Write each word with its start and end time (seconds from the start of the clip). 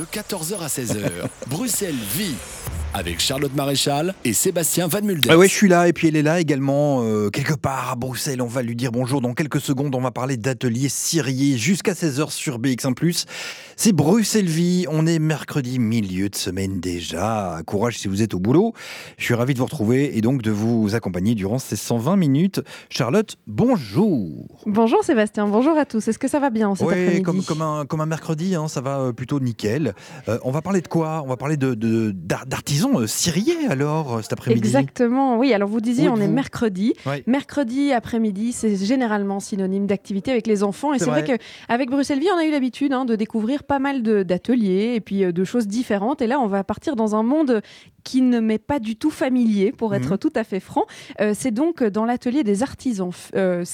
De 0.00 0.06
14h 0.06 0.58
à 0.62 0.68
16h, 0.68 1.10
Bruxelles 1.48 1.94
vit 2.16 2.34
avec 2.94 3.20
Charlotte 3.20 3.54
Maréchal 3.54 4.14
et 4.24 4.32
Sébastien 4.32 4.86
Van 4.86 5.02
Mulder. 5.02 5.28
Ah 5.30 5.36
ouais, 5.36 5.46
je 5.46 5.52
suis 5.52 5.68
là 5.68 5.88
et 5.88 5.92
puis 5.92 6.08
elle 6.08 6.16
est 6.16 6.22
là 6.22 6.40
également 6.40 7.04
euh, 7.04 7.28
quelque 7.28 7.52
part 7.52 7.90
à 7.90 7.96
Bruxelles. 7.96 8.40
On 8.40 8.46
va 8.46 8.62
lui 8.62 8.74
dire 8.74 8.92
bonjour 8.92 9.20
dans 9.20 9.34
quelques 9.34 9.60
secondes. 9.60 9.94
On 9.94 10.00
va 10.00 10.10
parler 10.10 10.38
d'atelier 10.38 10.88
Syrier 10.88 11.58
jusqu'à 11.58 11.92
16h 11.92 12.30
sur 12.30 12.58
BX1+. 12.58 13.26
C'est 13.82 13.92
Bruxelles 13.92 14.44
Vie. 14.44 14.84
On 14.90 15.06
est 15.06 15.18
mercredi 15.18 15.78
milieu 15.78 16.28
de 16.28 16.34
semaine 16.36 16.80
déjà. 16.80 17.60
Courage 17.64 17.96
si 17.98 18.08
vous 18.08 18.20
êtes 18.20 18.34
au 18.34 18.38
boulot. 18.38 18.74
Je 19.16 19.24
suis 19.24 19.32
ravi 19.32 19.54
de 19.54 19.58
vous 19.58 19.64
retrouver 19.64 20.18
et 20.18 20.20
donc 20.20 20.42
de 20.42 20.50
vous 20.50 20.94
accompagner 20.94 21.34
durant 21.34 21.58
ces 21.58 21.76
120 21.76 22.16
minutes. 22.16 22.60
Charlotte, 22.90 23.38
bonjour. 23.46 24.44
Bonjour 24.66 25.02
Sébastien, 25.02 25.48
bonjour 25.48 25.78
à 25.78 25.86
tous. 25.86 26.06
Est-ce 26.08 26.18
que 26.18 26.28
ça 26.28 26.40
va 26.40 26.50
bien 26.50 26.74
cet 26.74 26.88
Oui, 26.88 27.22
comme, 27.22 27.42
comme, 27.42 27.62
un, 27.62 27.86
comme 27.86 28.02
un 28.02 28.06
mercredi, 28.06 28.54
hein, 28.54 28.68
ça 28.68 28.82
va 28.82 28.98
euh, 29.00 29.12
plutôt 29.14 29.40
nickel. 29.40 29.94
Euh, 30.28 30.36
on 30.44 30.50
va 30.50 30.60
parler 30.60 30.82
de 30.82 30.88
quoi? 30.88 31.22
On 31.24 31.28
va 31.28 31.38
parler 31.38 31.56
de, 31.56 31.72
de- 31.72 32.10
d'artisans 32.10 33.00
euh, 33.00 33.06
syriens 33.06 33.70
alors 33.70 34.18
cet 34.22 34.34
après-midi? 34.34 34.60
Exactement, 34.60 35.38
oui. 35.38 35.54
Alors 35.54 35.70
vous 35.70 35.80
disiez, 35.80 36.10
on 36.10 36.18
est 36.20 36.28
mercredi. 36.28 36.92
Mercredi 37.26 37.92
après-midi, 37.94 38.52
c'est 38.52 38.76
généralement 38.76 39.40
synonyme 39.40 39.86
d'activité 39.86 40.32
avec 40.32 40.46
les 40.46 40.62
enfants. 40.62 40.92
Et 40.92 40.98
C'est 40.98 41.06
c'est 41.06 41.10
vrai, 41.10 41.22
vrai. 41.22 41.38
qu'avec 41.66 41.88
Bruxelles 41.88 42.20
Vie, 42.20 42.28
on 42.36 42.38
a 42.38 42.44
eu 42.44 42.50
l'habitude 42.50 42.92
hein, 42.92 43.06
de 43.06 43.16
découvrir 43.16 43.62
pas 43.70 43.78
mal 43.78 44.02
d'ateliers 44.02 44.96
et 44.96 45.00
puis 45.00 45.22
euh, 45.22 45.30
de 45.30 45.44
choses 45.44 45.68
différentes. 45.68 46.20
Et 46.22 46.26
là, 46.26 46.40
on 46.40 46.48
va 46.48 46.64
partir 46.64 46.96
dans 46.96 47.14
un 47.14 47.22
monde 47.22 47.62
qui 48.10 48.22
ne 48.22 48.40
m'est 48.40 48.58
pas 48.58 48.80
du 48.80 48.96
tout 48.96 49.10
familier, 49.10 49.70
pour 49.70 49.94
être 49.94 50.10
Mhm. 50.12 50.18
tout 50.18 50.32
à 50.34 50.42
fait 50.42 50.58
franc. 50.58 50.84
Euh, 51.20 51.32
c'est 51.32 51.52
donc 51.52 51.84
dans 51.84 52.04
l'atelier 52.04 52.42
des 52.42 52.64
artisans 52.64 53.12
euh, 53.36 53.64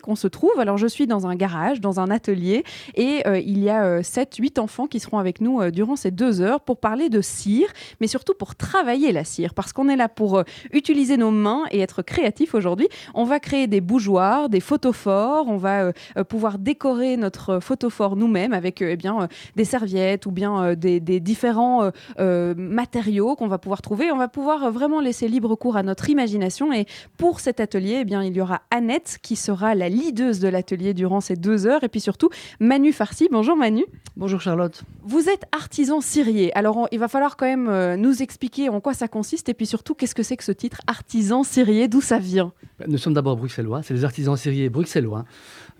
qu'on 0.00 0.14
se 0.14 0.28
trouve. 0.28 0.56
Alors 0.58 0.78
je 0.78 0.86
suis 0.86 1.08
dans 1.08 1.26
un 1.26 1.34
garage, 1.34 1.80
dans 1.80 1.98
un 1.98 2.08
atelier, 2.08 2.62
et 2.94 3.26
euh, 3.26 3.40
il 3.40 3.58
y 3.58 3.68
a 3.68 4.00
7-8 4.02 4.60
enfants 4.60 4.86
qui 4.86 5.00
seront 5.00 5.18
avec 5.18 5.40
nous 5.40 5.60
euh, 5.60 5.72
durant 5.72 5.96
ces 5.96 6.12
deux 6.12 6.40
heures 6.40 6.60
pour 6.60 6.76
parler 6.78 7.08
de 7.08 7.20
cire, 7.20 7.68
mais 8.00 8.06
surtout 8.06 8.34
pour 8.34 8.54
travailler 8.54 9.10
la 9.10 9.24
cire, 9.24 9.54
parce 9.54 9.72
qu'on 9.72 9.88
est 9.88 9.96
là 9.96 10.08
pour 10.08 10.38
euh, 10.38 10.44
utiliser 10.72 11.16
nos 11.16 11.32
mains 11.32 11.64
et 11.72 11.80
être 11.80 12.02
créatif 12.02 12.54
aujourd'hui. 12.54 12.88
On 13.14 13.24
va 13.24 13.40
créer 13.40 13.66
des 13.66 13.80
bougeoirs, 13.80 14.48
des 14.50 14.60
photophores, 14.60 15.48
on 15.48 15.56
va 15.56 15.82
euh, 15.82 15.92
euh, 16.16 16.22
pouvoir 16.22 16.58
décorer 16.58 17.16
notre 17.16 17.58
photophore 17.58 18.14
nous-mêmes 18.14 18.52
avec 18.52 18.82
euh, 18.82 18.90
eh 18.92 18.96
bien, 18.96 19.22
euh, 19.22 19.26
des 19.56 19.64
serviettes 19.64 20.26
ou 20.26 20.30
bien 20.30 20.52
euh, 20.62 20.74
des, 20.76 21.00
des 21.00 21.18
différents 21.18 21.82
euh, 21.82 21.90
euh, 22.20 22.54
matériaux 22.56 23.34
qu'on 23.34 23.48
va 23.48 23.58
pouvoir 23.58 23.79
trouver. 23.80 24.10
On 24.12 24.16
va 24.16 24.28
pouvoir 24.28 24.64
euh, 24.64 24.70
vraiment 24.70 25.00
laisser 25.00 25.28
libre 25.28 25.54
cours 25.54 25.76
à 25.76 25.82
notre 25.82 26.08
imagination. 26.10 26.72
Et 26.72 26.86
pour 27.18 27.40
cet 27.40 27.60
atelier, 27.60 27.98
eh 28.00 28.04
bien, 28.04 28.22
il 28.24 28.34
y 28.34 28.40
aura 28.40 28.62
Annette 28.70 29.18
qui 29.22 29.36
sera 29.36 29.74
la 29.74 29.88
leaduse 29.88 30.40
de 30.40 30.48
l'atelier 30.48 30.94
durant 30.94 31.20
ces 31.20 31.36
deux 31.36 31.66
heures. 31.66 31.84
Et 31.84 31.88
puis 31.88 32.00
surtout, 32.00 32.30
Manu 32.60 32.92
Farsi. 32.92 33.28
Bonjour 33.30 33.56
Manu. 33.56 33.84
Bonjour 34.16 34.40
Charlotte. 34.40 34.82
Vous 35.02 35.28
êtes 35.28 35.44
artisan 35.52 36.00
cirier. 36.00 36.54
Alors, 36.56 36.76
on- 36.76 36.86
il 36.92 36.98
va 36.98 37.08
falloir 37.08 37.36
quand 37.36 37.46
même 37.46 37.68
euh, 37.68 37.96
nous 37.96 38.22
expliquer 38.22 38.68
en 38.68 38.80
quoi 38.80 38.94
ça 38.94 39.08
consiste 39.08 39.48
et 39.48 39.54
puis 39.54 39.66
surtout, 39.66 39.94
qu'est-ce 39.94 40.14
que 40.14 40.22
c'est 40.22 40.36
que 40.36 40.44
ce 40.44 40.52
titre 40.52 40.80
artisan 40.86 41.42
cirier? 41.42 41.88
D'où 41.88 42.00
ça 42.00 42.18
vient? 42.18 42.52
Nous 42.86 42.98
sommes 42.98 43.14
d'abord 43.14 43.36
bruxellois, 43.36 43.82
c'est 43.82 43.94
les 43.94 44.04
artisans 44.04 44.36
ciriers 44.36 44.68
bruxellois. 44.70 45.24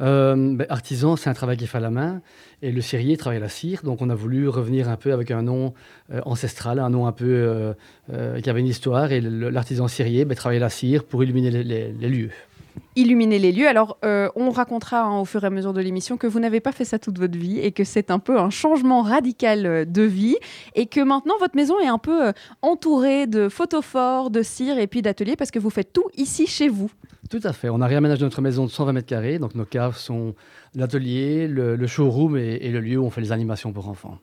Euh, 0.01 0.34
ben, 0.56 0.67
artisan, 0.69 1.17
c'est 1.17 1.29
un 1.29 1.34
travail 1.34 1.56
qui 1.56 1.65
est 1.65 1.67
fait 1.67 1.79
à 1.79 1.81
la 1.81 1.91
main, 1.91 2.23
et 2.62 2.73
le 2.73 2.81
cirier 2.81 3.17
travaille 3.17 3.41
la 3.41 3.48
cire, 3.48 3.83
donc 3.83 4.01
on 4.03 4.11
a 4.11 4.15
voulu 4.15 4.48
revenir 4.48 4.89
un 4.89 4.97
peu 4.97 5.12
avec 5.12 5.31
un 5.31 5.43
nom 5.43 5.75
euh, 6.12 6.20
ancestral, 6.25 6.79
un 6.79 6.91
nom 6.91 7.06
un 7.06 7.12
peu 7.12 7.75
euh, 8.12 8.41
qui 8.41 8.48
avait 8.48 8.61
une 8.61 8.67
histoire, 8.67 9.12
et 9.12 9.21
l'artisan 9.21 9.89
cirier 9.89 10.25
ben, 10.25 10.34
travaillait 10.34 10.61
la 10.61 10.71
cire 10.71 11.05
pour 11.05 11.23
illuminer 11.23 11.51
les 11.51 12.09
lieux. 12.09 12.31
Illuminer 12.96 13.38
les 13.38 13.52
lieux. 13.52 13.69
Alors, 13.69 13.98
euh, 14.05 14.28
on 14.34 14.50
racontera 14.50 15.02
hein, 15.02 15.20
au 15.20 15.24
fur 15.24 15.44
et 15.44 15.46
à 15.46 15.50
mesure 15.50 15.72
de 15.72 15.80
l'émission 15.80 16.16
que 16.16 16.27
vous 16.27 16.41
n'avez 16.41 16.60
pas 16.60 16.72
fait 16.72 16.84
ça 16.84 16.98
toute 16.98 17.19
votre 17.19 17.38
vie 17.38 17.58
et 17.58 17.72
que 17.72 17.84
c'est 17.84 18.10
un 18.10 18.19
peu 18.19 18.38
un 18.38 18.50
changement 18.50 19.02
radical 19.02 19.66
euh, 19.66 19.84
de 19.84 20.02
vie 20.02 20.36
et 20.74 20.86
que 20.86 21.00
maintenant 21.00 21.34
votre 21.38 21.56
maison 21.56 21.78
est 21.80 21.86
un 21.86 21.98
peu 21.98 22.28
euh, 22.28 22.32
entourée 22.62 23.27
de 23.27 23.48
photophores, 23.48 24.30
de 24.30 24.42
cire 24.42 24.78
et 24.78 24.86
puis 24.86 25.02
d'ateliers 25.02 25.36
parce 25.36 25.50
que 25.50 25.58
vous 25.58 25.70
faites 25.70 25.92
tout 25.92 26.08
ici 26.16 26.47
chez 26.47 26.69
vous. 26.69 26.91
Tout 27.30 27.41
à 27.44 27.52
fait, 27.52 27.69
on 27.69 27.81
a 27.81 27.87
réaménagé 27.87 28.25
notre 28.25 28.42
maison 28.42 28.65
de 28.65 28.70
120 28.70 28.92
mètres 28.92 29.06
carrés, 29.06 29.38
donc 29.38 29.54
nos 29.54 29.65
caves 29.65 29.97
sont 29.97 30.34
l'atelier, 30.75 31.47
le, 31.47 31.76
le 31.76 31.86
showroom 31.86 32.36
et, 32.36 32.59
et 32.60 32.70
le 32.70 32.81
lieu 32.81 32.98
où 32.98 33.04
on 33.04 33.10
fait 33.10 33.20
les 33.20 33.31
animations 33.31 33.72
pour 33.72 33.88
enfants. 33.88 34.19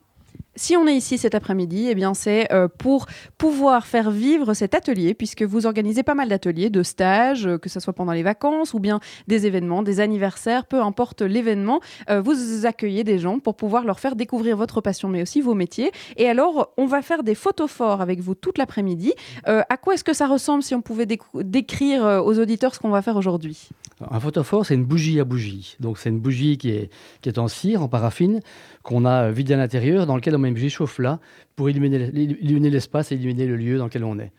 Si 0.58 0.76
on 0.76 0.88
est 0.88 0.96
ici 0.96 1.18
cet 1.18 1.36
après-midi, 1.36 1.86
eh 1.88 1.94
bien 1.94 2.14
c'est 2.14 2.52
euh, 2.52 2.66
pour 2.66 3.06
pouvoir 3.38 3.86
faire 3.86 4.10
vivre 4.10 4.54
cet 4.54 4.74
atelier, 4.74 5.14
puisque 5.14 5.44
vous 5.44 5.66
organisez 5.66 6.02
pas 6.02 6.16
mal 6.16 6.28
d'ateliers, 6.28 6.68
de 6.68 6.82
stages, 6.82 7.46
euh, 7.46 7.58
que 7.58 7.68
ce 7.68 7.78
soit 7.78 7.92
pendant 7.92 8.10
les 8.10 8.24
vacances 8.24 8.74
ou 8.74 8.80
bien 8.80 8.98
des 9.28 9.46
événements, 9.46 9.84
des 9.84 10.00
anniversaires, 10.00 10.66
peu 10.66 10.82
importe 10.82 11.22
l'événement, 11.22 11.80
euh, 12.10 12.20
vous 12.20 12.66
accueillez 12.66 13.04
des 13.04 13.20
gens 13.20 13.38
pour 13.38 13.54
pouvoir 13.54 13.84
leur 13.84 14.00
faire 14.00 14.16
découvrir 14.16 14.56
votre 14.56 14.80
passion, 14.80 15.08
mais 15.08 15.22
aussi 15.22 15.40
vos 15.40 15.54
métiers. 15.54 15.92
Et 16.16 16.28
alors, 16.28 16.72
on 16.76 16.86
va 16.86 17.02
faire 17.02 17.22
des 17.22 17.36
photophores 17.36 18.00
avec 18.00 18.18
vous 18.18 18.34
toute 18.34 18.58
l'après-midi. 18.58 19.12
À 19.44 19.76
quoi 19.76 19.94
est-ce 19.94 20.04
que 20.04 20.12
ça 20.12 20.26
ressemble 20.26 20.64
si 20.64 20.74
on 20.74 20.82
pouvait 20.82 21.06
décrire 21.34 22.22
aux 22.24 22.38
auditeurs 22.38 22.74
ce 22.74 22.80
qu'on 22.80 22.90
va 22.90 23.02
faire 23.02 23.16
aujourd'hui? 23.16 23.68
Un 24.10 24.20
photophore, 24.20 24.64
c'est 24.64 24.74
une 24.74 24.84
bougie 24.84 25.18
à 25.18 25.24
bougie. 25.24 25.76
Donc, 25.80 25.98
c'est 25.98 26.08
une 26.08 26.20
bougie 26.20 26.56
qui 26.56 26.70
est, 26.70 26.90
qui 27.20 27.28
est 27.28 27.38
en 27.38 27.48
cire, 27.48 27.82
en 27.82 27.88
paraffine, 27.88 28.40
qu'on 28.88 29.04
a 29.04 29.24
euh, 29.24 29.30
vidée 29.30 29.52
à 29.52 29.58
l'intérieur, 29.58 30.06
dans 30.06 30.16
lequel 30.16 30.34
on 30.34 30.38
met 30.38 30.48
une 30.48 30.54
bougie 30.54 30.70
chauffe-là 30.70 31.20
pour 31.56 31.68
illuminer 31.68 32.70
l'espace 32.70 33.12
et 33.12 33.16
illuminer 33.16 33.44
le 33.44 33.56
lieu 33.56 33.76
dans 33.76 33.84
lequel 33.84 34.02
on 34.02 34.18
est. 34.18 34.32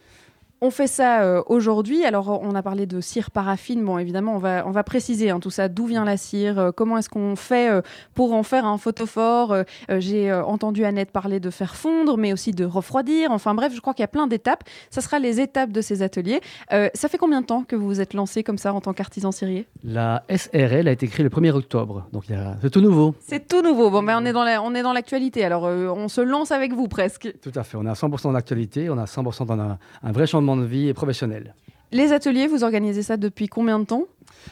On 0.61 0.71
fait 0.71 0.87
ça 0.87 1.21
euh, 1.21 1.41
aujourd'hui. 1.47 2.03
Alors, 2.03 2.41
on 2.43 2.53
a 2.53 2.61
parlé 2.61 2.85
de 2.85 2.99
cire 2.99 3.31
paraffine. 3.31 3.83
Bon, 3.85 3.97
évidemment, 3.97 4.35
on 4.35 4.39
va, 4.39 4.63
on 4.67 4.71
va 4.71 4.83
préciser 4.83 5.29
hein, 5.29 5.39
tout 5.39 5.49
ça. 5.51 5.69
D'où 5.69 5.85
vient 5.85 6.03
la 6.03 6.17
cire 6.17 6.59
euh, 6.59 6.71
Comment 6.75 6.97
est-ce 6.97 7.09
qu'on 7.09 7.37
fait 7.37 7.69
euh, 7.71 7.81
pour 8.13 8.33
en 8.33 8.43
faire 8.43 8.65
un 8.65 8.77
photophore 8.77 9.55
J'ai 9.89 10.33
entendu 10.33 10.83
Annette 10.83 11.11
parler 11.11 11.39
de 11.39 11.49
faire 11.49 11.75
fondre, 11.75 12.17
mais 12.17 12.33
aussi 12.33 12.51
de 12.51 12.65
refroidir. 12.65 13.31
Enfin 13.31 13.53
bref, 13.53 13.73
je 13.73 13.79
crois 13.79 13.93
qu'il 13.93 14.03
y 14.03 14.05
a 14.05 14.09
plein 14.09 14.27
d'étapes. 14.27 14.63
Ça 14.89 14.99
sera 15.01 15.17
les 15.19 15.39
étapes 15.39 15.71
de 15.71 15.79
ces 15.81 16.01
ateliers. 16.01 16.41
Ça 16.69 17.07
fait 17.07 17.17
combien 17.17 17.41
de 17.41 17.45
temps 17.45 17.63
que 17.63 17.75
vous 17.77 17.85
vous 17.87 18.01
êtes 18.01 18.13
lancé 18.13 18.43
comme 18.43 18.57
ça 18.57 18.73
en 18.73 18.81
tant 18.81 18.93
qu'artisan 18.93 19.31
cirier? 19.31 19.65
La 19.83 20.23
SRL 20.29 20.87
a 20.87 20.91
été 20.91 21.07
créée 21.07 21.23
le 21.23 21.29
1er 21.29 21.51
octobre, 21.51 22.05
donc 22.11 22.29
a- 22.31 22.55
c'est 22.61 22.69
tout 22.69 22.81
nouveau. 22.81 23.15
C'est 23.21 23.47
tout 23.47 23.61
nouveau. 23.61 23.89
Bon, 23.89 24.03
ben, 24.03 24.19
on 24.21 24.25
est 24.25 24.33
dans 24.33 24.43
la- 24.43 24.61
on 24.61 24.75
est 24.75 24.83
dans 24.83 24.93
l'actualité. 24.93 25.43
Alors, 25.45 25.63
on 25.63 26.07
se 26.09 26.21
lance 26.21 26.51
avec 26.51 26.73
vous 26.73 26.87
presque. 26.87 27.33
Tout 27.41 27.51
à 27.55 27.63
fait, 27.63 27.77
on 27.77 27.85
est 27.85 27.89
à 27.89 27.93
100% 27.95 28.33
d'actualité, 28.33 28.89
on 28.89 28.97
a 28.97 29.05
100% 29.05 29.45
dans 29.45 29.53
un, 29.59 29.77
un 30.03 30.11
vrai 30.11 30.27
changement 30.27 30.48
de 30.57 30.65
vie 30.65 30.93
professionnel. 30.93 31.53
Les 31.91 32.13
ateliers, 32.13 32.47
vous 32.47 32.63
organisez 32.63 33.01
ça 33.01 33.17
depuis 33.17 33.47
combien 33.47 33.79
de 33.79 33.85
temps? 33.85 34.05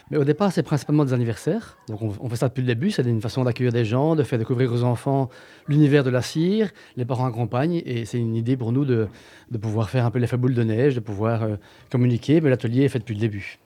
Mais 0.09 0.17
au 0.17 0.23
départ, 0.23 0.51
c'est 0.51 0.63
principalement 0.63 1.05
des 1.05 1.13
anniversaires. 1.13 1.77
Donc 1.87 2.01
on, 2.01 2.11
on 2.19 2.29
fait 2.29 2.35
ça 2.35 2.47
depuis 2.49 2.61
le 2.61 2.67
début, 2.67 2.89
c'est 2.89 3.03
une 3.03 3.21
façon 3.21 3.43
d'accueillir 3.43 3.71
des 3.71 3.85
gens, 3.85 4.15
de 4.15 4.23
faire 4.23 4.39
découvrir 4.39 4.73
aux 4.73 4.83
enfants 4.83 5.29
l'univers 5.67 6.03
de 6.03 6.09
la 6.09 6.23
cire, 6.23 6.71
les 6.95 7.05
parents 7.05 7.27
accompagnent, 7.27 7.81
et 7.85 8.05
c'est 8.05 8.17
une 8.17 8.35
idée 8.35 8.57
pour 8.57 8.71
nous 8.71 8.85
de, 8.85 9.07
de 9.51 9.57
pouvoir 9.57 9.89
faire 9.89 10.05
un 10.05 10.11
peu 10.11 10.19
l'effet 10.19 10.37
boule 10.37 10.55
de 10.55 10.63
neige, 10.63 10.95
de 10.95 10.99
pouvoir 10.99 11.43
euh, 11.43 11.55
communiquer, 11.91 12.41
mais 12.41 12.49
l'atelier 12.49 12.83
est 12.83 12.89
fait 12.89 12.99
depuis 12.99 13.13
le 13.13 13.21
début. 13.21 13.59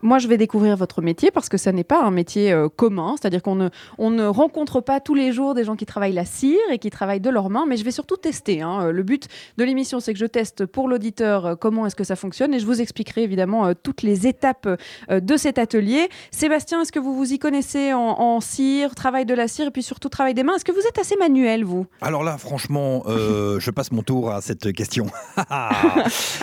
Moi, 0.00 0.18
je 0.18 0.28
vais 0.28 0.36
découvrir 0.36 0.76
votre 0.76 1.02
métier 1.02 1.30
parce 1.30 1.48
que 1.48 1.56
ça 1.56 1.72
n'est 1.72 1.84
pas 1.84 2.02
un 2.04 2.10
métier 2.10 2.52
euh, 2.52 2.68
commun. 2.68 3.16
C'est-à-dire 3.20 3.42
qu'on 3.42 3.56
ne, 3.56 3.68
on 3.98 4.10
ne 4.10 4.26
rencontre 4.26 4.80
pas 4.80 5.00
tous 5.00 5.14
les 5.14 5.32
jours 5.32 5.54
des 5.54 5.64
gens 5.64 5.74
qui 5.74 5.86
travaillent 5.86 6.12
la 6.12 6.24
cire 6.24 6.58
et 6.70 6.78
qui 6.78 6.90
travaillent 6.90 7.20
de 7.20 7.30
leurs 7.30 7.50
mains, 7.50 7.64
mais 7.66 7.76
je 7.76 7.84
vais 7.84 7.90
surtout 7.90 8.16
tester. 8.16 8.62
hein. 8.62 8.78
Euh, 8.82 8.92
Le 8.92 9.02
but 9.02 9.26
de 9.56 9.64
l'émission, 9.64 9.98
c'est 9.98 10.12
que 10.12 10.18
je 10.18 10.26
teste 10.26 10.66
pour 10.66 10.88
l'auditeur 10.88 11.46
euh, 11.46 11.54
comment 11.56 11.84
est-ce 11.86 11.96
que 11.96 12.04
ça 12.04 12.14
fonctionne 12.16 12.54
et 12.54 12.60
je 12.60 12.66
vous 12.66 12.80
expliquerai 12.80 13.22
évidemment 13.24 13.66
euh, 13.66 13.72
toutes 13.82 14.02
les 14.02 14.26
étapes 14.26 14.68
de 15.10 15.36
cet 15.36 15.58
atelier. 15.58 16.08
Sébastien, 16.30 16.82
est-ce 16.82 16.92
que 16.92 16.98
vous 17.00 17.14
vous 17.16 17.32
y 17.32 17.38
connaissez 17.40 17.92
en, 17.92 17.98
en 18.00 18.40
cire, 18.40 18.94
travail 18.94 19.26
de 19.26 19.34
la 19.34 19.48
cire 19.48 19.66
et 19.66 19.70
puis 19.70 19.82
surtout 19.82 20.08
travail 20.08 20.34
des 20.34 20.42
mains? 20.44 20.54
Est-ce 20.54 20.64
que 20.64 20.72
vous 20.72 20.86
êtes 20.88 20.98
assez 20.98 21.16
manuel, 21.16 21.64
vous? 21.64 21.86
Alors 22.00 22.22
là, 22.22 22.38
franchement, 22.38 23.02
je 23.06 23.70
passe 23.70 23.90
mon 23.90 24.02
tour 24.02 24.30
à 24.30 24.40
cette 24.42 24.72
question. 24.72 25.06
Ah, 25.50 25.70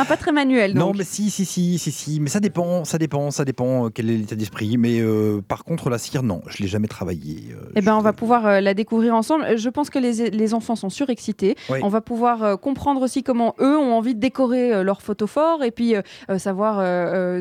pas 0.07 0.17
très 0.17 0.31
manuel, 0.31 0.73
donc. 0.73 0.79
Non, 0.79 0.91
mais 0.97 1.03
si, 1.05 1.29
si, 1.29 1.45
si, 1.45 1.77
si, 1.79 1.91
si, 1.91 2.19
mais 2.19 2.29
ça 2.29 2.39
dépend, 2.39 2.83
ça 2.85 2.97
dépend, 2.97 3.31
ça 3.31 3.44
dépend 3.45 3.85
euh, 3.85 3.89
quel 3.89 4.09
est 4.09 4.17
l'état 4.17 4.35
d'esprit. 4.35 4.77
Mais 4.77 4.99
euh, 4.99 5.41
par 5.47 5.63
contre, 5.63 5.89
la 5.89 5.97
cire, 5.97 6.23
non, 6.23 6.41
je 6.47 6.61
l'ai 6.61 6.67
jamais 6.67 6.87
travaillé. 6.89 7.53
euh, 7.53 7.71
Eh 7.75 7.81
ben, 7.81 7.95
on 7.95 8.01
va 8.01 8.11
pouvoir 8.13 8.59
la 8.61 8.73
découvrir 8.73 9.15
ensemble. 9.15 9.57
Je 9.57 9.69
pense 9.69 9.89
que 9.89 9.99
les, 9.99 10.29
les 10.29 10.53
enfants 10.53 10.75
sont 10.75 10.89
surexcités. 10.89 11.55
Oui. 11.69 11.79
On 11.83 11.87
va 11.89 12.01
pouvoir 12.01 12.59
comprendre 12.59 13.01
aussi 13.01 13.23
comment 13.23 13.55
eux 13.61 13.77
ont 13.77 13.93
envie 13.93 14.15
de 14.15 14.19
décorer 14.19 14.83
leur 14.83 15.01
photophore 15.01 15.63
et 15.63 15.71
puis 15.71 15.93
savoir 16.37 16.77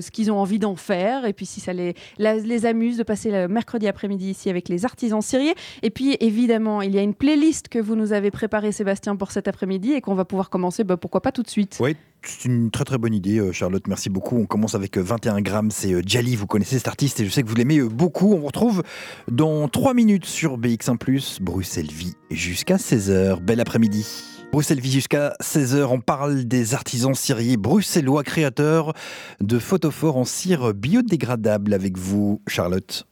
ce 0.02 0.10
qu'ils 0.10 0.30
ont 0.30 0.38
envie 0.38 0.58
d'en 0.58 0.76
faire 0.76 1.24
et 1.24 1.32
puis 1.32 1.46
si 1.46 1.60
ça 1.60 1.72
les, 1.72 1.94
la- 2.18 2.36
les 2.36 2.66
amuse 2.66 2.96
de 2.96 3.02
passer 3.02 3.30
le 3.30 3.48
mercredi 3.48 3.88
après-midi 3.88 4.30
ici 4.30 4.50
avec 4.50 4.68
les 4.68 4.84
artisans 4.84 5.22
syriens. 5.22 5.54
Et 5.82 5.90
puis 5.90 6.16
évidemment, 6.20 6.82
il 6.82 6.94
y 6.94 6.98
a 6.98 7.02
une 7.02 7.14
playlist 7.14 7.68
que 7.68 7.78
vous 7.78 7.96
nous 7.96 8.12
avez 8.12 8.30
préparée, 8.30 8.72
Sébastien, 8.72 9.16
pour 9.16 9.30
cet 9.32 9.48
après-midi 9.48 9.92
et 9.92 10.00
qu'on 10.00 10.14
va 10.14 10.24
pouvoir 10.24 10.50
commencer, 10.50 10.84
bah, 10.84 10.96
pourquoi 10.96 11.20
pas 11.22 11.32
tout 11.32 11.42
de 11.42 11.48
suite. 11.50 11.78
Oui, 11.80 11.96
c'est 12.22 12.46
une 12.48 12.70
très 12.70 12.84
très 12.84 12.98
bonne 12.98 13.14
idée, 13.14 13.40
Charlotte. 13.52 13.86
Merci 13.86 14.10
beaucoup. 14.10 14.36
On 14.36 14.46
commence 14.46 14.74
avec 14.74 14.96
euh, 14.98 15.02
21 15.02 15.40
grammes. 15.40 15.70
C'est 15.70 15.93
euh, 15.94 16.02
Jali. 16.06 16.36
Vous 16.36 16.46
connaissez 16.46 16.76
cet 16.76 16.88
artiste 16.88 17.20
et 17.20 17.24
je 17.24 17.30
sais 17.30 17.42
que 17.42 17.48
vous 17.48 17.54
l'aimez 17.54 17.78
euh, 17.78 17.88
beaucoup. 17.88 18.32
On 18.32 18.38
vous 18.38 18.46
retrouve 18.46 18.82
dans 19.30 19.68
3 19.68 19.94
minutes 19.94 20.26
sur 20.26 20.58
BX1 20.58 20.96
Bruxelles 21.40 21.90
Vie 21.90 22.14
jusqu'à 22.30 22.76
16h. 22.76 23.40
Bel 23.40 23.60
après-midi. 23.60 24.06
Bruxelles 24.52 24.80
Vie 24.80 24.92
jusqu'à 24.92 25.34
16h. 25.42 25.84
On 25.84 26.00
parle 26.00 26.44
des 26.44 26.74
artisans 26.74 27.14
ciriers 27.14 27.56
bruxellois 27.56 28.22
créateurs 28.22 28.92
de 29.40 29.58
photophores 29.58 30.16
en 30.16 30.24
cire 30.24 30.74
biodégradable 30.74 31.74
avec 31.74 31.98
vous, 31.98 32.40
Charlotte. 32.46 33.06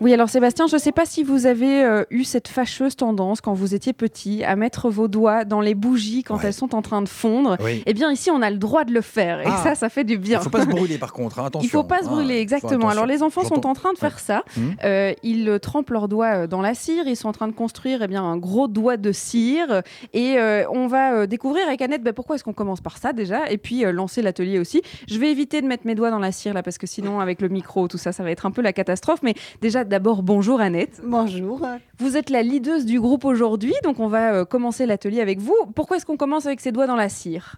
Oui, 0.00 0.12
alors 0.12 0.28
Sébastien, 0.28 0.66
je 0.66 0.74
ne 0.74 0.80
sais 0.80 0.90
pas 0.90 1.06
si 1.06 1.22
vous 1.22 1.46
avez 1.46 1.84
euh, 1.84 2.02
eu 2.10 2.24
cette 2.24 2.48
fâcheuse 2.48 2.96
tendance 2.96 3.40
quand 3.40 3.52
vous 3.54 3.74
étiez 3.76 3.92
petit 3.92 4.42
à 4.42 4.56
mettre 4.56 4.90
vos 4.90 5.06
doigts 5.06 5.44
dans 5.44 5.60
les 5.60 5.76
bougies 5.76 6.24
quand 6.24 6.34
Ouais. 6.38 6.46
elles 6.46 6.52
sont 6.52 6.74
en 6.74 6.82
train 6.82 7.00
de 7.00 7.08
fondre. 7.08 7.56
Oui. 7.62 7.82
Eh 7.86 7.94
bien, 7.94 8.10
ici, 8.10 8.28
on 8.30 8.42
a 8.42 8.50
le 8.50 8.56
droit 8.56 8.84
de 8.84 8.92
le 8.92 9.00
faire. 9.02 9.40
Et 9.40 9.44
Ah. 9.46 9.60
ça, 9.62 9.74
ça 9.76 9.88
fait 9.88 10.02
du 10.02 10.14
Il 10.14 10.18
bien. 10.18 10.38
ne 10.38 10.42
faut 10.44 10.50
pas 10.50 10.62
se 10.62 10.66
brûler 10.66 10.98
par 10.98 11.12
contre, 11.12 11.38
hein, 11.38 11.46
attention. 11.46 11.64
Il 11.66 11.70
faut 11.70 11.84
pas 11.84 12.00
se 12.00 12.06
hein, 12.06 12.10
brûler, 12.10 12.38
exactement. 12.38 12.88
Alors 12.88 13.06
les 13.06 13.22
enfants 13.22 13.44
sont 13.44 13.66
en 13.68 13.72
train 13.74 13.92
de 13.92 13.98
faire 13.98 14.18
ça. 14.18 14.42
Mhm. 14.56 14.74
Euh, 14.84 15.12
ils 15.22 15.48
euh, 15.48 15.58
trempent 15.60 15.90
leurs 15.90 16.08
doigts 16.08 16.48
dans 16.48 16.60
la 16.60 16.74
cire. 16.74 17.06
Ils 17.06 17.16
sont 17.16 17.28
en 17.28 17.32
train 17.32 17.46
de 17.46 17.52
construire 17.52 18.02
eh 18.02 18.08
bien, 18.08 18.24
un 18.24 18.36
gros 18.36 18.66
doigt 18.66 18.96
de 18.96 19.12
cire. 19.12 19.82
Et 20.12 20.34
euh, 20.38 20.64
on 20.72 20.88
va 20.88 21.12
euh, 21.14 21.26
découvrir 21.26 21.68
avec 21.68 21.80
Annette 21.82 22.02
ben, 22.02 22.12
pourquoi 22.12 22.34
est-ce 22.34 22.42
qu'on 22.44 22.52
commence 22.52 22.80
par 22.80 22.98
ça 22.98 23.12
déjà. 23.12 23.48
Et 23.48 23.58
puis 23.58 23.84
euh, 23.84 23.92
lancer 23.92 24.22
l'atelier 24.22 24.58
aussi. 24.58 24.82
Je 25.06 25.18
vais 25.20 25.30
éviter 25.30 25.62
de 25.62 25.68
mettre 25.68 25.86
mes 25.86 25.94
doigts 25.94 26.10
dans 26.10 26.18
la 26.18 26.32
cire 26.32 26.52
là 26.52 26.64
parce 26.64 26.78
que 26.78 26.88
sinon 26.88 27.20
avec 27.20 27.40
le 27.40 27.48
micro, 27.48 27.86
tout 27.86 27.96
ça, 27.98 28.10
ça 28.10 28.24
va 28.24 28.32
être 28.32 28.44
un 28.44 28.50
peu 28.50 28.60
la 28.60 28.72
catastrophe. 28.72 29.20
Mais 29.22 29.34
déjà 29.62 29.83
d'abord, 29.84 30.22
bonjour 30.22 30.60
Annette. 30.60 31.00
Bonjour. 31.04 31.60
Vous 31.98 32.16
êtes 32.16 32.30
la 32.30 32.42
leaduse 32.42 32.84
du 32.84 33.00
groupe 33.00 33.24
aujourd'hui. 33.24 33.74
Donc 33.82 34.00
on 34.00 34.08
va 34.08 34.32
euh, 34.34 34.44
commencer 34.44 34.86
l'atelier 34.86 35.20
avec 35.20 35.38
vous. 35.40 35.56
Pourquoi 35.74 35.96
est-ce 35.96 36.06
qu'on 36.06 36.16
commence 36.16 36.46
avec 36.46 36.60
ses 36.60 36.72
doigts 36.72 36.86
dans 36.86 36.96
la 36.96 37.08
cire? 37.08 37.56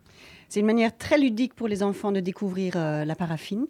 C'est 0.49 0.61
une 0.61 0.67
manière 0.67 0.97
très 0.97 1.19
ludique 1.19 1.55
pour 1.55 1.69
les 1.69 1.83
enfants 1.83 2.13
de 2.13 2.21
découvrir 2.21 2.75
euh, 2.77 3.05
la 3.05 3.15
paraffine. 3.15 3.67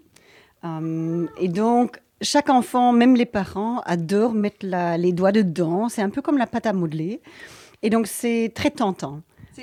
Euh, 0.65 1.27
et 1.41 1.49
donc, 1.49 2.01
chaque 2.21 2.51
enfant, 2.51 2.93
même 2.93 3.15
les 3.17 3.27
parents, 3.27 3.81
adorent 3.87 4.33
mettre 4.35 4.59
la- 4.67 4.99
les 4.99 5.13
doigts 5.13 5.33
dedans. 5.33 5.89
C'est 5.89 6.03
un 6.03 6.11
peu 6.11 6.23
comme 6.23 6.39
la 6.39 6.47
pâte 6.47 6.67
à 6.67 6.73
modeler. 6.73 7.21
Et 7.83 7.91
donc, 7.91 8.07
c'est 8.07 8.53
très 8.55 8.71
tentant. 8.71 9.21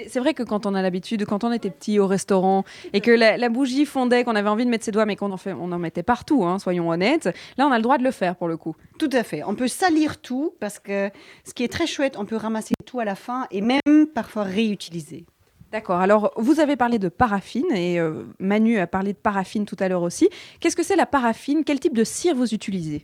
C'est 0.07 0.19
vrai 0.19 0.33
que 0.33 0.43
quand 0.43 0.65
on 0.65 0.73
a 0.73 0.81
l'habitude, 0.81 1.25
quand 1.25 1.43
on 1.43 1.51
était 1.51 1.69
petit 1.69 1.99
au 1.99 2.07
restaurant 2.07 2.63
et 2.93 3.01
que 3.01 3.11
la, 3.11 3.49
bougie 3.49 3.85
fondait, 3.85 4.23
qu'on 4.23 4.35
avait 4.35 4.49
envie 4.49 4.65
de 4.65 4.69
mettre 4.69 4.85
ses 4.85 4.91
doigts, 4.91 5.05
mais 5.05 5.15
qu'on 5.15 5.31
en 5.31 5.79
mettait 5.79 6.03
partout, 6.03 6.45
hein, 6.45 6.59
soyons 6.59 6.89
honnêtes, 6.89 7.29
là 7.57 7.67
on 7.67 7.71
a 7.71 7.77
le 7.77 7.83
droit 7.83 7.97
de 7.97 8.03
le 8.03 8.11
faire 8.11 8.35
pour 8.35 8.47
le 8.47 8.57
coup. 8.57 8.75
Tout 8.99 9.09
à 9.11 9.23
fait. 9.23 9.43
On 9.43 9.55
peut 9.55 9.67
salir 9.67 10.19
tout 10.19 10.53
parce 10.59 10.79
que 10.79 11.09
ce 11.45 11.53
qui 11.53 11.63
est 11.63 11.71
très 11.71 11.87
chouette, 11.87 12.15
on 12.17 12.25
peut 12.25 12.35
ramasser 12.35 12.73
tout 12.85 12.99
à 12.99 13.05
la 13.05 13.15
fin 13.15 13.47
et 13.51 13.61
même 13.61 14.07
parfois 14.13 14.43
réutiliser. 14.43 15.25
D'accord, 15.73 16.01
alors 16.01 16.31
vous 16.37 16.59
avez 16.59 16.75
parlé 16.75 16.99
de 16.99 17.09
paraffine 17.09 17.71
et 17.71 17.99
euh, 17.99 18.25
Manu 18.37 18.77
a 18.77 18.85
parlé 18.85 19.11
de 19.11 19.17
paraffine 19.17 19.65
tout 19.65 19.75
à 19.79 19.87
l'heure 19.87 20.03
aussi. 20.03 20.29
Qu'est-ce 20.59 20.75
que 20.75 20.83
c'est 20.83 20.95
la 20.95 21.07
paraffine? 21.07 21.63
Quel 21.65 21.79
type 21.79 21.95
de 21.95 22.03
cire 22.03 22.35
vous 22.35 22.53
utilisez? 22.53 23.03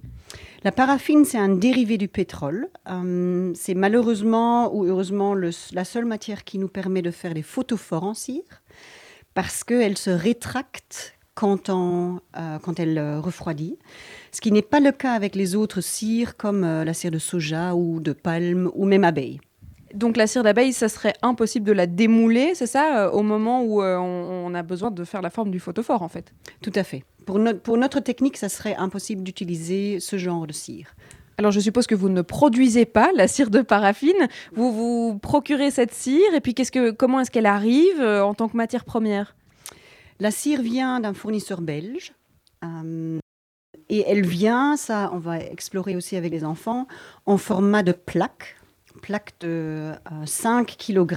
La 0.64 0.72
paraffine, 0.72 1.26
c'est 1.26 1.40
un 1.40 1.50
dérivé 1.50 1.98
du 1.98 2.08
pétrole. 2.08 2.70
Euh, 2.88 3.52
c'est 3.56 3.74
malheureusement 3.74 4.72
ou 4.72 4.86
heureusement 4.86 5.34
la 5.34 5.84
seule 5.84 6.06
matière 6.06 6.44
qui 6.44 6.60
nous 6.60 6.68
permet 6.68 7.02
de 7.02 7.10
faire 7.10 7.34
des 7.34 7.42
photophores 7.42 8.04
en 8.04 8.14
cire 8.14 8.62
parce 9.34 9.64
qu'elle 9.64 9.98
se 9.98 10.12
rétracte 10.12 11.18
quand, 11.34 11.72
euh, 11.72 12.20
elle 12.78 13.18
refroidit. 13.18 13.80
Ce 14.32 14.42
qui 14.42 14.52
n'est 14.52 14.62
pas 14.62 14.80
le 14.80 14.92
cas 14.92 15.14
avec 15.14 15.34
les 15.34 15.56
autres 15.56 15.82
cires 15.82 16.38
comme 16.38 16.62
la 16.62 16.94
cire 16.94 17.10
de 17.10 17.18
soja 17.18 17.74
ou 17.74 18.00
de 18.00 18.14
palme 18.14 18.70
ou 18.76 18.86
même 18.86 19.06
abeille. 19.06 19.40
Donc 19.94 20.18
la 20.18 20.28
cire 20.28 20.44
d'abeille, 20.44 20.74
ça 20.74 20.90
serait 20.90 21.14
impossible 21.22 21.66
de 21.66 21.72
la 21.72 21.88
démouler, 21.88 22.54
c'est 22.56 22.68
ça, 22.68 23.06
euh, 23.06 23.12
au 23.12 23.24
moment 23.24 23.64
où 23.64 23.82
euh, 23.82 23.98
on, 23.98 24.48
on 24.52 24.54
a 24.54 24.62
besoin 24.64 24.92
de 24.92 25.04
faire 25.04 25.22
la 25.22 25.30
forme 25.30 25.52
du 25.52 25.60
photophore 25.60 26.02
en 26.02 26.10
fait? 26.10 26.34
Tout 26.62 26.72
à 26.76 26.84
fait. 26.84 27.04
Pour, 27.26 27.40
no- 27.40 27.54
pour 27.56 27.78
notre 27.78 28.00
technique, 28.00 28.38
ça 28.38 28.50
serait 28.50 28.76
impossible 28.76 29.24
d'utiliser 29.24 30.00
ce 30.00 30.18
genre 30.18 30.46
de 30.48 30.54
cire. 30.54 30.94
Alors 31.38 31.52
je 31.52 31.60
suppose 31.62 31.88
que 31.88 31.96
vous 31.96 32.10
ne 32.10 32.22
produisez 32.22 32.86
pas 32.86 33.12
la 33.16 33.28
cire 33.28 33.50
de 33.50 33.62
paraffine, 33.62 34.28
vous 34.54 34.72
vous 34.74 35.18
procurez 35.20 35.72
cette 35.72 35.94
cire 35.94 36.34
et 36.36 36.42
puis 36.42 36.54
qu'est-ce 36.54 36.72
que, 36.72 36.92
comment 36.92 37.22
est-ce 37.22 37.32
qu'elle 37.32 37.46
arrive 37.46 38.02
euh, 38.02 38.22
en 38.24 38.34
tant 38.34 38.50
que 38.50 38.58
matière 38.58 38.84
première? 38.84 39.36
La 40.20 40.32
cire 40.32 40.62
vient 40.62 41.00
d'un 41.00 41.14
fournisseur 41.14 41.62
belge. 41.62 42.12
et 43.90 44.04
elle 44.06 44.26
vient, 44.26 44.76
ça, 44.76 45.10
on 45.14 45.18
va 45.18 45.40
explorer 45.40 45.96
aussi 45.96 46.16
avec 46.16 46.32
les 46.32 46.44
enfants, 46.44 46.88
en 47.26 47.38
format 47.38 47.84
de 47.84 47.94
plaque, 47.94 48.58
plaque 49.02 49.34
de 49.40 49.92
euh, 50.12 50.26
5 50.26 50.76
kg. 50.78 51.14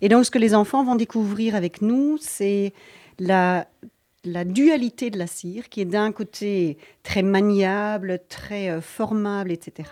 Et 0.00 0.08
donc, 0.08 0.24
ce 0.24 0.30
que 0.30 0.38
les 0.38 0.54
enfants 0.54 0.84
vont 0.84 0.96
découvrir 0.96 1.54
avec 1.54 1.82
nous, 1.82 2.18
c'est 2.20 2.72
la, 3.18 3.66
la 4.24 4.44
dualité 4.44 5.10
de 5.10 5.18
la 5.18 5.26
cire, 5.26 5.68
qui 5.68 5.80
est 5.80 5.86
d'un 5.86 6.12
côté 6.12 6.78
très 7.02 7.22
maniable, 7.22 8.20
très 8.28 8.70
euh, 8.70 8.80
formable, 8.80 9.52
etc., 9.52 9.90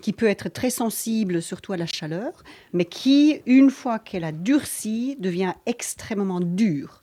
qui 0.00 0.12
peut 0.12 0.26
être 0.26 0.48
très 0.48 0.70
sensible, 0.70 1.40
surtout 1.40 1.72
à 1.72 1.76
la 1.76 1.86
chaleur, 1.86 2.42
mais 2.72 2.84
qui, 2.84 3.40
une 3.46 3.70
fois 3.70 4.00
qu'elle 4.00 4.24
a 4.24 4.32
durci, 4.32 5.16
devient 5.20 5.54
extrêmement 5.64 6.40
dure. 6.40 7.00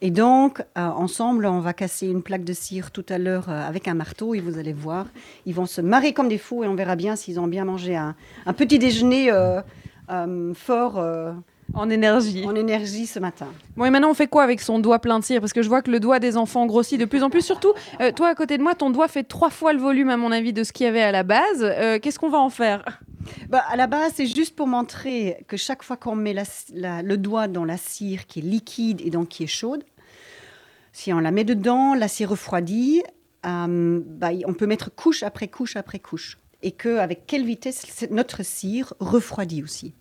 Et 0.00 0.10
donc, 0.10 0.60
euh, 0.60 0.80
ensemble, 0.86 1.46
on 1.46 1.60
va 1.60 1.72
casser 1.72 2.06
une 2.06 2.22
plaque 2.22 2.44
de 2.44 2.52
cire 2.52 2.92
tout 2.92 3.04
à 3.08 3.18
l'heure 3.18 3.46
euh, 3.48 3.66
avec 3.66 3.88
un 3.88 3.94
marteau 3.94 4.34
et 4.34 4.40
vous 4.40 4.56
allez 4.58 4.72
voir, 4.72 5.06
ils 5.44 5.54
vont 5.54 5.66
se 5.66 5.80
marrer 5.80 6.12
comme 6.12 6.28
des 6.28 6.38
fous 6.38 6.62
et 6.62 6.68
on 6.68 6.76
verra 6.76 6.94
bien 6.94 7.16
s'ils 7.16 7.40
ont 7.40 7.48
bien 7.48 7.64
mangé 7.64 7.96
un, 7.96 8.14
un 8.46 8.52
petit 8.52 8.78
déjeuner 8.78 9.32
euh, 9.32 9.60
fort 10.54 11.02
En 11.74 11.90
énergie. 11.90 12.44
en 12.46 12.54
énergie 12.54 13.06
ce 13.06 13.18
matin. 13.18 13.48
Bon 13.76 13.84
et 13.84 13.90
maintenant 13.90 14.10
on 14.10 14.14
fait 14.14 14.28
quoi 14.28 14.44
avec 14.44 14.60
son 14.60 14.78
doigt 14.78 15.00
plein 15.00 15.18
de 15.18 15.24
cire? 15.24 15.40
Parce 15.40 15.52
que 15.52 15.62
je 15.62 15.68
vois 15.68 15.82
que 15.82 15.90
le 15.90 16.00
doigt 16.00 16.20
des 16.20 16.36
enfants 16.36 16.64
grossit 16.66 16.98
de 16.98 17.04
plus 17.04 17.22
en 17.24 17.30
plus. 17.30 17.42
Surtout, 17.42 17.72
toi 18.14 18.28
à 18.28 18.34
côté 18.34 18.56
de 18.56 18.62
moi, 18.62 18.74
ton 18.74 18.90
doigt 18.90 19.08
fait 19.08 19.24
trois 19.24 19.50
fois 19.50 19.72
le 19.72 19.80
volume 19.80 20.10
à 20.10 20.16
mon 20.16 20.30
avis 20.32 20.52
de 20.52 20.62
ce 20.64 20.72
qu'il 20.72 20.86
y 20.86 20.88
avait 20.88 21.02
à 21.02 21.12
la 21.12 21.24
base. 21.24 21.66
Qu'est-ce 22.00 22.18
qu'on 22.18 22.30
va 22.30 22.38
en 22.38 22.50
faire? 22.50 23.00
Bah, 23.48 23.64
à 23.68 23.76
la 23.76 23.86
base, 23.86 24.12
c'est 24.16 24.26
juste 24.26 24.54
pour 24.54 24.66
montrer 24.66 25.44
que 25.48 25.56
chaque 25.56 25.82
fois 25.82 25.96
qu'on 25.96 26.16
met 26.16 26.34
le 26.34 27.16
doigt 27.16 27.48
dans 27.48 27.64
la 27.64 27.76
cire 27.76 28.26
qui 28.26 28.40
est 28.40 28.42
liquide 28.42 29.00
et 29.00 29.10
donc 29.10 29.28
qui 29.28 29.44
est 29.44 29.48
chaude, 29.48 29.84
si 30.92 31.12
on 31.12 31.20
la 31.20 31.30
met 31.30 31.44
dedans, 31.44 31.94
la 31.94 32.08
cire 32.08 32.30
refroidit, 32.30 33.02
euh, 33.46 34.00
bah, 34.04 34.30
on 34.46 34.54
peut 34.54 34.66
mettre 34.66 34.94
couche 34.94 35.22
après 35.22 35.48
couche 35.48 35.76
après 35.76 35.98
couche. 35.98 36.38
Et 36.62 36.72
qu'avec 36.72 37.26
quelle 37.26 37.44
vitesse 37.44 38.06
notre 38.10 38.44
cire 38.44 38.92
refroidit 38.98 39.62
aussi. 39.62 39.94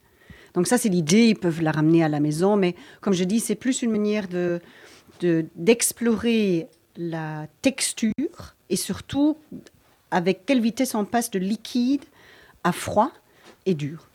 Donc 0.55 0.65
ça, 0.65 0.79
c'est 0.79 0.89
l'idée, 0.89 1.27
ils 1.27 1.35
peuvent 1.35 1.61
la 1.61 1.71
ramener 1.71 2.03
à 2.03 2.09
la 2.09 2.19
maison, 2.19 2.55
mais 2.55 2.73
comme 2.99 3.13
je 3.13 3.23
dis, 3.23 3.39
c'est 3.39 3.53
plus 3.53 3.83
une 3.83 3.91
manière 3.91 4.27
de- 4.27 4.59
d'explorer 5.55 6.67
la 6.95 7.47
texture 7.61 8.55
et 8.69 8.75
surtout 8.75 9.37
avec 10.09 10.45
quelle 10.45 10.61
vitesse 10.61 10.95
on 10.95 11.05
passe 11.05 11.29
de 11.29 11.39
liquide 11.39 12.03
à 12.67 12.71
froid 12.71 13.11
et 13.65 13.73
dur. 13.73 14.07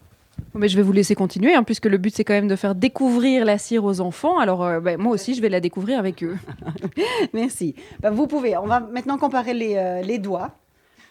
Mais 0.54 0.68
Je 0.68 0.76
vais 0.76 0.82
vous 0.82 0.92
laisser 0.92 1.14
continuer, 1.14 1.54
hein, 1.54 1.62
puisque 1.62 1.86
le 1.86 1.96
but 1.96 2.14
c'est 2.14 2.24
quand 2.24 2.34
même 2.34 2.48
de 2.48 2.56
faire 2.56 2.74
découvrir 2.74 3.44
la 3.44 3.56
cire 3.58 3.84
aux 3.84 4.00
enfants. 4.00 4.38
Alors 4.38 4.62
euh, 4.64 4.80
ben, 4.80 5.00
moi 5.00 5.12
aussi 5.12 5.34
je 5.34 5.40
vais 5.40 5.48
la 5.48 5.60
découvrir 5.60 5.98
avec 5.98 6.22
eux. 6.22 6.36
Merci. 7.32 7.74
Ben, 8.00 8.10
vous 8.10 8.26
pouvez. 8.26 8.56
On 8.56 8.66
va 8.66 8.80
maintenant 8.80 9.16
comparer 9.16 9.54
les, 9.54 9.76
euh, 9.76 10.02
les 10.02 10.18
doigts. 10.18 10.50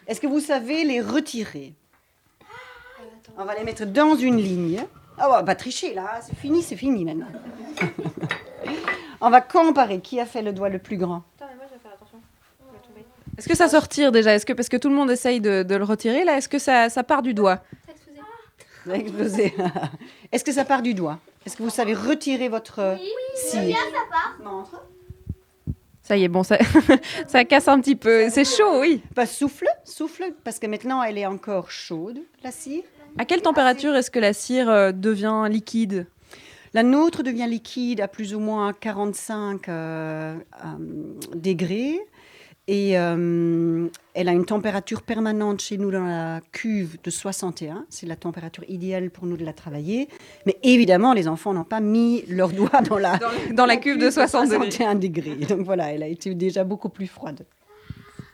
Est-ce 0.06 0.20
que 0.20 0.26
vous 0.26 0.40
savez 0.40 0.84
les 0.84 1.00
retirer? 1.00 1.74
On 3.38 3.44
va 3.44 3.54
les 3.54 3.64
mettre 3.64 3.86
dans 3.86 4.14
une 4.14 4.36
ligne. 4.36 4.84
Ah, 5.18 5.28
on 5.28 5.32
va 5.32 5.42
pas 5.42 5.54
tricher 5.54 5.94
là. 5.94 6.20
C'est 6.22 6.36
fini, 6.36 6.62
c'est 6.62 6.76
fini 6.76 7.04
maintenant. 7.04 7.26
on 9.20 9.30
va 9.30 9.40
comparer 9.40 10.00
qui 10.00 10.20
a 10.20 10.26
fait 10.26 10.42
le 10.42 10.52
doigt 10.52 10.68
le 10.68 10.78
plus 10.78 10.98
grand. 10.98 11.22
Est-ce 13.42 13.48
que 13.48 13.56
ça 13.56 13.68
se 13.68 13.76
retire 13.76 14.12
déjà? 14.12 14.34
Est-ce 14.34 14.46
que 14.46 14.52
parce 14.52 14.68
que 14.68 14.76
tout 14.76 14.88
le 14.88 14.94
monde 14.94 15.10
essaye 15.10 15.40
de, 15.40 15.64
de 15.64 15.74
le 15.74 15.82
retirer 15.82 16.22
là, 16.22 16.36
est-ce 16.36 16.48
que 16.48 16.60
ça, 16.60 16.88
ça 16.88 17.02
part 17.02 17.22
du 17.22 17.34
doigt? 17.34 17.60
Ça 18.86 18.92
a 18.92 18.94
explosé. 18.94 19.52
Est-ce 20.30 20.44
que 20.44 20.52
ça 20.52 20.64
part 20.64 20.80
du 20.80 20.94
doigt? 20.94 21.18
Est-ce 21.44 21.56
que 21.56 21.64
vous 21.64 21.70
savez 21.70 21.92
retirer 21.92 22.48
votre 22.48 22.78
euh, 22.78 22.96
cire? 23.34 23.76
Montre. 24.44 24.84
Ça 26.04 26.16
y 26.16 26.22
est, 26.22 26.28
bon 26.28 26.44
ça, 26.44 26.56
ça 27.26 27.44
casse 27.44 27.66
un 27.66 27.80
petit 27.80 27.96
peu. 27.96 28.30
C'est 28.30 28.44
chaud, 28.44 28.78
oui. 28.80 29.02
Bah, 29.16 29.26
souffle, 29.26 29.66
souffle, 29.84 30.32
parce 30.44 30.60
que 30.60 30.68
maintenant 30.68 31.02
elle 31.02 31.18
est 31.18 31.26
encore 31.26 31.68
chaude, 31.72 32.20
la 32.44 32.52
cire. 32.52 32.84
À 33.18 33.24
quelle 33.24 33.42
température 33.42 33.92
est-ce 33.96 34.12
que 34.12 34.20
la 34.20 34.34
cire 34.34 34.70
euh, 34.70 34.92
devient 34.92 35.48
liquide? 35.50 36.06
La 36.74 36.84
nôtre 36.84 37.24
devient 37.24 37.48
liquide 37.48 38.00
à 38.00 38.06
plus 38.06 38.36
ou 38.36 38.38
moins 38.38 38.72
45 38.72 39.68
euh, 39.68 40.36
euh, 40.64 40.66
degrés. 41.34 41.98
Et 42.68 42.96
euh, 42.96 43.88
elle 44.14 44.28
a 44.28 44.32
une 44.32 44.44
température 44.46 45.02
permanente 45.02 45.60
chez 45.60 45.78
nous 45.78 45.90
dans 45.90 46.04
la 46.04 46.40
cuve 46.52 46.96
de 47.02 47.10
61. 47.10 47.86
C'est 47.90 48.06
la 48.06 48.14
température 48.14 48.64
idéale 48.68 49.10
pour 49.10 49.26
nous 49.26 49.36
de 49.36 49.44
la 49.44 49.52
travailler. 49.52 50.08
Mais 50.46 50.56
évidemment, 50.62 51.12
les 51.12 51.26
enfants 51.26 51.52
n'ont 51.52 51.64
pas 51.64 51.80
mis 51.80 52.22
leurs 52.28 52.50
doigts 52.52 52.80
dans 52.82 52.98
la, 52.98 53.18
Dans 53.52 53.66
la 53.66 53.76
cuve 53.76 53.98
de 53.98 54.10
60 54.10 54.44
degrés. 54.48 54.70
61 54.70 54.94
degrés. 54.94 55.34
Donc 55.46 55.60
voilà, 55.62 55.92
elle 55.92 56.02
a 56.04 56.06
été 56.06 56.34
déjà 56.34 56.62
beaucoup 56.62 56.88
plus 56.88 57.08
froide. 57.08 57.44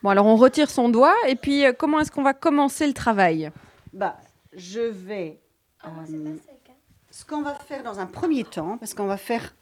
Bon 0.03 0.11
alors 0.11 0.27
on 0.27 0.37
retire 0.37 0.71
son 0.71 0.91
doigt 0.91 1.15
et 1.27 1.35
puis 1.35 1.65
euh, 1.65 1.73
comment 1.77 1.99
est-ce 1.99 2.13
qu'on 2.13 2.23
va 2.23 2.33
commencer 2.35 2.87
le 2.87 2.93
travail? 2.93 3.51
Bah, 3.93 4.17
je 4.55 4.81
vais. 4.81 5.41
euh, 5.85 6.37
ce 7.11 7.25
qu'on 7.25 7.43
va 7.43 7.55
faire 7.55 7.83
dans 7.83 7.99
un 7.99 8.07
premier 8.07 8.45
temps, 8.45 8.77
parce 8.79 8.95
qu'on 8.95 9.07
va 9.07 9.17
faire, 9.17 9.57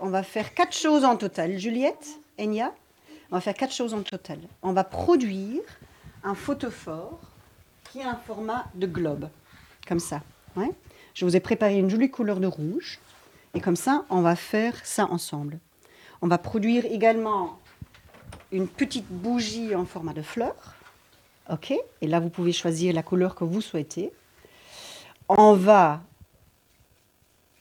on 0.00 0.10
va 0.10 0.22
faire 0.22 0.52
quatre 0.52 0.74
choses 0.76 1.04
en 1.04 1.16
total. 1.16 1.56
Juliette, 1.58 2.18
Enya, 2.38 2.74
on 3.30 3.36
va 3.36 3.40
faire 3.40 3.54
quatre 3.54 3.74
choses 3.74 3.94
en 3.94 4.02
total. 4.02 4.38
On 4.62 4.72
va 4.72 4.84
produire 4.84 5.62
un 6.24 6.34
photophore 6.34 7.20
qui 7.90 8.02
a 8.02 8.10
un 8.10 8.16
format 8.16 8.66
de 8.74 8.86
globe, 8.86 9.28
comme 9.86 10.00
ça. 10.00 10.22
Je 11.14 11.24
vous 11.24 11.36
ai 11.36 11.40
préparé 11.40 11.78
une 11.78 11.90
jolie 11.90 12.10
couleur 12.10 12.40
de 12.40 12.46
rouge, 12.46 12.98
et 13.54 13.60
comme 13.60 13.76
ça, 13.76 14.04
on 14.10 14.20
va 14.20 14.36
faire 14.36 14.74
ça 14.84 15.06
ensemble. 15.06 15.58
On 16.20 16.26
va 16.26 16.38
produire 16.38 16.84
également 16.84 17.58
une 18.50 18.66
petite 18.66 19.06
bougie 19.08 19.74
en 19.74 19.84
format 19.84 20.12
de 20.12 20.22
fleur 20.22 20.74
OK 21.50 21.72
Et 22.00 22.06
là, 22.06 22.20
vous 22.20 22.28
pouvez 22.28 22.52
choisir 22.52 22.94
la 22.94 23.02
couleur 23.02 23.34
que 23.34 23.44
vous 23.44 23.60
souhaitez. 23.60 24.12
On 25.28 25.54
va 25.54 26.02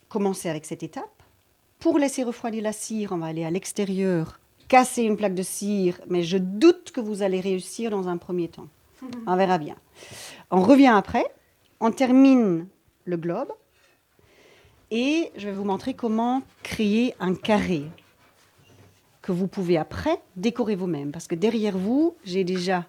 commencer 0.10 0.50
avec 0.50 0.66
cette 0.66 0.84
étape. 0.84 1.06
Pour 1.80 2.00
laisser 2.00 2.24
refroidir 2.24 2.64
la 2.64 2.74
cire, 2.74 3.12
on 3.12 3.18
va 3.18 3.28
aller 3.28 3.46
à 3.46 3.52
l'extérieur, 3.52 4.40
casser 4.68 5.04
une 5.04 5.18
plaque 5.18 5.36
de 5.36 5.44
cire, 5.44 6.00
mais 6.08 6.24
je 6.24 6.38
doute 6.38 6.92
que 6.92 7.02
vous 7.02 7.22
allez 7.22 7.40
réussir 7.40 7.92
dans 7.92 8.08
un 8.08 8.18
premier 8.18 8.48
temps. 8.48 8.68
On 9.28 9.36
verra 9.36 9.58
bien. 9.58 9.76
On 10.52 10.62
revient 10.62 10.88
après, 10.94 11.26
on 11.80 11.92
termine 11.92 12.68
le 13.06 13.18
globe 13.18 13.52
et 14.92 15.32
je 15.38 15.48
vais 15.48 15.54
vous 15.54 15.64
montrer 15.66 15.94
comment 15.94 16.42
créer 16.64 17.14
un 17.20 17.36
carré 17.36 17.84
que 19.22 19.32
vous 19.32 19.48
pouvez 19.48 19.78
après 19.78 20.20
décorer 20.36 20.76
vous-même. 20.76 21.12
Parce 21.12 21.28
que 21.28 21.36
derrière 21.36 21.78
vous, 21.78 22.16
j'ai 22.24 22.44
déjà 22.44 22.86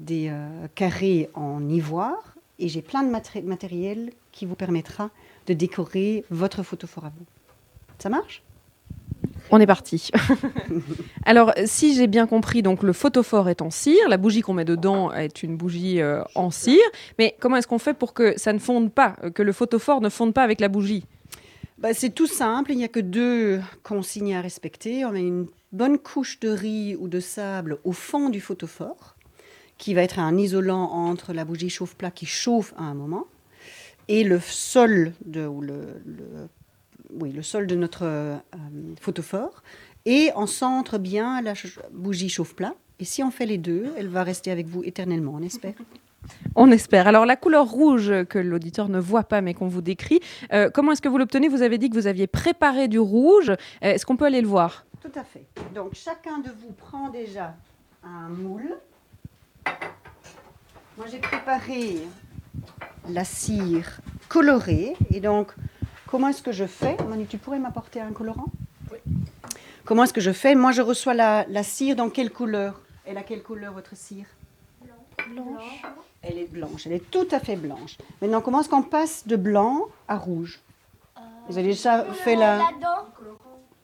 des 0.00 0.28
euh, 0.30 0.66
carrés 0.74 1.28
en 1.34 1.68
ivoire 1.68 2.34
et 2.58 2.68
j'ai 2.68 2.82
plein 2.82 3.02
de 3.02 3.10
maté- 3.10 3.42
matériel 3.42 4.12
qui 4.32 4.46
vous 4.46 4.54
permettra 4.54 5.10
de 5.46 5.52
décorer 5.54 6.24
votre 6.30 6.62
photophore 6.62 7.04
à 7.04 7.10
vous. 7.10 7.26
Ça 7.98 8.08
marche? 8.08 8.42
On 9.50 9.60
est 9.60 9.66
parti. 9.66 10.10
Alors, 11.24 11.52
si 11.66 11.94
j'ai 11.94 12.06
bien 12.06 12.26
compris, 12.26 12.62
donc 12.62 12.82
le 12.82 12.92
photophore 12.92 13.48
est 13.48 13.62
en 13.62 13.70
cire, 13.70 14.08
la 14.08 14.16
bougie 14.16 14.40
qu'on 14.40 14.54
met 14.54 14.64
dedans 14.64 15.12
est 15.12 15.42
une 15.42 15.56
bougie 15.56 16.00
euh, 16.00 16.22
en 16.34 16.50
cire. 16.50 16.82
Mais 17.18 17.36
comment 17.40 17.56
est-ce 17.56 17.66
qu'on 17.68 17.78
fait 17.78 17.94
pour 17.94 18.14
que 18.14 18.38
ça 18.38 18.52
ne 18.52 18.58
fonde 18.58 18.90
pas, 18.92 19.16
euh, 19.22 19.30
que 19.30 19.42
le 19.42 19.52
photophore 19.52 20.00
ne 20.00 20.08
fonde 20.08 20.32
pas 20.34 20.42
avec 20.42 20.60
la 20.60 20.68
bougie? 20.68 21.04
Bah, 21.78 21.92
C'est 21.92 22.10
tout 22.10 22.26
simple, 22.26 22.72
il 22.72 22.78
n'y 22.78 22.84
a 22.84 22.88
que 22.88 23.00
deux 23.00 23.60
consignes 23.82 24.34
à 24.34 24.40
respecter. 24.40 25.04
On 25.04 25.12
met 25.12 25.20
une 25.20 25.46
bonne 25.72 25.98
couche 25.98 26.40
de 26.40 26.48
riz 26.48 26.96
ou 26.98 27.08
de 27.08 27.20
sable 27.20 27.78
au 27.84 27.92
fond 27.92 28.30
du 28.30 28.40
photophore, 28.40 29.14
qui 29.76 29.92
va 29.92 30.02
être 30.02 30.18
un 30.18 30.36
isolant 30.38 30.84
entre 30.90 31.32
la 31.32 31.44
bougie 31.44 31.68
chauffe-plat 31.70 32.10
qui 32.10 32.26
chauffe 32.26 32.72
à 32.78 32.84
un 32.84 32.94
moment, 32.94 33.26
et 34.08 34.24
le 34.24 34.40
sol 34.40 35.12
de, 35.26 35.46
ou 35.46 35.60
le, 35.60 36.00
le- 36.06 36.48
oui, 37.10 37.32
le 37.32 37.42
sol 37.42 37.66
de 37.66 37.74
notre 37.74 38.04
euh, 38.04 38.36
photophore. 39.00 39.62
Et 40.06 40.30
on 40.36 40.46
centre 40.46 40.98
bien 40.98 41.40
la 41.40 41.54
bougie 41.92 42.28
chauffe-plat. 42.28 42.74
Et 42.98 43.04
si 43.04 43.22
on 43.22 43.30
fait 43.30 43.46
les 43.46 43.58
deux, 43.58 43.92
elle 43.96 44.08
va 44.08 44.22
rester 44.22 44.50
avec 44.50 44.66
vous 44.66 44.84
éternellement, 44.84 45.32
on 45.34 45.42
espère. 45.42 45.74
On 46.54 46.70
espère. 46.70 47.06
Alors, 47.06 47.26
la 47.26 47.36
couleur 47.36 47.66
rouge 47.66 48.10
que 48.30 48.38
l'auditeur 48.38 48.88
ne 48.88 48.98
voit 48.98 49.24
pas 49.24 49.42
mais 49.42 49.52
qu'on 49.52 49.68
vous 49.68 49.82
décrit, 49.82 50.20
euh, 50.54 50.70
comment 50.70 50.92
est-ce 50.92 51.02
que 51.02 51.08
vous 51.10 51.18
l'obtenez? 51.18 51.48
Vous 51.48 51.60
avez 51.60 51.76
dit 51.76 51.90
que 51.90 51.94
vous 51.94 52.06
aviez 52.06 52.26
préparé 52.26 52.88
du 52.88 52.98
rouge. 52.98 53.50
Euh, 53.50 53.56
est-ce 53.82 54.06
qu'on 54.06 54.16
peut 54.16 54.24
aller 54.24 54.40
le 54.40 54.48
voir? 54.48 54.86
Tout 55.02 55.12
à 55.14 55.22
fait. 55.22 55.44
Donc 55.74 55.94
chacun 55.94 56.38
de 56.38 56.48
vous 56.48 56.72
prend 56.72 57.10
déjà 57.10 57.54
un 58.02 58.30
moule. 58.30 58.78
Moi 60.96 61.06
j'ai 61.10 61.18
préparé 61.18 61.98
la 63.08 63.24
cire 63.24 64.00
colorée. 64.28 64.94
Et 65.12 65.20
donc, 65.20 65.52
comment 66.14 66.28
est-ce 66.28 66.42
que 66.42 66.52
je 66.52 66.64
fais 66.64 66.96
Manu, 67.08 67.26
tu 67.26 67.38
pourrais 67.38 67.58
m'apporter 67.58 68.00
un 68.00 68.12
colorant? 68.12 68.44
Oui. 68.92 68.98
Comment 69.84 70.04
est-ce 70.04 70.12
que 70.12 70.20
je 70.20 70.30
fais? 70.30 70.54
Moi 70.54 70.70
je 70.70 70.80
reçois 70.80 71.12
la, 71.12 71.44
la 71.48 71.64
cire 71.64 71.96
dans 71.96 72.08
quelle 72.08 72.30
couleur? 72.30 72.80
Elle 73.04 73.18
a 73.18 73.24
quelle 73.24 73.42
couleur 73.42 73.72
votre 73.72 73.96
cire? 73.96 74.26
Blanche. 75.28 75.82
Elle 76.22 76.38
est 76.38 76.48
blanche, 76.48 76.86
elle 76.86 76.92
est 76.92 77.10
tout 77.10 77.26
à 77.32 77.40
fait 77.40 77.56
blanche. 77.56 77.96
Maintenant, 78.22 78.40
comment 78.40 78.60
est-ce 78.60 78.68
qu'on 78.68 78.84
passe 78.84 79.26
de 79.26 79.34
blanc 79.34 79.88
à 80.06 80.16
rouge? 80.16 80.60
Vous 81.48 81.58
avez 81.58 81.66
déjà 81.66 82.04
fait 82.04 82.36
la... 82.36 82.60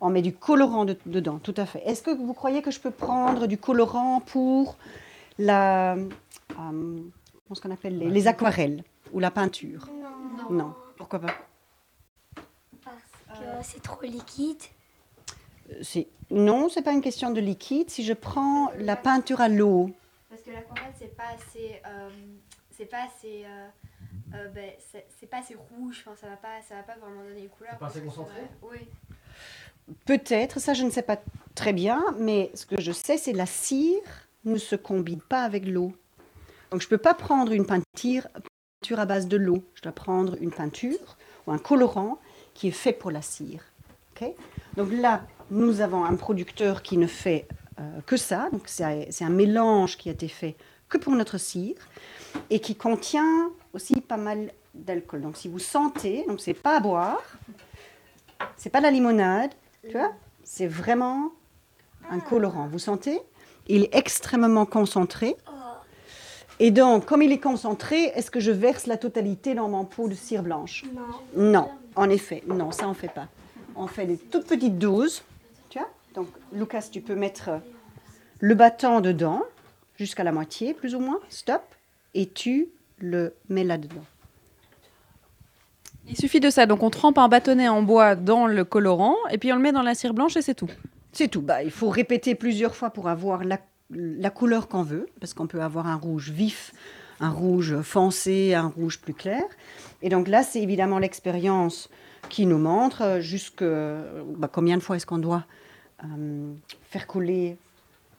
On 0.00 0.08
met 0.08 0.22
du 0.22 0.32
colorant 0.32 0.84
de- 0.84 0.96
dedans, 1.06 1.40
tout 1.42 1.54
à 1.56 1.66
fait. 1.66 1.82
Est-ce 1.84 2.00
que 2.00 2.12
vous 2.12 2.32
croyez 2.32 2.62
que 2.62 2.70
je 2.70 2.78
peux 2.78 2.92
prendre 2.92 3.48
du 3.48 3.58
colorant 3.58 4.20
pour 4.20 4.76
la, 5.36 5.94
euh, 5.94 6.08
comment 6.56 7.10
est-ce 7.50 7.60
qu'on 7.60 7.72
appelle 7.72 7.98
les, 7.98 8.08
les 8.08 8.26
aquarelles 8.28 8.84
ou 9.12 9.18
la 9.18 9.32
peinture? 9.32 9.88
Non. 10.48 10.54
Non. 10.56 10.74
Pourquoi 10.96 11.18
pas? 11.18 11.34
C'est 13.62 13.82
trop 13.82 14.02
liquide. 14.02 14.62
Euh, 15.70 16.02
Non, 16.30 16.68
c'est 16.68 16.82
pas 16.82 16.92
une 16.92 17.00
question 17.02 17.30
de 17.30 17.40
liquide. 17.40 17.90
Si 17.90 18.04
je 18.04 18.12
prends 18.12 18.70
la 18.78 18.96
peinture 18.96 19.40
à 19.40 19.48
l'eau, 19.48 19.90
Parce 20.28 20.42
que 20.42 20.50
l'aquarelle, 20.50 20.92
c'est 20.98 21.14
pas 21.16 21.28
assez. 21.34 21.80
euh, 21.86 22.08
c'est 22.76 22.86
pas 22.86 23.04
assez. 23.04 23.44
euh, 23.44 23.68
euh, 24.34 24.48
ben, 24.48 24.70
c'est 24.92 25.06
c'est 25.18 25.26
pas 25.26 25.38
assez 25.38 25.54
rouge, 25.56 26.04
enfin, 26.06 26.16
ça 26.20 26.28
va 26.28 26.36
pas, 26.36 26.62
ça 26.68 26.76
va 26.76 26.82
pas 26.82 26.96
vraiment 26.98 27.22
donner 27.24 27.42
une 27.42 27.48
couleur. 27.48 27.72
C'est 27.74 27.78
pas 27.80 27.86
assez 27.86 28.00
concentré? 28.00 28.40
Oui. 28.62 28.78
peut-être, 30.06 30.60
ça 30.60 30.72
je 30.72 30.84
ne 30.84 30.90
sais 30.90 31.02
pas 31.02 31.18
très 31.54 31.72
bien, 31.72 32.02
mais 32.18 32.50
ce 32.54 32.64
que 32.66 32.80
je 32.80 32.92
sais, 32.92 33.16
c'est 33.18 33.32
la 33.32 33.46
cire 33.46 34.00
ne 34.44 34.56
se 34.56 34.76
combine 34.76 35.20
pas 35.20 35.42
avec 35.42 35.66
l'eau. 35.66 35.92
Donc 36.70 36.80
je 36.80 36.86
ne 36.86 36.90
peux 36.90 36.98
pas 36.98 37.14
prendre 37.14 37.50
une 37.52 37.66
peinture, 37.66 38.28
peinture 38.80 39.00
à 39.00 39.06
base 39.06 39.26
de 39.26 39.36
l'eau. 39.36 39.64
Je 39.74 39.82
dois 39.82 39.92
prendre 39.92 40.36
une 40.40 40.52
peinture 40.52 41.16
ou 41.46 41.52
un 41.52 41.58
colorant 41.58 42.18
qui 42.60 42.68
est 42.68 42.72
fait 42.72 42.92
pour 42.92 43.10
la 43.10 43.22
cire. 43.22 43.62
Donc 44.76 44.92
là, 44.92 45.22
nous 45.50 45.80
avons 45.80 46.04
un 46.04 46.14
producteur 46.14 46.82
qui 46.82 46.98
ne 46.98 47.06
fait 47.06 47.48
euh, 47.78 48.00
que 48.04 48.18
ça. 48.18 48.50
Donc 48.52 48.64
c'est 48.66 49.08
c'est 49.10 49.24
un 49.24 49.30
mélange 49.30 49.96
qui 49.96 50.10
a 50.10 50.12
été 50.12 50.28
fait 50.28 50.56
que 50.90 50.98
pour 50.98 51.14
notre 51.14 51.38
cire 51.38 51.78
et 52.50 52.60
qui 52.60 52.76
contient 52.76 53.50
aussi 53.72 54.02
pas 54.02 54.18
mal 54.18 54.52
d'alcool. 54.74 55.22
Donc 55.22 55.38
si 55.38 55.48
vous 55.48 55.58
sentez, 55.58 56.26
donc 56.28 56.38
c'est 56.42 56.52
pas 56.52 56.76
à 56.76 56.80
boire, 56.80 57.22
c'est 58.58 58.68
pas 58.68 58.80
de 58.80 58.84
la 58.84 58.90
limonade, 58.90 59.52
tu 59.88 59.92
vois, 59.92 60.12
c'est 60.44 60.66
vraiment 60.66 61.32
un 62.10 62.20
colorant. 62.20 62.68
Vous 62.68 62.78
sentez? 62.78 63.22
Il 63.68 63.84
est 63.84 63.94
extrêmement 63.94 64.66
concentré. 64.66 65.34
Et 66.58 66.70
donc, 66.70 67.06
comme 67.06 67.22
il 67.22 67.32
est 67.32 67.40
concentré, 67.40 68.12
est-ce 68.14 68.30
que 68.30 68.38
je 68.38 68.50
verse 68.50 68.86
la 68.86 68.98
totalité 68.98 69.54
dans 69.54 69.70
mon 69.70 69.86
pot 69.86 70.08
de 70.08 70.14
cire 70.14 70.42
blanche? 70.42 70.84
Non. 71.34 71.50
Non, 71.56 71.70
en 71.96 72.08
effet, 72.08 72.42
non, 72.46 72.72
ça 72.72 72.88
on 72.88 72.94
fait 72.94 73.12
pas. 73.12 73.28
On 73.76 73.86
fait 73.86 74.06
des 74.06 74.16
toutes 74.16 74.46
petites 74.46 74.78
doses. 74.78 75.22
Tu 75.68 75.78
vois 75.78 75.88
Donc, 76.14 76.28
Lucas, 76.52 76.88
tu 76.90 77.00
peux 77.00 77.14
mettre 77.14 77.50
le 78.40 78.54
bâton 78.54 79.00
dedans, 79.00 79.42
jusqu'à 79.96 80.24
la 80.24 80.32
moitié, 80.32 80.74
plus 80.74 80.94
ou 80.94 81.00
moins. 81.00 81.20
Stop. 81.28 81.62
Et 82.14 82.26
tu 82.28 82.68
le 82.98 83.34
mets 83.48 83.64
là-dedans. 83.64 84.04
Il 86.08 86.16
suffit 86.16 86.40
de 86.40 86.50
ça. 86.50 86.66
Donc, 86.66 86.82
on 86.82 86.90
trempe 86.90 87.18
un 87.18 87.28
bâtonnet 87.28 87.68
en 87.68 87.82
bois 87.82 88.14
dans 88.16 88.46
le 88.46 88.64
colorant 88.64 89.16
et 89.30 89.38
puis 89.38 89.52
on 89.52 89.56
le 89.56 89.62
met 89.62 89.72
dans 89.72 89.82
la 89.82 89.94
cire 89.94 90.14
blanche 90.14 90.36
et 90.36 90.42
c'est 90.42 90.54
tout. 90.54 90.70
C'est 91.12 91.28
tout. 91.28 91.42
Bah, 91.42 91.62
il 91.62 91.70
faut 91.70 91.88
répéter 91.88 92.34
plusieurs 92.34 92.74
fois 92.74 92.90
pour 92.90 93.08
avoir 93.08 93.44
la, 93.44 93.58
la 93.90 94.30
couleur 94.30 94.68
qu'on 94.68 94.82
veut, 94.82 95.06
parce 95.20 95.34
qu'on 95.34 95.46
peut 95.46 95.62
avoir 95.62 95.86
un 95.86 95.96
rouge 95.96 96.30
vif, 96.30 96.72
un 97.20 97.30
rouge 97.30 97.80
foncé, 97.82 98.54
un 98.54 98.68
rouge 98.68 98.98
plus 98.98 99.14
clair. 99.14 99.42
Et 100.02 100.08
donc 100.08 100.28
là, 100.28 100.42
c'est 100.42 100.62
évidemment 100.62 100.98
l'expérience 100.98 101.90
qui 102.28 102.46
nous 102.46 102.58
montre 102.58 103.02
euh, 103.02 103.20
jusque 103.20 103.64
bah, 103.64 104.48
combien 104.52 104.76
de 104.76 104.82
fois 104.82 104.96
est-ce 104.96 105.06
qu'on 105.06 105.18
doit 105.18 105.44
euh, 106.04 106.52
faire 106.90 107.06
couler 107.06 107.56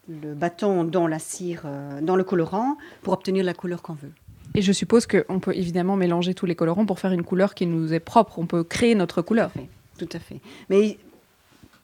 le 0.07 0.33
bâton 0.33 0.83
dans 0.83 1.07
la 1.07 1.19
cire, 1.19 1.63
euh, 1.65 2.01
dans 2.01 2.15
le 2.15 2.23
colorant, 2.23 2.77
pour 3.01 3.13
obtenir 3.13 3.43
la 3.43 3.53
couleur 3.53 3.81
qu'on 3.81 3.93
veut. 3.93 4.11
Et 4.53 4.61
je 4.61 4.71
suppose 4.71 5.07
qu'on 5.07 5.39
peut 5.39 5.55
évidemment 5.55 5.95
mélanger 5.95 6.33
tous 6.33 6.45
les 6.45 6.55
colorants 6.55 6.85
pour 6.85 6.99
faire 6.99 7.11
une 7.11 7.23
couleur 7.23 7.55
qui 7.55 7.65
nous 7.65 7.93
est 7.93 7.99
propre. 7.99 8.37
On 8.37 8.45
peut 8.45 8.63
créer 8.63 8.95
notre 8.95 9.21
couleur. 9.21 9.51
Tout 9.97 10.09
à 10.11 10.19
fait. 10.19 10.41
Mais 10.69 10.97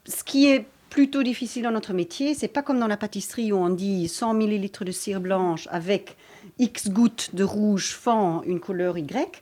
ce 0.06 0.24
qui 0.24 0.48
est 0.48 0.66
plutôt 0.90 1.24
difficile 1.24 1.64
dans 1.64 1.72
notre 1.72 1.94
métier, 1.94 2.34
c'est 2.34 2.48
pas 2.48 2.62
comme 2.62 2.80
dans 2.80 2.88
la 2.88 2.98
pâtisserie 2.98 3.54
où 3.54 3.58
on 3.58 3.70
dit 3.70 4.08
100 4.08 4.34
millilitres 4.34 4.84
de 4.84 4.92
cire 4.92 5.22
blanche 5.22 5.68
avec 5.72 6.18
X 6.60 6.90
gouttes 6.90 7.30
de 7.34 7.44
rouge 7.44 7.92
font 7.94 8.42
une 8.44 8.60
couleur 8.60 8.98
Y. 8.98 9.42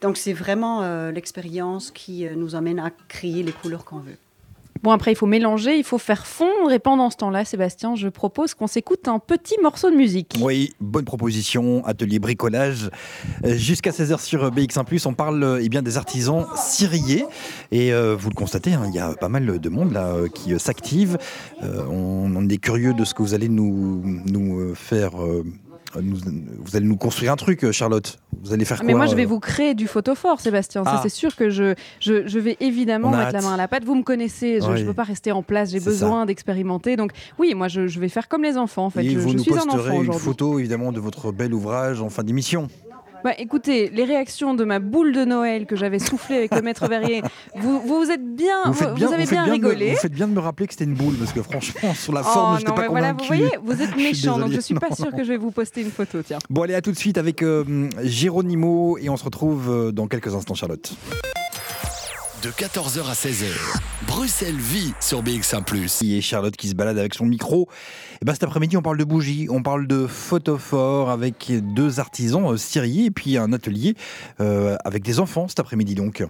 Donc 0.00 0.16
c'est 0.16 0.32
vraiment 0.34 0.82
euh, 0.82 1.10
l'expérience 1.10 1.90
qui 1.90 2.26
euh, 2.26 2.34
nous 2.36 2.54
amène 2.54 2.78
à 2.78 2.90
créer 3.08 3.42
les 3.42 3.52
couleurs 3.52 3.84
qu'on 3.84 3.98
veut. 3.98 4.16
Bon, 4.82 4.90
après, 4.92 5.10
il 5.10 5.16
faut 5.16 5.26
mélanger, 5.26 5.78
il 5.78 5.84
faut 5.84 5.98
faire 5.98 6.26
fondre. 6.26 6.70
Et 6.70 6.78
pendant 6.78 7.08
ce 7.10 7.16
temps-là, 7.16 7.44
Sébastien, 7.46 7.96
je 7.96 8.08
propose 8.08 8.52
qu'on 8.54 8.66
s'écoute 8.66 9.08
un 9.08 9.18
petit 9.18 9.56
morceau 9.62 9.90
de 9.90 9.96
musique. 9.96 10.36
Oui, 10.40 10.74
bonne 10.80 11.06
proposition, 11.06 11.84
atelier 11.86 12.18
bricolage. 12.18 12.90
Euh, 13.44 13.56
Jusqu'à 13.56 13.90
16h 13.90 14.20
sur 14.22 14.48
BX1+, 14.50 15.08
on 15.08 15.14
parle 15.14 15.58
eh 15.62 15.68
bien, 15.70 15.82
des 15.82 15.96
artisans 15.96 16.44
ciriers. 16.56 17.24
Et 17.72 17.92
euh, 17.92 18.14
vous 18.16 18.28
le 18.28 18.34
constatez, 18.34 18.74
hein, 18.74 18.84
il 18.86 18.94
y 18.94 19.00
a 19.00 19.14
pas 19.14 19.30
mal 19.30 19.58
de 19.58 19.68
monde 19.70 19.92
là 19.92 20.14
qui 20.32 20.52
euh, 20.52 20.58
s'active. 20.58 21.16
Euh, 21.62 21.82
on, 21.90 22.30
on 22.36 22.48
est 22.48 22.58
curieux 22.58 22.92
de 22.92 23.04
ce 23.04 23.14
que 23.14 23.22
vous 23.22 23.32
allez 23.34 23.48
nous, 23.48 24.02
nous 24.26 24.60
euh, 24.60 24.74
faire. 24.74 25.20
euh, 25.20 25.42
nous- 26.02 26.16
vous 26.64 26.76
allez 26.76 26.86
nous 26.86 26.96
construire 26.96 27.32
un 27.32 27.36
truc, 27.36 27.64
euh, 27.64 27.72
Charlotte. 27.72 28.18
Vous 28.42 28.52
allez 28.52 28.64
faire 28.64 28.76
Ah, 28.78 28.80
quoi 28.80 28.86
Mais 28.86 28.94
moi, 28.94 29.06
je 29.06 29.14
vais 29.14 29.24
euh 29.24 29.26
vous 29.26 29.40
créer 29.40 29.74
du 29.74 29.86
photophore, 29.86 30.40
Sébastien. 30.40 30.84
Ça, 30.84 30.92
Ah. 30.94 31.00
c'est 31.02 31.08
sûr 31.08 31.34
que 31.36 31.50
je, 31.50 31.74
je, 32.00 32.26
je 32.26 32.38
vais 32.38 32.56
évidemment 32.60 33.10
mettre 33.10 33.32
la 33.32 33.40
main 33.42 33.54
à 33.54 33.56
la 33.56 33.68
pâte. 33.68 33.84
Vous 33.84 33.94
me 33.94 34.02
connaissez, 34.02 34.60
je 34.60 34.66
ne 34.70 34.74
Oui. 34.74 34.84
peux 34.84 34.92
pas 34.94 35.02
rester 35.04 35.32
en 35.32 35.42
place. 35.42 35.70
J'ai 35.70 35.80
besoin 35.80 36.26
d'expérimenter. 36.26 36.96
Donc, 36.96 37.12
oui, 37.38 37.54
moi, 37.54 37.68
je, 37.68 37.86
je 37.86 37.98
vais 38.00 38.08
faire 38.08 38.28
comme 38.28 38.42
les 38.42 38.56
enfants. 38.56 38.86
En 38.86 38.90
fait, 38.90 39.04
Et 39.04 39.10
je, 39.10 39.18
vous 39.18 39.30
je 39.30 39.36
nous 39.36 39.42
suis 39.42 39.52
un 39.54 39.68
enfant 39.68 40.02
une 40.02 40.12
photo 40.12 40.58
évidemment 40.58 40.92
de 40.92 41.00
votre 41.00 41.32
bel 41.32 41.52
ouvrage 41.54 42.00
en 42.02 42.08
fin 42.10 42.22
d'émission. 42.22 42.68
Bah, 43.24 43.32
écoutez, 43.38 43.88
les 43.90 44.04
réactions 44.04 44.54
de 44.54 44.64
ma 44.64 44.78
boule 44.78 45.12
de 45.12 45.24
Noël 45.24 45.66
que 45.66 45.74
j'avais 45.76 45.98
soufflé 45.98 46.36
avec 46.36 46.54
le 46.54 46.62
maître 46.62 46.86
verrier, 46.88 47.22
vous, 47.56 47.80
vous 47.80 47.96
vous 48.04 48.10
êtes 48.10 48.24
bien, 48.36 48.54
vous, 48.66 48.84
avez 49.12 49.24
bien 49.26 49.46
me- 49.46 49.52
rigolé. 49.52 49.90
vous 49.90 49.96
faites 49.96 50.12
bien 50.12 50.28
de 50.28 50.32
me 50.32 50.40
rappeler 50.40 50.66
que 50.66 50.72
c'était 50.74 50.84
une 50.84 50.94
boule, 50.94 51.14
parce 51.14 51.32
que 51.32 51.42
franchement, 51.42 51.92
sur 51.94 52.12
la 52.12 52.20
Oh 52.20 52.24
forme, 52.24 52.54
je 52.56 52.60
n'étais 52.60 52.72
pas 52.74 52.82
mais 52.82 52.88
voilà, 52.88 53.12
convaincu. 53.14 53.28
vous 53.32 53.36
voyez, 53.38 53.58
vous 53.62 53.82
êtes 53.82 53.96
méchant, 53.96 54.38
donc 54.38 54.52
je 54.52 54.60
suis 54.60 54.74
pas 54.74 54.88
non. 54.90 55.10
que 55.10 55.24
je 55.24 55.28
vais 55.30 55.36
vous 55.38 55.50
poster 55.50 55.80
une 55.82 55.90
photo, 55.90 56.22
tiens. 56.22 56.38
Bon, 56.50 56.62
allez, 56.62 56.74
à 56.74 56.82
tout 56.82 56.92
de 56.92 56.98
suite 56.98 57.18
avec 57.18 57.42
euh, 57.42 57.88
Géronimo 58.02 58.98
et 58.98 59.08
on 59.08 59.16
se 59.16 59.24
retrouve 59.24 59.70
euh, 59.70 59.92
dans 59.92 60.06
quelques 60.06 60.34
instants, 60.34 60.54
Charlotte. 60.54 60.94
De 62.42 62.50
14h 62.50 63.08
à 63.08 63.14
16h, 63.14 63.46
Bruxelles 64.06 64.58
vit 64.58 64.92
sur 65.00 65.22
BX1 65.22 66.04
Et 66.04 66.20
Charlotte 66.20 66.54
qui 66.54 66.68
se 66.68 66.74
balade 66.74 66.98
avec 66.98 67.14
son 67.14 67.24
micro. 67.24 67.66
Et 68.20 68.26
ben 68.26 68.34
cet 68.34 68.44
après-midi, 68.44 68.76
on 68.76 68.82
parle 68.82 68.98
de 68.98 69.04
bougies, 69.04 69.46
on 69.48 69.62
parle 69.62 69.86
de 69.86 70.06
photophores 70.06 71.08
avec 71.08 71.50
deux 71.74 71.98
artisans 71.98 72.52
euh, 72.52 72.56
ciriers 72.58 73.06
et 73.06 73.10
puis 73.10 73.38
un 73.38 73.54
atelier 73.54 73.94
euh, 74.40 74.76
avec 74.84 75.02
des 75.02 75.18
enfants 75.18 75.48
cet 75.48 75.60
après-midi 75.60 75.94
donc. 75.94 76.24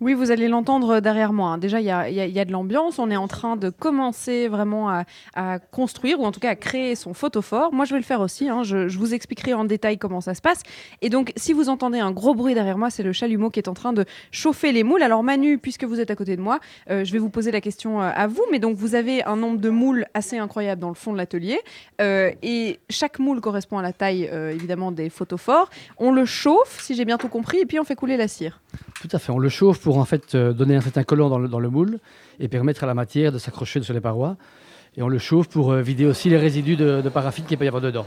Oui, 0.00 0.12
vous 0.12 0.32
allez 0.32 0.48
l'entendre 0.48 1.00
derrière 1.00 1.32
moi. 1.32 1.50
hein. 1.50 1.58
Déjà, 1.58 1.80
il 1.80 1.86
y 1.86 1.90
a, 1.90 2.44
de 2.44 2.52
l'ambiance. 2.52 2.98
On 2.98 3.10
est 3.10 3.16
en 3.16 3.28
train 3.28 3.56
de 3.56 3.70
commencer 3.70 4.48
vraiment 4.48 4.90
à, 5.34 5.58
construire, 5.70 6.20
ou 6.20 6.26
en 6.26 6.32
tout 6.32 6.40
cas 6.40 6.50
à 6.50 6.56
créer 6.56 6.94
son 6.96 7.14
photophore. 7.14 7.72
Moi, 7.72 7.84
je 7.84 7.92
vais 7.92 8.00
le 8.00 8.04
faire 8.04 8.20
aussi. 8.20 8.48
hein. 8.48 8.64
Je, 8.64 8.88
vous 8.98 9.14
expliquerai 9.14 9.54
en 9.54 9.64
détail 9.64 9.96
comment 9.96 10.20
ça 10.20 10.34
se 10.34 10.42
passe. 10.42 10.62
Et 11.00 11.10
donc, 11.10 11.32
si 11.36 11.52
vous 11.52 11.68
entendez 11.68 12.00
un 12.00 12.10
gros 12.10 12.34
bruit 12.34 12.54
derrière 12.54 12.76
moi, 12.76 12.90
c'est 12.90 13.04
le 13.04 13.12
chalumeau 13.12 13.50
qui 13.50 13.60
est 13.60 13.68
en 13.68 13.74
train 13.74 13.92
de 13.92 14.04
chauffer 14.32 14.72
les 14.72 14.82
moules. 14.82 15.02
Alors, 15.02 15.22
Manu, 15.22 15.58
puisque 15.58 15.84
vous 15.84 16.00
êtes 16.00 16.10
à 16.10 16.16
côté 16.16 16.36
de 16.36 16.42
moi, 16.42 16.58
euh, 16.90 17.04
je 17.04 17.12
vais 17.12 17.18
vous 17.18 17.30
poser 17.30 17.52
la 17.52 17.60
question 17.60 18.02
euh, 18.02 18.10
à 18.14 18.26
vous. 18.26 18.44
Mais 18.50 18.58
donc, 18.58 18.76
vous 18.76 18.96
avez 18.96 19.24
un 19.24 19.36
nombre 19.36 19.58
de 19.58 19.70
moules 19.70 20.06
assez 20.12 20.38
incroyable 20.38 20.80
dans 20.80 20.88
le 20.88 20.94
fond 20.94 21.12
de 21.12 21.18
l'atelier. 21.18 21.60
Euh, 22.00 22.32
et 22.42 22.80
chaque 22.90 23.20
moule 23.20 23.40
correspond 23.40 23.78
à 23.78 23.82
la 23.82 23.92
taille, 23.92 24.28
euh, 24.32 24.50
évidemment, 24.50 24.90
des 24.90 25.08
photophores. 25.08 25.70
On 25.98 26.10
le 26.10 26.24
chauffe, 26.24 26.80
si 26.82 26.94
j'ai 26.94 27.04
bien 27.04 27.16
tout 27.16 27.28
compris, 27.28 27.58
et 27.58 27.66
puis 27.66 27.78
on 27.78 27.84
fait 27.84 27.94
couler 27.96 28.16
la 28.16 28.26
cire. 28.28 28.60
Tout 29.00 29.08
à 29.12 29.18
fait. 29.18 29.30
On 29.32 29.38
le 29.38 29.48
chauffe 29.48 29.83
pour 29.84 29.98
en 29.98 30.06
fait 30.06 30.34
euh, 30.34 30.54
donner 30.54 30.74
un 30.76 30.80
certain 30.80 31.04
collant 31.04 31.28
dans 31.28 31.38
le, 31.38 31.46
dans 31.46 31.60
le 31.60 31.68
moule 31.68 31.98
et 32.40 32.48
permettre 32.48 32.84
à 32.84 32.86
la 32.86 32.94
matière 32.94 33.30
de 33.30 33.38
s'accrocher 33.38 33.82
sur 33.82 33.92
les 33.92 34.00
parois. 34.00 34.36
Et 34.96 35.02
on 35.02 35.08
le 35.08 35.18
chauffe 35.18 35.48
pour 35.48 35.72
euh, 35.72 35.82
vider 35.82 36.06
aussi 36.06 36.30
les 36.30 36.38
résidus 36.38 36.76
de, 36.76 37.06
paraffine 37.10 37.44
qu'il 37.44 37.58
peut 37.58 37.66
y 37.66 37.68
avoir 37.68 37.82
dedans. 37.82 38.06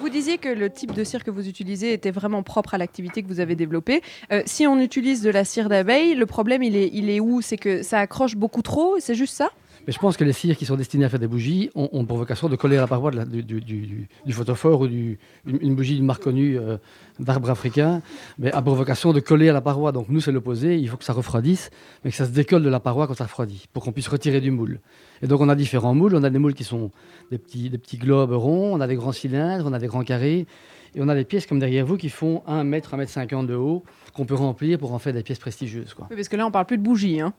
Vous 0.00 0.08
disiez 0.08 0.38
que 0.38 0.48
le 0.48 0.68
type 0.68 0.92
de 0.92 1.04
cire 1.04 1.22
que 1.22 1.30
vous 1.30 1.48
utilisez 1.48 1.92
était 1.92 2.10
vraiment 2.10 2.42
propre 2.42 2.74
à 2.74 2.78
l'activité 2.78 3.22
que 3.22 3.28
vous 3.28 3.38
avez 3.38 3.54
développée. 3.54 4.02
Euh, 4.32 4.42
si 4.46 4.66
on 4.66 4.80
utilise 4.80 5.22
de 5.22 5.30
la 5.30 5.44
cire 5.44 5.68
d'abeille, 5.68 6.16
le 6.16 6.26
problème, 6.26 6.64
il 6.64 6.74
est, 6.74 6.90
il 6.92 7.08
est 7.08 7.20
où? 7.20 7.40
C'est 7.40 7.56
que 7.56 7.84
ça 7.84 8.00
accroche 8.00 8.34
beaucoup 8.34 8.62
trop? 8.62 8.96
C'est 8.98 9.14
juste 9.14 9.36
ça? 9.36 9.50
Mais 9.86 9.92
je 9.92 9.98
pense 9.98 10.16
que 10.16 10.24
les 10.24 10.32
cires 10.32 10.56
qui 10.56 10.64
sont 10.64 10.76
destinées 10.76 11.04
à 11.04 11.08
faire 11.08 11.18
des 11.18 11.26
bougies 11.26 11.70
ont, 11.74 11.88
ont 11.92 12.04
pour 12.04 12.16
vocation 12.16 12.48
de 12.48 12.54
coller 12.56 12.76
à 12.76 12.82
la 12.82 12.86
paroi 12.86 13.10
du, 13.10 14.08
photophore 14.30 14.82
ou 14.82 14.86
une, 14.86 15.16
une 15.44 15.74
bougie 15.74 15.96
d'une 15.96 16.06
marque 16.06 16.22
connue 16.22 16.56
euh, 16.58 16.76
d'arbre 17.18 17.50
africain, 17.50 18.00
mais 18.38 18.52
a 18.52 18.62
pour 18.62 18.74
vocation 18.74 19.12
de 19.12 19.20
coller 19.20 19.48
à 19.48 19.52
la 19.52 19.60
paroi. 19.60 19.90
Donc 19.90 20.08
nous, 20.08 20.20
c'est 20.20 20.32
l'opposé. 20.32 20.78
Il 20.78 20.88
faut 20.88 20.96
que 20.96 21.04
ça 21.04 21.12
refroidisse, 21.12 21.70
mais 22.04 22.10
que 22.10 22.16
ça 22.16 22.26
se 22.26 22.30
décolle 22.30 22.62
de 22.62 22.68
la 22.68 22.80
paroi 22.80 23.06
quand 23.06 23.14
ça 23.14 23.24
refroidit, 23.24 23.66
pour 23.72 23.82
qu'on 23.82 23.92
puisse 23.92 24.08
retirer 24.08 24.40
du 24.40 24.50
moule. 24.50 24.80
Et 25.22 25.26
donc 25.26 25.40
on 25.40 25.48
a 25.48 25.54
différents 25.54 25.94
moules. 25.94 26.14
On 26.14 26.22
a 26.22 26.30
des 26.30 26.38
moules 26.38 26.54
qui 26.54 26.64
sont 26.64 26.90
des 27.30 27.38
petits, 27.38 27.68
des 27.68 27.78
petits 27.78 27.98
globes 27.98 28.32
ronds, 28.32 28.72
on 28.74 28.80
a 28.80 28.86
des 28.86 28.96
grands 28.96 29.12
cylindres, 29.12 29.66
on 29.66 29.72
a 29.72 29.78
des 29.78 29.88
grands 29.88 30.04
carrés, 30.04 30.46
et 30.94 31.00
on 31.00 31.08
a 31.08 31.14
des 31.14 31.24
pièces 31.24 31.46
comme 31.46 31.58
derrière 31.58 31.86
vous 31.86 31.96
qui 31.96 32.08
font 32.08 32.42
1 32.46 32.64
mètre, 32.64 32.94
1 32.94 32.98
mètre 32.98 33.10
50 33.10 33.46
de 33.46 33.54
haut, 33.54 33.82
qu'on 34.14 34.26
peut 34.26 34.34
remplir 34.34 34.78
pour 34.78 34.92
en 34.92 34.98
faire 34.98 35.12
des 35.12 35.22
pièces 35.22 35.38
prestigieuses. 35.38 35.94
Oui, 35.98 36.16
Parce 36.16 36.28
que 36.28 36.36
là, 36.36 36.46
on 36.46 36.50
parle 36.50 36.66
plus 36.66 36.78
de 36.78 36.82
bougies. 36.82 37.20
Hein. 37.20 37.32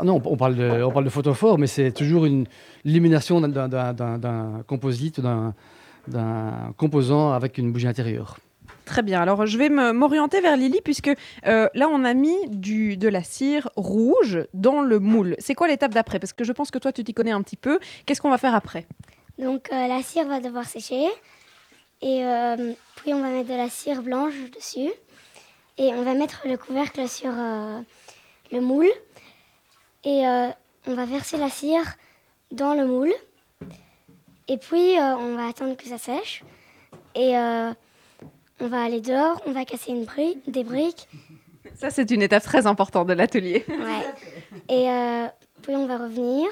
Ah 0.00 0.04
non, 0.04 0.22
on 0.24 0.36
parle 0.36 0.54
de, 0.54 0.82
on 0.84 0.92
parle 0.92 1.04
de 1.04 1.10
photophore, 1.10 1.58
mais 1.58 1.66
c'est 1.66 1.90
toujours 1.92 2.24
une 2.24 2.46
l'élimination 2.84 3.40
d'un- 3.40 3.48
d'un- 3.48 3.68
d'un 3.68 3.92
d'un- 3.92 4.18
d'un 4.18 4.62
composite, 4.66 5.20
d'un 5.20 6.72
composant 6.76 7.32
avec 7.32 7.58
une 7.58 7.72
bougie 7.72 7.88
intérieure. 7.88 8.38
Très 8.84 9.02
bien. 9.02 9.20
Alors, 9.20 9.44
je 9.44 9.58
vais 9.58 9.68
me- 9.68 9.92
m'orienter 9.92 10.40
vers 10.40 10.56
Lily, 10.56 10.80
puisque 10.82 11.10
euh, 11.46 11.68
là, 11.74 11.88
on 11.90 12.04
a 12.04 12.14
mis 12.14 12.36
du, 12.48 12.96
de 12.96 13.08
la 13.08 13.22
cire 13.22 13.68
rouge 13.76 14.38
dans 14.54 14.80
le 14.80 14.98
moule. 14.98 15.34
C'est 15.38 15.54
quoi 15.54 15.68
l'étape 15.68 15.92
d'après? 15.92 16.18
Parce 16.18 16.32
que 16.32 16.44
je 16.44 16.52
pense 16.52 16.70
que 16.70 16.78
toi, 16.78 16.90
tu 16.92 17.04
t'y 17.04 17.12
connais 17.12 17.32
un 17.32 17.42
petit 17.42 17.56
peu. 17.56 17.78
Qu'est-ce 18.06 18.22
qu'on 18.22 18.30
va 18.30 18.38
faire 18.38 18.54
après? 18.54 18.86
Donc 19.38 19.68
euh, 19.72 19.88
la 19.88 20.02
cire 20.02 20.26
va 20.26 20.40
devoir 20.40 20.64
sécher. 20.64 21.04
Et 22.00 22.24
euh, 22.24 22.72
puis 22.96 23.12
on 23.12 23.20
va 23.20 23.28
mettre 23.30 23.50
de 23.50 23.56
la 23.56 23.68
cire 23.68 24.02
blanche 24.02 24.34
dessus. 24.56 24.90
Et 25.76 25.90
on 25.92 26.02
va 26.02 26.14
mettre 26.14 26.42
le 26.46 26.56
couvercle 26.56 27.06
sur 27.08 27.30
euh, 27.36 27.80
le 28.52 28.60
moule. 28.60 28.88
Et 30.04 30.26
euh, 30.26 30.48
on 30.86 30.94
va 30.94 31.04
verser 31.04 31.36
la 31.36 31.50
cire 31.50 31.84
dans 32.52 32.74
le 32.74 32.86
moule. 32.86 33.12
Et 34.48 34.56
puis 34.56 34.98
euh, 34.98 35.16
on 35.16 35.36
va 35.36 35.48
attendre 35.48 35.76
que 35.76 35.86
ça 35.86 35.98
sèche. 35.98 36.42
Et 37.14 37.36
euh, 37.36 37.72
on 38.60 38.66
va 38.68 38.82
aller 38.82 39.00
dehors, 39.00 39.40
on 39.46 39.52
va 39.52 39.64
casser 39.64 39.90
une 39.92 40.04
bri- 40.04 40.38
des 40.46 40.64
briques. 40.64 41.08
Ça, 41.74 41.90
c'est 41.90 42.10
une 42.10 42.22
étape 42.22 42.42
très 42.42 42.66
importante 42.66 43.06
de 43.08 43.12
l'atelier. 43.12 43.64
Ouais. 43.68 44.04
Et 44.68 44.88
puis 45.62 45.76
on 45.76 45.86
va 45.86 45.98
revenir. 45.98 46.48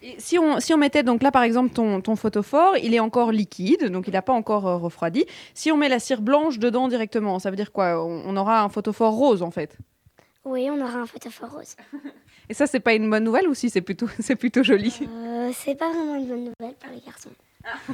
Et 0.00 0.14
Si 0.20 0.38
on, 0.38 0.60
si 0.60 0.72
on 0.72 0.76
mettait 0.76 1.02
donc 1.02 1.22
là 1.24 1.32
par 1.32 1.42
exemple 1.42 1.70
ton, 1.74 2.00
ton 2.00 2.14
photophore, 2.14 2.76
il 2.76 2.94
est 2.94 3.00
encore 3.00 3.32
liquide, 3.32 3.86
donc 3.90 4.06
il 4.06 4.12
n'a 4.12 4.22
pas 4.22 4.32
encore 4.32 4.66
euh, 4.68 4.76
refroidi. 4.76 5.26
Si 5.54 5.72
on 5.72 5.76
met 5.76 5.88
la 5.88 5.98
cire 5.98 6.20
blanche 6.22 6.58
dedans 6.60 6.86
directement, 6.86 7.38
ça 7.40 7.50
veut 7.50 7.56
dire 7.56 7.72
quoi? 7.72 8.00
On, 8.04 8.22
on 8.24 8.36
aura 8.36 8.62
un 8.62 8.68
photophore 8.68 9.12
rose 9.14 9.42
en 9.42 9.50
fait? 9.50 9.76
Oui, 10.44 10.68
on 10.70 10.80
aura 10.80 10.98
un 11.00 11.06
photophore 11.06 11.50
rose. 11.50 11.74
Et 12.48 12.54
ça 12.54 12.66
c'est 12.66 12.80
pas 12.80 12.94
une 12.94 13.08
bonne 13.10 13.24
nouvelle 13.24 13.48
ou 13.48 13.54
si 13.54 13.70
c'est 13.70 13.80
plutôt 13.82 14.08
c'est 14.20 14.36
plutôt 14.36 14.62
joli? 14.62 14.94
Euh, 15.02 15.50
c'est 15.54 15.74
pas 15.74 15.90
vraiment 15.90 16.14
une 16.16 16.26
bonne 16.28 16.44
nouvelle 16.44 16.74
pour 16.76 16.90
les 16.92 17.00
garçons. 17.00 17.30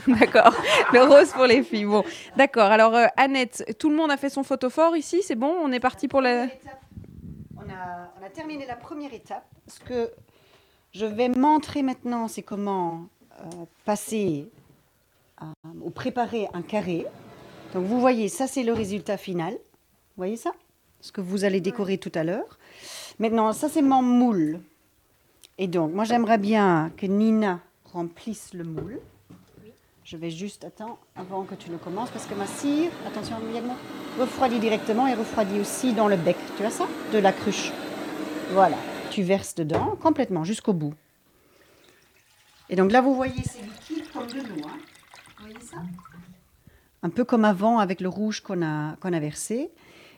d'accord. 0.20 0.54
Le 0.92 1.02
rose 1.02 1.32
pour 1.32 1.46
les 1.46 1.62
filles. 1.64 1.86
Bon, 1.86 2.04
d'accord. 2.36 2.70
Alors 2.70 2.94
euh, 2.94 3.06
Annette, 3.16 3.74
tout 3.78 3.90
le 3.90 3.96
monde 3.96 4.10
a 4.10 4.16
fait 4.16 4.28
son 4.30 4.44
photophore 4.44 4.96
ici, 4.96 5.22
c'est 5.22 5.34
bon? 5.34 5.52
On 5.62 5.72
est 5.72 5.80
parti 5.80 6.06
pour 6.06 6.20
la. 6.20 6.46
On 7.56 7.62
a, 7.70 8.12
on 8.20 8.24
a 8.24 8.28
terminé 8.30 8.66
la 8.66 8.76
première 8.76 9.12
étape. 9.12 9.44
Ce 9.66 9.80
que 9.80 10.10
je 10.92 11.06
vais 11.06 11.28
montrer 11.28 11.82
maintenant, 11.82 12.28
c'est 12.28 12.42
comment 12.42 13.06
euh, 13.40 13.44
passer 13.84 14.48
à- 15.38 15.52
ou 15.82 15.90
préparer 15.90 16.46
un 16.52 16.62
carré. 16.62 17.06
Donc 17.72 17.86
vous 17.86 17.98
voyez, 18.00 18.28
ça 18.28 18.46
c'est 18.46 18.62
le 18.62 18.72
résultat 18.74 19.16
final. 19.16 19.54
Vous 19.54 20.18
voyez 20.18 20.36
ça? 20.36 20.52
Ce 21.00 21.10
que 21.10 21.20
vous 21.20 21.44
allez 21.44 21.60
décorer 21.60 21.98
tout 21.98 22.12
à 22.14 22.22
l'heure. 22.22 22.58
Maintenant, 23.18 23.52
ça 23.52 23.68
c'est 23.68 23.82
mon 23.82 24.02
moule. 24.02 24.60
Et 25.58 25.68
donc, 25.68 25.92
moi 25.92 26.04
j'aimerais 26.04 26.38
bien 26.38 26.90
que 26.96 27.06
Nina 27.06 27.60
remplisse 27.92 28.52
le 28.54 28.64
moule. 28.64 28.98
Je 30.04 30.18
vais 30.18 30.30
juste, 30.30 30.64
attends, 30.64 30.98
avant 31.16 31.44
que 31.44 31.54
tu 31.54 31.70
ne 31.70 31.78
commences, 31.78 32.10
parce 32.10 32.26
que 32.26 32.34
ma 32.34 32.46
cire, 32.46 32.90
attention 33.06 33.36
également, 33.50 33.76
refroidit 34.18 34.58
directement 34.58 35.06
et 35.06 35.14
refroidit 35.14 35.58
aussi 35.60 35.94
dans 35.94 36.08
le 36.08 36.16
bec. 36.16 36.36
Tu 36.56 36.62
vois 36.62 36.70
ça? 36.70 36.86
De 37.12 37.18
la 37.18 37.32
cruche. 37.32 37.72
Voilà. 38.50 38.76
Tu 39.10 39.22
verses 39.22 39.54
dedans 39.54 39.96
complètement 40.02 40.44
jusqu'au 40.44 40.74
bout. 40.74 40.92
Et 42.68 42.76
donc 42.76 42.92
là, 42.92 43.00
vous 43.00 43.14
voyez, 43.14 43.42
c'est 43.44 43.62
liquide 43.62 44.10
comme 44.12 44.26
de 44.26 44.40
l'eau. 44.40 44.66
hein. 44.66 44.78
Vous 45.38 45.44
voyez 45.46 45.60
ça? 45.60 45.78
Un 47.02 47.08
peu 47.08 47.24
comme 47.24 47.46
avant 47.46 47.78
avec 47.78 48.02
le 48.02 48.08
rouge 48.10 48.40
qu'on 48.40 48.62
a, 48.62 48.96
qu'on 48.96 49.12
a 49.12 49.20
versé. 49.20 49.70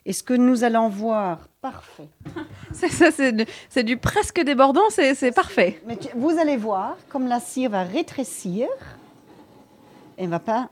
Et 0.08 0.12
ce 0.12 0.22
que 0.22 0.34
nous 0.34 0.62
allons 0.64 0.88
voir, 0.88 1.48
parfait. 1.60 2.08
C'est 2.72 2.88
ça, 2.88 3.10
c'est 3.10 3.82
du, 3.84 3.96
presque 3.96 4.40
débordant, 4.40 4.88
c'est 4.90 5.14
c'est 5.14 5.32
parfait. 5.32 5.80
Mais 5.86 5.96
tu- 5.96 6.08
vous 6.14 6.30
allez 6.38 6.56
voir, 6.56 6.96
comme 7.08 7.26
la 7.26 7.40
cire 7.40 7.70
va 7.70 7.82
rétrécir, 7.82 8.68
elle 10.16 10.28
va 10.28 10.38
pas, 10.38 10.70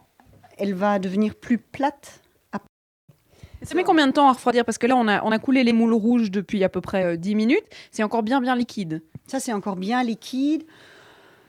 elle 0.57 0.73
va 0.73 0.99
devenir 0.99 1.35
plus 1.35 1.57
plate. 1.57 2.21
Ça 3.63 3.73
met 3.73 3.83
combien 3.83 4.05
de 4.05 4.11
temps 4.11 4.27
à 4.27 4.33
refroidir? 4.33 4.63
Parce 4.63 4.77
que 4.77 4.85
là, 4.85 4.95
on 4.95 5.07
a, 5.07 5.23
on 5.23 5.31
a 5.31 5.39
coulé 5.39 5.63
les 5.63 5.73
moules 5.73 5.93
rouges 5.93 6.29
depuis 6.29 6.63
à 6.63 6.69
peu 6.69 6.81
près 6.81 7.03
euh, 7.03 7.17
10 7.17 7.33
minutes. 7.35 7.63
C'est 7.89 8.03
encore 8.03 8.21
bien, 8.21 8.39
bien 8.39 8.55
liquide. 8.55 9.01
Ça, 9.25 9.39
c'est 9.39 9.53
encore 9.53 9.75
bien 9.75 10.03
liquide. 10.03 10.63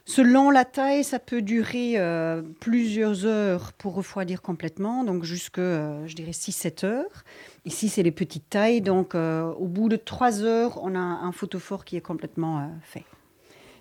Selon 0.08 0.50
la 0.50 0.64
taille, 0.64 1.02
ça 1.02 1.18
peut 1.18 1.42
durer 1.42 1.94
euh, 1.98 2.40
plusieurs 2.60 3.26
heures 3.26 3.72
pour 3.72 3.94
refroidir 3.94 4.40
complètement, 4.40 5.02
donc 5.02 5.24
jusque, 5.24 5.58
euh, 5.58 6.06
je 6.06 6.14
dirais, 6.14 6.30
6-7 6.30 6.86
heures. 6.86 7.24
Ici, 7.64 7.88
c'est 7.88 8.04
les 8.04 8.12
petites 8.12 8.48
tailles, 8.48 8.80
donc 8.80 9.16
euh, 9.16 9.50
au 9.54 9.66
bout 9.66 9.88
de 9.88 9.96
3 9.96 10.42
heures, 10.42 10.80
on 10.84 10.94
a 10.94 10.98
un 11.00 11.32
photophore 11.32 11.84
qui 11.84 11.96
est 11.96 12.00
complètement 12.00 12.60
euh, 12.60 12.66
fait. 12.82 13.04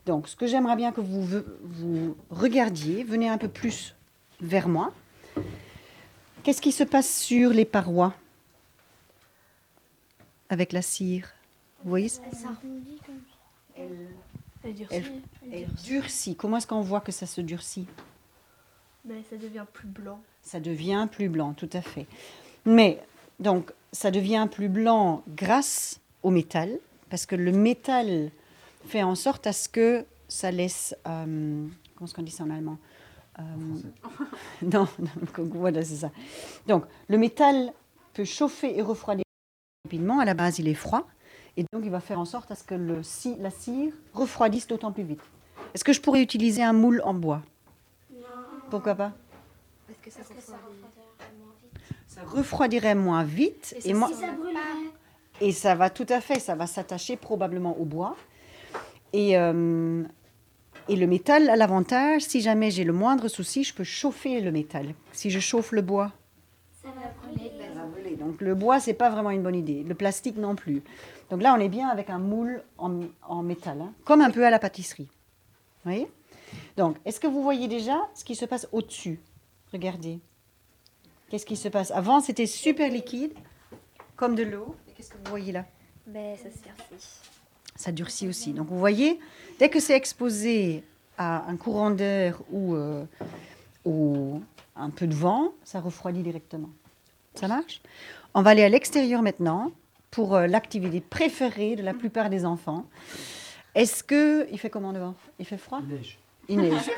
Donc, 0.07 0.27
ce 0.27 0.35
que 0.35 0.47
j'aimerais 0.47 0.75
bien 0.75 0.91
que 0.91 0.99
vous, 1.01 1.43
vous 1.61 2.17
regardiez, 2.31 3.03
venez 3.03 3.29
un 3.29 3.38
peu 3.38 3.47
plus 3.47 3.95
vers 4.41 4.67
moi. 4.67 4.93
Qu'est-ce 6.41 6.61
qui 6.61 6.71
se 6.71 6.83
passe 6.83 7.19
sur 7.19 7.51
les 7.51 7.65
parois 7.65 8.15
avec 10.49 10.73
la 10.73 10.81
cire? 10.81 11.29
Vous 11.83 11.89
voyez 11.91 12.09
ça? 12.09 12.21
S'arrondit 12.33 12.99
comme 13.05 13.15
Elle- 13.77 14.07
elle 14.65 15.67
durcit. 15.86 16.36
Comment 16.36 16.58
est-ce 16.58 16.67
qu'on 16.67 16.82
voit 16.82 17.01
que 17.01 17.12
ça 17.12 17.25
se 17.25 17.41
durcit? 17.41 17.88
Mais 19.06 19.23
ça 19.30 19.38
devient 19.38 19.65
plus 19.71 19.88
blanc. 19.88 20.19
Ça 20.41 20.60
devient 20.60 21.08
plus 21.12 21.30
blanc, 21.30 21.54
tout 21.54 21.69
à 21.73 21.82
fait. 21.82 22.08
Mais, 22.65 22.99
donc, 23.39 23.71
ça 23.91 24.12
devient 24.12 24.47
plus 24.51 24.69
blanc 24.69 25.23
grâce 25.36 25.99
au 26.23 26.32
métal, 26.32 26.80
parce 27.10 27.25
que 27.25 27.36
le 27.36 27.51
métal 27.51 28.32
fait 28.88 29.04
en 29.04 29.15
sorte 29.15 29.47
à 29.47 29.54
ce 29.54 29.69
que 29.69 30.06
ça 30.28 30.51
laisse... 30.51 30.95
euh, 31.08 31.67
comment 31.95 32.08
est-ce 32.08 32.13
qu'on 32.13 32.23
dit 32.23 32.32
ça 32.32 32.43
en 32.43 32.49
allemand? 32.49 32.78
Euh, 33.39 33.43
Non, 34.63 34.88
non, 34.99 35.10
voilà, 35.54 35.84
c'est 35.84 35.97
ça. 35.97 36.12
Donc, 36.67 36.86
le 37.08 37.17
métal 37.17 37.71
peut 38.13 38.25
chauffer 38.25 38.78
et 38.78 38.82
refroidir 38.82 39.23
rapidement. 39.86 40.19
À 40.19 40.25
la 40.25 40.34
base, 40.34 40.58
il 40.60 40.67
est 40.67 40.73
froid. 40.73 41.08
Et 41.57 41.65
donc, 41.71 41.83
il 41.85 41.91
va 41.91 41.99
faire 41.99 42.19
en 42.19 42.25
sorte 42.25 42.51
à 42.51 42.55
ce 42.55 42.63
que 42.63 42.75
le, 42.75 43.01
la 43.39 43.49
cire 43.49 43.93
refroidisse 44.13 44.67
d'autant 44.67 44.91
plus 44.91 45.03
vite. 45.03 45.21
Est-ce 45.73 45.83
que 45.83 45.93
je 45.93 46.01
pourrais 46.01 46.21
utiliser 46.21 46.63
un 46.63 46.73
moule 46.73 47.01
en 47.05 47.13
bois? 47.13 47.41
Pourquoi 48.69 48.95
pas? 48.95 49.13
Parce 49.87 49.99
que 49.99 50.11
ça 50.11 50.21
Ça 52.07 52.21
refroidirait 52.23 52.95
moins 52.95 53.23
vite. 53.23 53.75
Et, 53.85 53.93
moi, 53.93 54.09
et 55.39 55.51
ça 55.51 55.75
va 55.75 55.89
tout 55.89 56.07
à 56.09 56.19
fait, 56.19 56.39
ça 56.39 56.55
va 56.55 56.67
s'attacher 56.67 57.15
probablement 57.15 57.77
au 57.77 57.85
bois. 57.85 58.15
Et, 59.13 59.37
euh, 59.37 60.03
et 60.89 60.95
le 60.95 61.07
métal 61.07 61.49
a 61.49 61.55
l'avantage, 61.55 62.23
si 62.23 62.41
jamais 62.41 62.71
j'ai 62.71 62.83
le 62.83 62.93
moindre 62.93 63.27
souci, 63.27 63.63
je 63.63 63.73
peux 63.73 63.83
chauffer 63.83 64.41
le 64.41 64.51
métal. 64.51 64.93
Si 65.13 65.29
je 65.29 65.39
chauffe 65.39 65.71
le 65.71 65.81
bois, 65.81 66.11
Ça 66.86 66.91
va 66.91 67.08
brûler. 67.28 67.52
ça 67.58 67.74
va 67.82 67.86
brûler. 67.88 68.15
Donc 68.15 68.41
le 68.41 68.54
bois, 68.54 68.80
c'est 68.80 68.93
pas 68.93 69.10
vraiment 69.10 69.32
une 69.32 69.41
bonne 69.41 69.56
idée. 69.56 69.84
Le 69.84 69.95
plastique 69.95 70.38
non 70.38 70.56
plus. 70.56 70.84
Donc 71.32 71.41
là, 71.41 71.56
on 71.58 71.60
est 71.60 71.69
bien 71.69 71.89
avec 71.89 72.10
un 72.12 72.19
moule 72.19 72.62
en, 72.78 73.00
en 73.28 73.41
métal, 73.41 73.82
hein, 73.82 73.91
comme 74.04 74.21
un 74.21 74.30
peu 74.30 74.45
à 74.45 74.52
la 74.52 74.60
pâtisserie. 74.60 75.10
Vous 75.84 75.91
voyez? 75.91 76.08
Donc, 76.78 76.98
est-ce 77.06 77.19
que 77.19 77.28
vous 77.28 77.41
voyez 77.41 77.67
déjà 77.67 77.98
ce 78.13 78.24
qui 78.24 78.36
se 78.36 78.45
passe 78.45 78.67
au-dessus? 78.71 79.19
Regardez. 79.74 80.19
Qu'est-ce 81.30 81.45
qui 81.45 81.56
se 81.56 81.67
passe? 81.69 81.89
Avant, 81.89 82.19
c'était 82.19 82.45
super 82.45 82.91
liquide, 82.91 83.34
comme 84.15 84.36
de 84.36 84.43
l'eau. 84.43 84.76
Et 84.88 84.91
qu'est-ce 84.91 85.10
que 85.10 85.17
vous 85.17 85.30
voyez 85.30 85.52
là? 85.52 85.65
Ben, 86.06 86.38
ça 86.38 86.52
se 86.52 86.63
durcit. 86.63 87.19
ça 87.76 87.91
durcit 87.91 88.28
aussi. 88.28 88.54
Donc 88.54 88.67
vous 88.67 88.78
voyez, 88.78 89.19
dès 89.58 89.69
que 89.69 89.80
c'est 89.80 89.95
exposé 89.95 90.84
à 91.17 91.50
un 91.50 91.58
courant 91.58 91.89
d'air 91.89 92.39
ou, 92.52 92.76
euh, 92.76 93.06
ou 93.86 94.41
un 94.76 94.89
peu 94.89 95.08
de 95.08 95.15
vent, 95.15 95.54
ça 95.63 95.80
refroidit 95.80 96.24
directement. 96.24 96.69
Ça 97.36 97.48
marche? 97.48 97.82
On 98.34 98.41
va 98.41 98.52
aller 98.52 98.63
à 98.63 98.69
l'extérieur 98.69 99.21
maintenant 99.21 99.71
pour 100.12 100.36
euh, 100.36 100.48
l'activité 100.48 101.02
préférée 101.02 101.76
de 101.76 101.84
la 101.84 101.93
plupart 101.93 102.30
des 102.30 102.45
enfants. 102.45 102.86
Est-ce 103.76 104.04
que 104.04 104.48
il 104.52 104.58
fait 104.58 104.69
comment 104.69 104.93
dehors? 104.93 105.15
Il 105.39 105.45
fait 105.45 105.58
froid? 105.58 105.82
Parfait. 106.47 106.91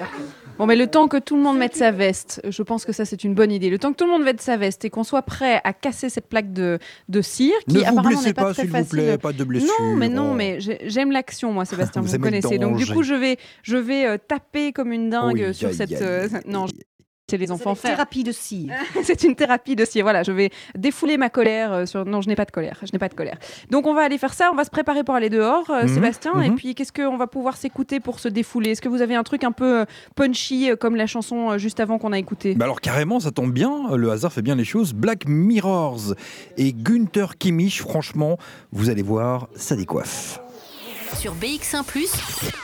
Bon, 0.57 0.65
mais 0.65 0.75
le 0.75 0.87
temps 0.87 1.07
que 1.07 1.17
tout 1.17 1.35
le 1.35 1.41
monde 1.41 1.57
mette 1.57 1.75
sa 1.75 1.91
veste, 1.91 2.41
je 2.47 2.63
pense 2.63 2.83
que 2.85 2.91
ça 2.91 3.05
c'est 3.05 3.23
une 3.23 3.33
bonne 3.35 3.51
idée. 3.51 3.69
Le 3.69 3.77
temps 3.79 3.91
que 3.91 3.97
tout 3.97 4.05
le 4.05 4.11
monde 4.11 4.23
mette 4.23 4.41
sa 4.41 4.57
veste 4.57 4.83
et 4.85 4.89
qu'on 4.89 5.03
soit 5.03 5.21
prêt 5.21 5.61
à 5.63 5.73
casser 5.73 6.09
cette 6.09 6.27
plaque 6.27 6.51
de, 6.53 6.79
de 7.09 7.21
cire, 7.21 7.53
qui 7.67 7.75
Ne 7.75 7.79
vous 7.79 7.85
apparemment 7.85 8.09
blessez 8.09 8.25
n'est 8.27 8.33
pas, 8.33 8.43
pas, 8.45 8.53
très 8.53 8.61
s'il 8.63 8.71
vous 8.71 8.77
facile. 8.77 8.89
plaît, 8.89 9.17
pas 9.17 9.33
de 9.33 9.43
blessure. 9.43 9.69
Non, 9.81 9.95
mais 9.95 10.09
non, 10.09 10.33
mais 10.33 10.59
j'ai- 10.59 10.79
j'aime 10.85 11.11
l'action, 11.11 11.51
moi, 11.53 11.65
Sébastien, 11.65 12.01
Vous 12.03 12.07
vous, 12.07 12.13
me 12.13 12.17
aimez 12.27 12.37
le 12.37 12.41
connaissez. 12.41 12.57
Donc, 12.59 12.75
du 12.77 12.83
danger. 12.83 12.93
coup, 12.93 13.03
je 13.03 13.13
vais, 13.13 13.37
je 13.63 13.77
vais 13.77 14.05
euh, 14.05 14.17
taper 14.17 14.71
comme 14.73 14.91
une 14.91 15.09
dingue 15.09 15.45
Oui, 15.47 15.53
sur 15.53 15.69
aïe, 15.69 15.75
cette. 15.75 15.91
aïe, 15.91 15.97
euh, 16.01 16.23
aïe, 16.33 16.41
non. 16.47 16.65
C'est 17.29 17.35
les 17.37 17.47
C'est 17.47 17.51
enfants 17.51 17.71
une 17.71 17.75
faire. 17.75 17.91
thérapie 17.91 18.23
de 18.23 18.31
cire. 18.31 18.73
c'est 19.03 19.23
une 19.23 19.35
thérapie 19.35 19.75
de 19.75 19.83
cire. 19.83 20.05
Voilà, 20.05 20.23
je 20.23 20.31
vais 20.31 20.49
défouler 20.77 21.17
ma 21.17 21.29
colère 21.29 21.73
euh, 21.73 21.85
sur. 21.85 22.05
Non, 22.05 22.21
je 22.21 22.29
n'ai 22.29 22.35
pas 22.35 22.45
de 22.45 22.51
colère. 22.51 22.79
Je 22.83 22.87
n'ai 22.93 22.99
pas 22.99 23.09
de 23.09 23.15
colère. 23.15 23.37
Donc, 23.69 23.85
on 23.85 23.93
va 23.93 24.03
aller 24.03 24.17
faire 24.17 24.33
ça. 24.33 24.49
On 24.53 24.55
va 24.55 24.63
se 24.63 24.69
préparer 24.69 25.03
pour 25.03 25.13
aller 25.13 25.29
dehors, 25.29 25.69
euh, 25.69 25.81
Mhm, 25.83 25.87
Sébastien. 25.89 26.41
Et 26.41 26.49
mhm. 26.49 26.55
puis, 26.55 26.73
qu'est-ce 26.73 26.93
qu'on 26.93 27.17
va 27.17 27.27
pouvoir 27.27 27.57
s'écouter 27.57 27.99
pour 27.99 28.21
se 28.21 28.29
défouler? 28.29 28.71
Est-ce 28.71 28.81
que 28.81 28.87
vous 28.87 29.01
avez 29.01 29.15
un 29.15 29.23
truc 29.23 29.43
un 29.43 29.51
peu 29.51 29.81
euh, 29.81 29.85
punchy, 30.15 30.69
comme 30.79 30.95
la 30.95 31.05
chanson 31.05 31.57
juste 31.57 31.81
avant 31.81 31.97
qu'on 31.97 32.13
a 32.13 32.17
écouté? 32.17 32.55
Bah 32.55 32.63
alors 32.63 32.79
carrément, 32.79 33.19
ça 33.19 33.31
tombe 33.31 33.51
bien, 33.51 33.93
le 33.93 34.09
hasard 34.09 34.31
fait 34.31 34.41
bien 34.41 34.55
les 34.55 34.63
choses. 34.63 34.93
Black 34.93 35.27
Mirrors 35.27 36.13
et 36.55 36.71
Günther 36.73 37.37
Kimmich, 37.37 37.81
franchement, 37.81 38.37
vous 38.71 38.89
allez 38.89 39.01
voir, 39.03 39.49
ça 39.55 39.75
décoiffe. 39.75 40.39
Sur 41.13 41.33
BX1⁇ 41.35 41.83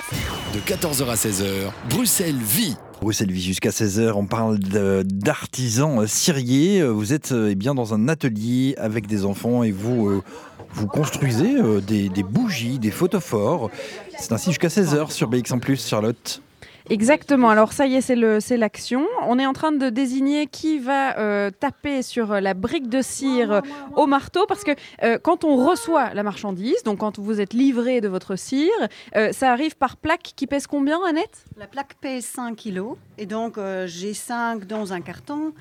De 0.54 0.60
14h 0.60 1.10
à 1.10 1.16
16h, 1.16 1.72
Bruxelles 1.90 2.36
vit. 2.36 2.78
Bruxelles 3.04 3.32
Vie 3.32 3.42
jusqu'à 3.42 3.70
16h, 3.70 4.14
on 4.14 4.26
parle 4.28 4.60
d'artisans 4.60 6.00
euh, 6.00 6.08
ciriers. 6.08 6.80
Euh, 6.80 6.88
Vous 6.88 7.12
êtes 7.12 7.34
euh, 7.34 7.50
eh 7.52 7.56
bien 7.56 7.76
dans 7.76 7.94
un 7.94 8.08
atelier 8.08 8.76
avec 8.78 9.08
des 9.08 9.26
enfants 9.26 9.62
et 9.62 9.72
vous, 9.72 10.08
euh, 10.08 10.24
vous 10.72 10.88
construisez 10.88 11.58
euh, 11.58 11.82
des, 11.82 12.08
des 12.08 12.24
bougies, 12.24 12.80
des 12.80 12.92
photophores. 12.92 13.70
C'est 14.18 14.32
ainsi 14.32 14.52
jusqu'à 14.52 14.70
16h 14.70 15.12
sur 15.12 15.28
BX 15.28 15.52
en 15.52 15.60
plus, 15.60 15.86
Charlotte. 15.86 16.42
Exactement. 16.90 17.50
Alors 17.50 17.74
ça 17.74 17.88
y 17.88 17.96
est, 17.96 18.02
c'est 18.02 18.16
le, 18.16 18.40
c'est 18.40 18.58
l'action. 18.58 19.06
On 19.22 19.40
est 19.40 19.46
en 19.46 19.54
train 19.54 19.72
de 19.72 19.90
désigner 19.90 20.48
qui 20.48 20.80
va 20.80 21.18
euh, 21.18 21.50
taper 21.50 22.02
sur 22.02 22.40
la 22.42 22.54
brique 22.54 22.90
de 22.90 23.02
cire 23.02 23.52
euh, 23.52 23.62
au 23.96 24.06
marteau, 24.06 24.46
parce 24.48 24.64
que 24.64 24.72
euh, 25.04 25.18
quand 25.22 25.44
on 25.44 25.56
reçoit 25.66 26.14
la 26.14 26.24
marchandise, 26.24 26.84
donc 26.84 27.00
quand 27.00 27.20
vous 27.20 27.40
êtes 27.40 27.54
livré 27.54 28.02
de 28.02 28.08
votre 28.08 28.36
cire, 28.36 28.70
euh, 29.16 29.32
ça 29.32 29.52
arrive 29.52 29.76
par 29.78 29.98
plaque 29.98 30.34
qui 30.36 30.48
pèse 30.48 30.68
combien, 30.68 31.00
Annette? 31.06 31.46
La 31.58 31.68
plaque 31.68 31.96
pèse 32.02 32.26
5 32.26 32.56
kilos 32.56 32.98
et 33.18 33.26
donc 33.26 33.58
euh, 33.58 33.88
j'ai 33.88 34.14
5 34.14 34.66
dans 34.66 34.94
un 34.94 35.02
carton. 35.02 35.54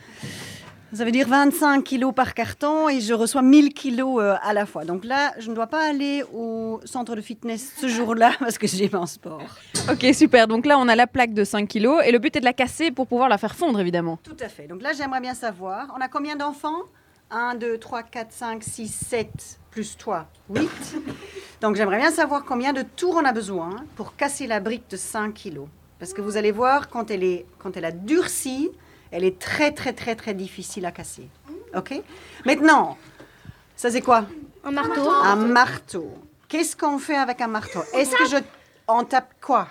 Ça 0.94 1.06
veut 1.06 1.10
dire 1.10 1.26
25 1.26 1.82
kilos 1.82 2.12
par 2.14 2.34
carton 2.34 2.86
et 2.90 3.00
je 3.00 3.14
reçois 3.14 3.40
1000 3.40 3.72
kilos 3.72 4.20
euh, 4.20 4.34
à 4.42 4.52
la 4.52 4.66
fois. 4.66 4.84
Donc 4.84 5.06
là, 5.06 5.32
je 5.38 5.48
ne 5.48 5.54
dois 5.54 5.66
pas 5.66 5.88
aller 5.88 6.22
au 6.34 6.80
centre 6.84 7.16
de 7.16 7.22
fitness 7.22 7.72
ce 7.78 7.88
jour-là 7.88 8.32
parce 8.38 8.58
que 8.58 8.66
j'ai 8.66 8.90
mon 8.92 9.06
sport. 9.06 9.42
Ok, 9.90 10.04
super. 10.12 10.46
Donc 10.46 10.66
là, 10.66 10.78
on 10.78 10.86
a 10.88 10.94
la 10.94 11.06
plaque 11.06 11.32
de 11.32 11.44
5 11.44 11.66
kilos 11.66 12.02
et 12.04 12.12
le 12.12 12.18
but 12.18 12.36
est 12.36 12.40
de 12.40 12.44
la 12.44 12.52
casser 12.52 12.90
pour 12.90 13.06
pouvoir 13.06 13.30
la 13.30 13.38
faire 13.38 13.54
fondre, 13.54 13.80
évidemment. 13.80 14.18
Tout 14.22 14.36
à 14.38 14.50
fait. 14.50 14.66
Donc 14.66 14.82
là, 14.82 14.92
j'aimerais 14.92 15.22
bien 15.22 15.32
savoir, 15.32 15.90
on 15.96 16.00
a 16.02 16.08
combien 16.08 16.36
d'enfants? 16.36 16.82
1, 17.30 17.54
2, 17.54 17.78
3, 17.78 18.02
4, 18.02 18.30
5, 18.30 18.62
6, 18.62 18.88
7, 18.88 19.60
plus 19.70 19.96
toi, 19.96 20.26
8. 20.50 20.68
Donc 21.62 21.76
j'aimerais 21.76 21.96
bien 21.96 22.10
savoir 22.10 22.44
combien 22.44 22.74
de 22.74 22.82
tours 22.82 23.14
on 23.16 23.24
a 23.24 23.32
besoin 23.32 23.70
pour 23.96 24.14
casser 24.14 24.46
la 24.46 24.60
brique 24.60 24.90
de 24.90 24.98
5 24.98 25.32
kilos. 25.32 25.68
Parce 25.98 26.12
que 26.12 26.20
vous 26.20 26.36
allez 26.36 26.52
voir, 26.52 26.90
quand 26.90 27.10
elle, 27.10 27.24
est, 27.24 27.46
quand 27.58 27.78
elle 27.78 27.86
a 27.86 27.92
durci, 27.92 28.70
elle 29.12 29.24
est 29.24 29.38
très, 29.38 29.70
très, 29.72 29.92
très, 29.92 30.16
très 30.16 30.34
difficile 30.34 30.84
à 30.86 30.90
casser. 30.90 31.28
OK? 31.76 31.94
Maintenant, 32.44 32.96
ça 33.76 33.90
c'est 33.90 34.00
quoi? 34.00 34.24
Un 34.64 34.70
marteau. 34.72 35.08
Un 35.08 35.36
marteau. 35.36 36.08
Qu'est-ce 36.48 36.76
qu'on 36.76 36.98
fait 36.98 37.16
avec 37.16 37.40
un 37.40 37.46
marteau? 37.46 37.80
Est-ce 37.94 38.14
que 38.16 38.26
je... 38.26 38.36
On 38.88 39.04
tape 39.04 39.32
quoi? 39.40 39.68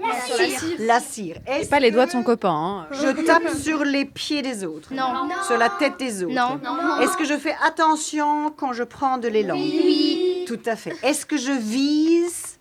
La 0.00 0.20
cire. 0.20 0.60
La 0.80 1.00
cire. 1.00 1.36
Et 1.46 1.50
Est-ce 1.60 1.68
pas 1.70 1.78
les 1.80 1.90
doigts 1.90 2.06
de 2.06 2.10
son 2.10 2.22
copain. 2.22 2.50
hein. 2.50 2.86
Je 2.92 3.10
tape 3.24 3.48
sur 3.50 3.84
les 3.84 4.04
pieds 4.04 4.42
des 4.42 4.64
autres? 4.64 4.92
Non. 4.92 5.28
sur 5.46 5.56
la 5.56 5.68
tête 5.70 5.98
des 5.98 6.24
autres? 6.24 6.34
Non. 6.34 6.58
Est-ce 7.00 7.16
que 7.16 7.24
je 7.24 7.36
fais 7.36 7.54
attention 7.64 8.50
quand 8.56 8.72
je 8.72 8.82
prends 8.84 9.18
de 9.18 9.28
l'élan? 9.28 9.54
Oui. 9.54 10.44
Tout 10.48 10.60
à 10.66 10.76
fait. 10.76 10.96
Est-ce 11.02 11.24
que 11.26 11.36
je 11.36 11.52
vise 11.52 12.58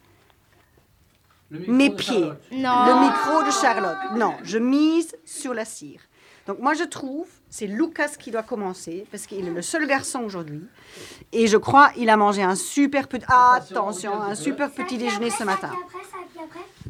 mes 1.51 1.89
pieds? 1.89 2.29
Non. 2.51 2.85
Le 2.85 2.99
micro 3.01 3.43
de 3.43 3.51
Charlotte 3.51 3.97
Non, 4.15 4.35
je 4.43 4.57
mise 4.57 5.15
sur 5.25 5.53
la 5.53 5.65
cire. 5.65 6.01
Donc 6.47 6.59
moi 6.59 6.73
je 6.73 6.83
trouve, 6.83 7.27
c'est 7.49 7.67
Lucas 7.67 8.09
qui 8.19 8.29
doit 8.31 8.43
commencer 8.43 9.05
parce 9.11 9.25
qu'il 9.27 9.47
est 9.47 9.51
le 9.51 9.61
seul 9.61 9.87
garçon 9.87 10.19
aujourd'hui. 10.21 10.63
Et 11.31 11.47
je 11.47 11.55
crois 11.57 11.91
il 11.95 12.09
a 12.09 12.17
mangé 12.17 12.43
un 12.43 12.55
super 12.55 13.07
petit... 13.07 13.25
Attention, 13.29 14.21
un 14.21 14.35
super 14.35 14.69
petit 14.71 14.97
déjeuner 14.97 15.29
ce 15.29 15.43
matin. 15.43 15.71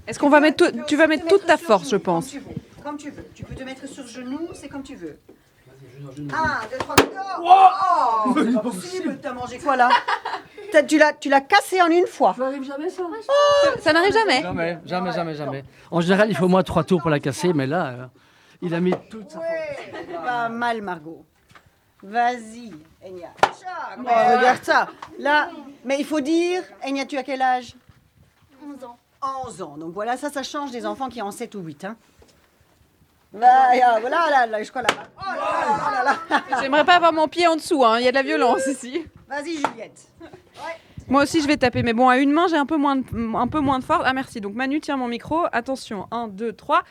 Est-ce 0.08 0.18
qu'on 0.20 0.30
va 0.30 0.40
mettre 0.40 0.66
tout- 0.70 0.78
tu 0.88 0.96
vas 0.96 1.08
mettre 1.08 1.28
toute 1.28 1.46
ta 1.46 1.58
force, 1.58 1.90
je 1.92 1.98
pense. 1.98 2.34
Comme 2.84 2.98
tu 2.98 3.12
veux. 3.12 3.24
Tu 3.36 3.44
peux 3.44 3.56
te 3.56 3.64
mettre 3.64 3.88
sur 3.88 4.06
genoux, 4.08 4.50
c'est 4.54 4.68
comme 4.68 4.84
tu 4.84 4.96
veux. 4.96 5.18
Un, 6.06 6.68
deux, 6.70 6.78
trois, 6.80 6.96
quatre. 6.96 7.42
Oh, 7.42 8.34
c'est 8.36 8.54
pas 8.54 8.60
possible. 8.60 9.20
T'as 9.22 9.32
mangé 9.34 9.58
quoi 9.60 9.78
là 9.78 9.90
Tu 10.88 10.98
l'as, 10.98 11.14
tu 11.14 11.30
l'as 11.30 11.40
cassé 11.42 11.82
en 11.82 11.88
une 11.88 12.08
fois. 12.08 12.36
Ça 13.80 13.94
n'arrive 13.94 14.12
jamais. 14.14 14.42
Jamais, 14.42 14.80
jamais, 14.86 15.12
jamais, 15.14 15.36
jamais. 15.36 15.64
En 15.92 16.02
général, 16.02 16.30
il 16.30 16.36
faut 16.36 16.46
au 16.46 16.50
moins 16.50 16.64
trois 16.64 16.84
tours 16.84 17.02
pour 17.02 17.10
la 17.12 17.20
casser, 17.22 17.54
mais 17.54 17.68
là, 17.68 17.86
euh, 17.88 18.06
il 18.64 18.74
a 18.74 18.80
mis 18.80 18.94
toute 19.10 19.30
sa 19.30 19.40
force. 19.40 20.24
Pas 20.26 20.50
mal, 20.50 20.82
Margot. 20.82 21.24
Vas-y, 22.02 22.74
Enya. 23.06 23.30
Oh, 23.44 24.02
regarde 24.02 24.64
ça. 24.64 24.88
Là, 25.20 25.50
mais 25.86 25.98
il 26.00 26.06
faut 26.06 26.20
dire, 26.20 26.64
Enya, 26.86 27.06
tu 27.06 27.18
as 27.18 27.24
quel 27.24 27.42
âge? 27.42 27.76
11 28.66 28.84
ans. 28.84 28.98
11 29.46 29.62
ans. 29.62 29.78
Donc 29.78 29.94
voilà, 29.94 30.18
ça, 30.18 30.30
ça 30.30 30.44
change 30.44 30.72
des 30.72 30.86
enfants 30.86 31.08
qui 31.10 31.22
ont 31.22 31.32
7 31.32 31.56
ou 31.56 31.62
8. 31.62 31.86
Hein. 31.86 31.96
Là, 33.34 33.74
là, 34.46 34.62
je 34.64 34.70
crois 34.70 34.82
là. 34.84 34.90
Oh 35.18 35.22
là 35.26 35.36
là 35.36 36.04
là 36.04 36.04
là 36.04 36.18
là. 36.50 36.60
J'aimerais 36.62 36.86
pas 36.86 36.96
avoir 36.96 37.14
mon 37.14 37.28
pied 37.28 37.48
en 37.48 37.56
dessous. 37.56 37.84
hein. 37.84 38.00
Il 38.00 38.06
y 38.06 38.08
a 38.08 38.12
de 38.12 38.16
la 38.16 38.22
violence 38.24 38.68
ici. 38.68 39.06
Vas-y, 39.28 39.56
Juliette. 39.56 40.08
Moi 41.08 41.24
aussi, 41.24 41.42
je 41.42 41.48
vais 41.48 41.58
taper. 41.58 41.84
Mais 41.84 41.94
bon, 41.94 42.10
à 42.10 42.18
une 42.18 42.32
main, 42.32 42.48
j'ai 42.48 42.58
un 42.58 42.66
peu 42.66 42.78
moins 42.78 42.98
de, 42.98 43.36
un 43.36 43.48
peu 43.48 43.60
moins 43.60 43.80
de 43.80 43.84
force. 43.84 44.04
Ah, 44.06 44.14
merci. 44.14 44.40
Donc, 44.40 44.54
Manu, 44.54 44.82
tiens 44.82 44.98
mon 44.98 45.08
micro. 45.08 45.46
Attention. 45.52 46.08
1, 46.12 46.28
2, 46.28 46.54
3. 46.54 46.84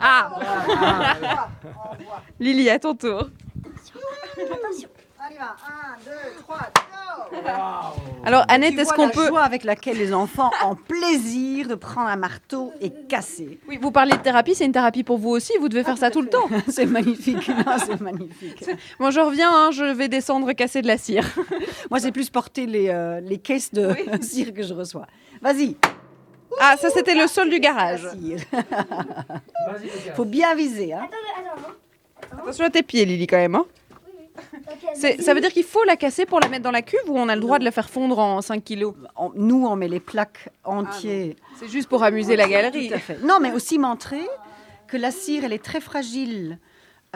Ah 0.00 0.30
Lily, 2.38 2.70
à 2.70 2.78
ton 2.78 2.94
tour. 2.94 3.28
On 4.38 5.32
y 5.32 5.36
va. 5.36 5.56
1, 6.02 6.04
2, 6.04 6.10
3, 6.42 6.58
go 6.58 7.40
Alors, 8.24 8.44
Annette, 8.48 8.78
est-ce 8.78 8.92
qu'on 8.94 9.10
peut. 9.10 9.28
joie 9.28 9.42
avec 9.42 9.64
laquelle 9.64 9.98
les 9.98 10.14
enfants 10.14 10.50
ont 10.64 10.74
plaisir 10.74 11.68
de 11.68 11.74
prendre 11.74 12.08
un 12.08 12.16
marteau 12.16 12.72
et 12.80 12.90
casser. 12.90 13.60
Oui, 13.68 13.78
vous 13.80 13.90
parlez 13.92 14.12
de 14.12 14.22
thérapie, 14.22 14.54
c'est 14.54 14.64
une 14.64 14.72
thérapie 14.72 15.04
pour 15.04 15.18
vous 15.18 15.30
aussi. 15.30 15.52
Vous 15.60 15.68
devez 15.68 15.84
faire 15.84 15.98
ça 15.98 16.10
tout 16.10 16.22
le 16.22 16.28
temps. 16.28 16.48
C'est 16.68 16.86
magnifique. 16.86 17.48
Non, 17.48 17.76
c'est 17.78 18.00
magnifique. 18.00 18.64
Moi, 18.98 19.10
je 19.10 19.20
reviens, 19.20 19.50
hein, 19.52 19.70
je 19.72 19.84
vais 19.84 20.08
descendre 20.08 20.50
casser 20.52 20.80
de 20.82 20.86
la 20.86 20.96
cire. 20.96 21.26
Moi, 21.90 22.00
c'est 22.00 22.12
plus 22.12 22.30
porter 22.30 22.66
les, 22.66 22.88
euh, 22.88 23.20
les 23.20 23.38
caisses 23.38 23.72
de 23.72 23.94
cire 24.22 24.54
que 24.54 24.62
je 24.62 24.72
reçois. 24.74 25.06
Vas-y. 25.42 25.76
Ah, 26.60 26.76
ça, 26.78 26.90
c'était 26.90 27.14
le 27.14 27.26
sol 27.26 27.48
du 27.48 27.58
garage. 27.58 28.06
Faut 30.14 30.24
bien 30.24 30.54
viser. 30.54 30.92
Hein. 30.92 31.08
Attention 32.32 32.64
à 32.66 32.70
tes 32.70 32.82
pieds, 32.82 33.04
Lily, 33.04 33.26
quand 33.26 33.36
même. 33.38 33.54
hein. 33.54 33.64
Ça 34.94 35.34
veut 35.34 35.40
dire 35.40 35.52
qu'il 35.52 35.64
faut 35.64 35.84
la 35.84 35.96
casser 35.96 36.24
pour 36.26 36.40
la 36.40 36.48
mettre 36.48 36.62
dans 36.62 36.70
la 36.70 36.82
cuve 36.82 37.00
ou 37.08 37.16
on 37.18 37.28
a 37.28 37.34
le 37.34 37.40
droit 37.40 37.58
de 37.58 37.64
la 37.64 37.70
faire 37.70 37.90
fondre 37.90 38.18
en 38.18 38.40
5 38.40 38.62
kilos? 38.64 38.94
On- 39.16 39.32
nous, 39.34 39.66
on 39.66 39.76
met 39.76 39.88
les 39.88 40.00
plaques 40.00 40.48
entiers. 40.64 41.36
C'est 41.58 41.68
juste 41.68 41.88
pour 41.88 42.02
amuser 42.02 42.36
la 42.36 42.48
galerie. 42.48 42.88
Tout 42.88 42.94
à 42.94 42.98
fait. 42.98 43.18
Non, 43.22 43.38
mais 43.40 43.52
aussi 43.52 43.78
montrer 43.78 44.22
que 44.86 44.96
la 44.96 45.10
cire, 45.10 45.44
elle 45.44 45.52
est 45.52 45.62
très 45.62 45.80
fragile. 45.80 46.58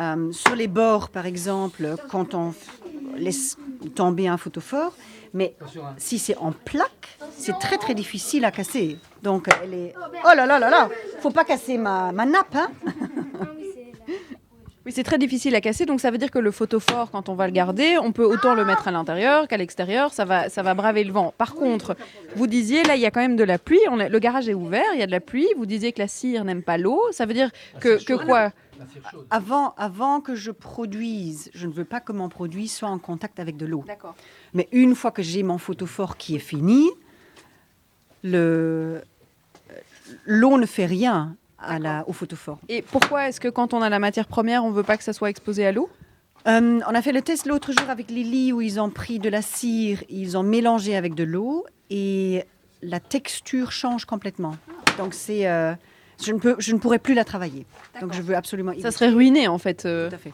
Euh, 0.01 0.33
sur 0.33 0.57
les 0.57 0.67
bords, 0.69 1.09
par 1.09 1.25
exemple, 1.25 1.95
quand 2.11 2.35
on 2.35 2.51
f- 2.51 2.55
laisse 3.17 3.57
tomber 3.95 4.27
un 4.27 4.37
photophore. 4.37 4.93
Mais 5.33 5.55
si 5.99 6.19
c'est 6.19 6.37
en 6.37 6.53
plaque, 6.53 7.19
c'est 7.37 7.59
très 7.59 7.77
très 7.79 7.95
difficile 7.95 8.45
à 8.45 8.51
casser. 8.51 8.99
Donc 9.25 9.49
elle 9.63 9.75
est. 9.75 9.95
Oh 10.25 10.29
là 10.37 10.47
là 10.47 10.59
là 10.59 10.71
là 10.71 10.89
Faut 11.21 11.31
pas 11.31 11.45
casser 11.45 11.79
ma, 11.79 12.13
ma 12.13 12.27
nappe, 12.27 12.55
hein 12.55 12.69
Oui, 14.87 14.93
c'est 14.93 15.03
très 15.03 15.17
difficile 15.17 15.55
à 15.55 15.63
casser, 15.63 15.87
donc 15.87 15.99
ça 16.03 16.11
veut 16.11 16.19
dire 16.19 16.31
que 16.31 16.39
le 16.39 16.51
photophore, 16.51 17.11
quand 17.11 17.31
on 17.31 17.35
va 17.35 17.47
le 17.47 17.55
garder, 17.55 17.97
on 17.97 18.13
peut 18.13 18.27
autant 18.27 18.53
le 18.55 18.67
mettre 18.67 18.87
à 18.87 18.91
l'intérieur 18.91 19.49
qu'à 19.49 19.57
l'extérieur, 19.57 20.13
ça 20.13 20.27
va, 20.27 20.51
ça 20.51 20.63
va 20.63 20.75
braver 20.75 21.05
le 21.05 21.11
vent. 21.11 21.33
Par 21.39 21.55
contre, 21.55 21.97
vous 22.37 22.47
disiez, 22.47 22.83
là, 22.83 22.95
il 22.95 23.01
y 23.01 23.07
a 23.07 23.11
quand 23.11 23.23
même 23.23 23.37
de 23.37 23.45
la 23.45 23.59
pluie, 23.59 23.81
on 23.91 23.99
a- 23.99 24.11
le 24.11 24.19
garage 24.19 24.47
est 24.47 24.53
ouvert, 24.53 24.85
il 24.93 25.01
y 25.01 25.03
a 25.03 25.07
de 25.07 25.11
la 25.11 25.21
pluie, 25.21 25.49
vous 25.57 25.65
disiez 25.65 25.93
que 25.93 26.01
la 26.03 26.07
cire 26.09 26.45
n'aime 26.45 26.63
pas 26.63 26.77
l'eau, 26.77 27.01
ça 27.13 27.25
veut 27.25 27.33
dire 27.33 27.51
que, 27.81 28.05
que 28.05 28.13
quoi 28.27 28.53
avant, 29.31 29.73
avant 29.79 30.21
que 30.21 30.35
je 30.35 30.51
produise, 30.51 31.51
je 31.55 31.67
ne 31.67 31.73
veux 31.73 31.87
pas 31.87 32.01
que 32.01 32.13
mon 32.13 32.29
produit 32.29 32.69
soit 32.69 32.91
en 32.91 32.99
contact 32.99 33.41
avec 33.41 33.57
de 33.57 33.65
l'eau. 33.65 33.85
D'accord. 33.87 34.15
Mais 34.53 34.69
une 34.71 34.95
fois 34.95 35.13
que 35.13 35.23
j'ai 35.23 35.43
mon 35.43 35.57
photophore 35.57 36.19
qui 36.19 36.37
est 36.37 36.41
fini, 36.41 36.91
le- 38.23 39.01
l'eau 40.25 40.59
ne 40.59 40.67
fait 40.67 40.87
rien 40.87 41.37
à 41.59 41.79
la, 41.79 42.05
au 42.09 42.13
photophore. 42.13 42.59
Et 42.69 42.83
pourquoi 42.83 43.29
est-ce 43.29 43.41
que 43.41 43.49
quand 43.49 43.75
on 43.75 43.83
a 43.83 43.89
la 43.89 43.99
matière 43.99 44.27
première, 44.27 44.65
on 44.65 44.71
veut 44.71 44.83
pas 44.83 44.97
que 44.97 45.05
ça 45.05 45.13
soit 45.13 45.31
exposé 45.31 45.67
à 45.67 45.73
l'eau? 45.73 45.89
Euh, 46.47 46.81
on 46.87 46.95
a 46.95 47.01
fait 47.01 47.13
le 47.13 47.23
test 47.23 47.47
l'autre 47.47 47.73
jour 47.73 47.89
avec 47.89 48.11
Lily 48.11 48.53
où 48.53 48.61
ils 48.61 48.79
ont 48.79 48.91
pris 48.91 49.19
de 49.19 49.31
la 49.31 49.41
cire, 49.41 50.05
ils 50.11 50.37
ont 50.37 50.43
mélangé 50.43 50.95
avec 50.95 51.15
de 51.15 51.25
l'eau 51.25 51.65
et 51.89 52.45
la 52.83 53.01
texture 53.01 53.73
change 53.73 54.05
complètement. 54.05 54.55
Donc 54.99 55.15
c'est, 55.15 55.49
euh, 55.49 55.73
je 56.23 56.33
ne 56.33 56.39
peux, 56.39 56.57
je 56.59 56.75
ne 56.75 56.79
pourrais 56.79 56.99
plus 56.99 57.15
la 57.15 57.25
travailler. 57.25 57.65
Donc 58.01 58.13
je 58.13 58.21
veux 58.21 58.37
absolument. 58.37 58.73
Ça 58.83 58.91
serait 58.91 59.09
ruiné, 59.09 59.49
en 59.49 59.57
fait. 59.57 59.87
euh. 59.87 60.11
Tout 60.11 60.17
à 60.17 60.19
fait. 60.19 60.33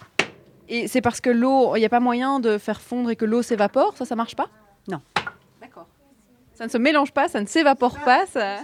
Et 0.69 0.89
c'est 0.89 1.01
parce 1.01 1.21
que 1.21 1.31
l'eau, 1.31 1.77
il 1.77 1.79
n'y 1.79 1.87
a 1.87 1.89
pas 1.89 2.01
moyen 2.01 2.41
de 2.41 2.59
faire 2.59 2.81
fondre 2.81 3.11
et 3.11 3.17
que 3.17 3.25
l'eau 3.25 3.43
s'évapore? 3.43 3.97
Ça, 3.97 4.05
ça 4.05 4.17
marche 4.17 4.35
pas? 4.35 4.49
Non. 4.89 5.01
D'accord. 5.61 5.87
Ça 6.55 6.65
ne 6.65 6.71
se 6.71 6.79
mélange 6.79 7.13
pas, 7.13 7.29
ça 7.29 7.41
ne 7.41 7.47
s'évapore 7.47 7.99
pas. 8.01 8.27
Ça... 8.27 8.59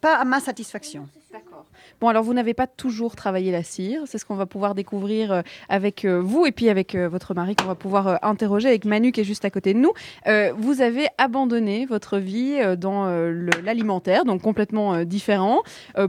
Pas, 0.00 0.16
à 0.16 0.24
ma 0.24 0.40
satisfaction. 0.40 1.06
Bon, 2.00 2.08
alors 2.08 2.22
vous 2.22 2.34
n'avez 2.34 2.54
pas 2.54 2.66
toujours 2.66 3.16
travaillé 3.16 3.52
la 3.52 3.62
cire. 3.62 4.02
C'est 4.06 4.18
ce 4.18 4.24
qu'on 4.24 4.34
va 4.34 4.46
pouvoir 4.46 4.74
découvrir 4.74 5.32
euh, 5.32 5.42
avec 5.68 6.04
euh, 6.04 6.20
vous 6.20 6.46
et 6.46 6.52
puis 6.52 6.68
avec 6.68 6.94
euh, 6.94 7.08
votre 7.08 7.34
mari 7.34 7.56
qu'on 7.56 7.66
va 7.66 7.74
pouvoir 7.74 8.18
interroger 8.22 8.68
avec 8.68 8.84
Manu 8.84 9.12
qui 9.12 9.20
est 9.20 9.24
juste 9.24 9.44
à 9.44 9.50
côté 9.50 9.74
de 9.74 9.78
nous. 9.78 9.92
Vous 10.56 10.80
avez 10.80 11.06
abandonné 11.18 11.86
votre 11.86 12.18
vie 12.18 12.58
dans 12.76 13.06
l'alimentaire, 13.62 14.24
donc 14.24 14.42
complètement 14.42 15.04
différent, 15.04 15.62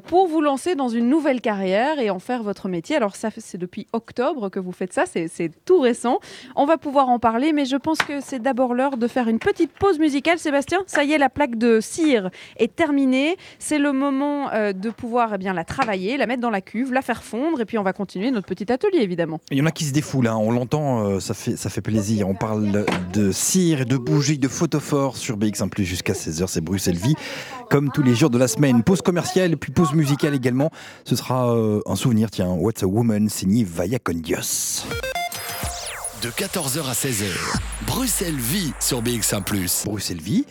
pour 0.06 0.28
vous 0.28 0.42
lancer 0.42 0.76
dans 0.76 0.90
une 0.90 1.10
nouvelle 1.10 1.42
carrière 1.42 2.00
et 2.00 2.10
en 2.10 2.20
faire 2.20 2.44
votre 2.44 2.68
métier. 2.68 2.96
Alors 2.96 3.16
ça, 3.16 3.30
c'est 3.36 3.58
depuis 3.58 3.88
octobre 3.94 4.50
que 4.50 4.60
vous 4.60 4.72
faites 4.72 4.94
ça, 4.94 5.06
c'est 5.06 5.52
tout 5.66 5.80
récent. 5.80 6.20
On 6.56 6.66
va 6.66 6.78
pouvoir 6.78 7.10
en 7.10 7.20
parler, 7.20 7.54
mais 7.54 7.66
je 7.66 7.78
pense 7.78 8.00
que 8.00 8.22
c'est 8.22 8.40
d'abord 8.40 8.74
l'heure 8.74 8.98
de 8.98 9.08
faire 9.08 9.28
une 9.28 9.40
petite 9.40 9.72
pause 9.72 10.00
musicale. 10.00 10.40
Sébastien, 10.40 10.80
ça 10.88 11.04
y 11.04 11.14
est, 11.14 11.18
la 11.18 11.30
plaque 11.30 11.58
de 11.58 11.80
cire 11.80 12.30
est 12.58 12.76
terminée. 12.76 13.38
C'est 13.60 13.80
le 13.80 13.92
moment 13.92 14.50
de 14.50 14.90
pouvoir 14.90 15.34
eh 15.34 15.38
la 15.54 15.64
travailler, 15.64 16.18
la 16.18 16.28
mettre 16.28 16.42
dans 16.42 16.50
la 16.50 16.62
cuve, 16.62 16.94
la 16.94 17.02
faire 17.02 17.24
fondre, 17.24 17.62
et 17.62 17.66
puis 17.66 17.78
on 17.78 17.84
va 17.84 17.94
continuer 17.94 18.32
notre 18.32 18.48
petit 18.48 18.72
atelier, 18.72 19.00
évidemment. 19.00 19.40
Il 19.52 19.58
y 19.58 19.62
en 19.62 19.66
a 19.66 19.72
qui 19.72 19.86
se 19.86 19.94
défoulent, 19.94 20.28
hein, 20.28 20.38
on 20.38 20.52
l'entend, 20.52 21.06
euh, 21.06 21.20
ça, 21.20 21.34
fait, 21.34 21.56
ça 21.56 21.70
fait 21.70 21.82
plaisir. 21.82 22.28
On 22.28 22.36
parle 22.36 22.86
de 23.14 23.32
cire 23.32 23.82
et 23.82 23.86
de 23.86 23.98
bougies, 23.98 24.38
de 24.38 24.48
photophores 24.48 25.18
sur 25.18 25.38
BX1 25.38 25.84
jusqu'à 25.84 26.14
16h, 26.14 26.48
c'est 26.48 26.62
Bruxelles 26.62 26.98
Vie. 26.98 27.16
Comme 27.70 27.92
tous 27.92 28.04
les 28.04 28.16
jours 28.16 28.30
de 28.30 28.38
la 28.38 28.48
semaine, 28.48 28.84
pause 28.84 29.02
commerciale 29.02 29.58
puis 29.58 29.72
pause 29.72 29.94
musicale 29.94 30.36
également. 30.36 30.72
Ce 31.04 31.16
sera 31.16 31.54
euh, 31.54 31.82
un 31.86 31.96
souvenir, 31.96 32.32
tiens, 32.32 32.50
What's 32.50 32.84
a 32.84 32.88
Woman, 32.88 33.30
signé 33.30 33.64
Vaya 33.64 34.00
con 34.00 34.14
Dios. 34.14 34.86
De 36.22 36.30
14h 36.30 36.90
à 36.90 36.94
16h, 36.94 37.26
Bruxelles 37.86 38.36
vit 38.36 38.74
sur 38.80 39.04
BX1 39.04 39.86
Bruxelles 39.86 40.22
Vie. 40.22 40.46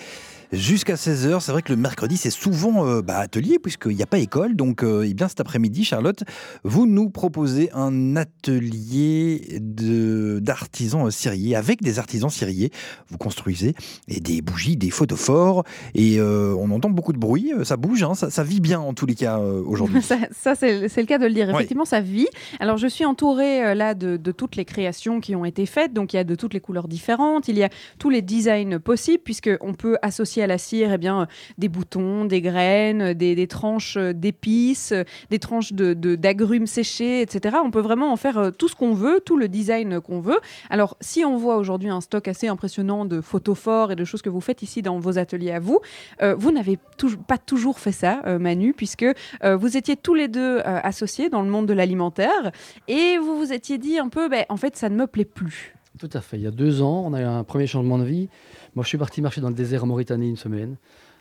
Jusqu'à 0.55 0.95
16h, 0.95 1.41
c'est 1.41 1.51
vrai 1.51 1.63
que 1.63 1.73
le 1.73 1.77
mercredi, 1.79 2.17
c'est 2.17 2.31
souvent 2.31 2.87
euh, 2.87 3.03
bah, 3.03 3.19
atelier, 3.19 3.59
puisqu'il 3.59 3.97
n'y 3.97 4.03
a 4.03 4.07
pas 4.07 4.19
école. 4.19 4.55
Donc, 4.55 4.85
euh, 4.85 5.05
eh 5.09 5.13
bien, 5.13 5.27
cet 5.27 5.41
après-midi, 5.41 5.85
Charlotte, 5.85 6.23
vous 6.63 6.87
nous 6.87 7.11
proposez 7.11 7.71
un 7.73 8.15
atelier 8.17 9.59
d'artisans 9.61 11.07
euh, 11.07 11.11
ciriers, 11.11 11.57
avec 11.57 11.83
des 11.83 11.99
artisans 11.99 12.31
ciriers. 12.31 12.71
Vous 13.09 13.19
construisez 13.19 13.75
et 14.07 14.21
des 14.21 14.43
bougies, 14.43 14.77
des 14.77 14.91
photophores, 14.91 15.65
et 15.95 16.21
euh, 16.21 16.55
on 16.59 16.71
entend 16.71 16.91
beaucoup 16.91 17.13
de 17.13 17.19
bruit. 17.19 17.53
euh, 17.53 17.65
Ça 17.65 17.77
bouge, 17.77 18.03
hein, 18.05 18.15
ça, 18.15 18.31
ça 18.31 18.45
vit 18.45 18.61
bien 18.61 18.79
en 18.81 18.95
tous 18.95 19.07
les 19.07 19.15
cas 19.17 19.39
euh, 19.41 19.63
aujourd'hui. 19.67 20.03
Ça, 20.03 20.19
ça, 20.31 20.55
c'est 20.55 20.97
le 20.97 21.07
cas 21.07 21.19
de 21.19 21.27
le 21.27 21.33
dire. 21.33 21.51
Effectivement, 21.51 21.85
ça 21.85 22.01
vit. 22.01 22.29
Alors, 22.61 22.77
je 22.77 22.87
suis 22.87 23.05
entourée 23.05 23.65
euh, 23.65 23.75
là 23.75 23.95
de, 23.95 24.17
de 24.17 24.33
toutes 24.33 24.55
les 24.57 24.65
créations 24.65 25.21
qui 25.21 25.35
ont 25.35 25.45
été 25.45 25.67
faites. 25.67 25.93
Donc, 25.93 26.13
il 26.13 26.17
y 26.17 26.19
a 26.19 26.25
de 26.25 26.35
toutes 26.35 26.55
les 26.55 26.61
couleurs 26.61 26.87
différentes. 26.89 27.49
Il 27.49 27.57
y 27.59 27.63
a 27.65 27.71
tous 27.99 28.11
les 28.11 28.23
designs 28.23 28.79
possibles, 28.79 29.23
puisqu'on 29.25 29.75
peut 29.75 29.97
associer 30.03 30.44
à 30.45 30.47
la 30.47 30.59
cire 30.59 30.93
eh 30.93 30.99
bien, 30.99 31.23
euh, 31.23 31.27
des 31.59 31.69
boutons, 31.69 32.25
des 32.25 32.41
graines, 32.41 33.03
euh, 33.03 33.15
des, 33.15 33.47
tranches 33.47 33.97
euh, 33.97 34.13
d'épices, 34.13 34.95
des 35.31 35.39
tranches 35.39 35.73
d'agrumes 35.73 36.01
de, 36.01 36.15
d'agrumes 36.15 36.67
séchés, 36.67 37.21
etc. 37.21 37.57
On 37.65 37.71
peut 37.71 37.81
vraiment 37.81 38.13
en 38.13 38.17
faire 38.17 38.53
tout 38.57 38.69
ce 38.69 38.75
qu'on 38.75 38.95
veut, 38.95 39.21
tout 39.25 39.37
le 39.37 39.49
design 39.49 40.01
qu'on 40.01 40.21
veut. 40.21 40.39
Alors, 40.71 40.97
si 41.01 41.25
on 41.25 41.37
voit 41.37 41.57
aujourd'hui 41.57 41.89
un 41.89 42.01
stock 42.01 42.29
assez 42.29 42.49
impressionnant 42.49 43.05
de 43.05 43.21
photophores 43.21 43.93
et 43.93 43.97
de 43.97 44.05
choses 44.05 44.23
que 44.23 44.29
vous 44.29 44.41
faites 44.41 44.63
ici 44.63 44.83
dans 44.83 44.99
vos 44.99 45.19
ateliers 45.19 45.53
à 45.53 45.61
vous, 45.61 45.81
vous 46.21 46.53
n'avez 46.53 46.79
pas 47.27 47.39
toujours 47.39 47.79
fait 47.79 47.93
ça, 47.93 48.21
Manu, 48.39 48.75
puisque 48.75 49.07
vous 49.43 49.77
étiez 49.77 49.97
tous 49.97 50.15
les 50.15 50.29
deux 50.29 50.61
associés 50.65 51.31
dans 51.31 51.43
le 51.43 51.49
monde 51.49 51.67
de 51.67 51.73
l'alimentaire 51.73 52.53
et 52.89 53.19
vous 53.19 53.39
vous 53.39 53.53
étiez 53.53 53.79
dit 53.79 53.99
un 53.99 54.09
peu, 54.09 54.29
ben, 54.29 54.45
en 54.49 54.57
fait, 54.57 54.77
ça 54.77 54.89
ne 54.89 54.97
me 54.97 55.07
plaît 55.07 55.25
plus. 55.25 55.75
Tout 55.99 56.11
à 56.13 56.21
fait. 56.21 56.37
Il 56.39 56.43
y 56.43 56.47
a 56.47 56.51
deux 56.51 56.83
ans, 56.83 57.05
on 57.07 57.15
a 57.15 57.21
eu 57.21 57.25
un 57.25 57.45
premier 57.45 57.69
changement 57.69 57.99
de 57.99 58.05
vie. 58.05 58.29
Moi, 58.75 58.83
je 58.83 58.89
suis 58.89 58.99
parti 58.99 59.23
marcher 59.23 59.41
dans 59.41 59.51
le 59.51 59.55
désert 59.55 59.85
en 59.85 59.87
Mauritanie 59.87 60.29
une 60.29 60.37
semaine 60.37 60.77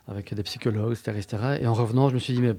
avec 0.08 0.34
des 0.34 0.42
psychologues, 0.42 0.92
etc. 0.92 1.12
etc. 1.16 1.58
Et 1.60 1.66
en 1.66 1.72
revenant, 1.72 2.08
je 2.08 2.14
me 2.14 2.18
suis 2.18 2.34
dit, 2.34 2.40
mais 2.40 2.54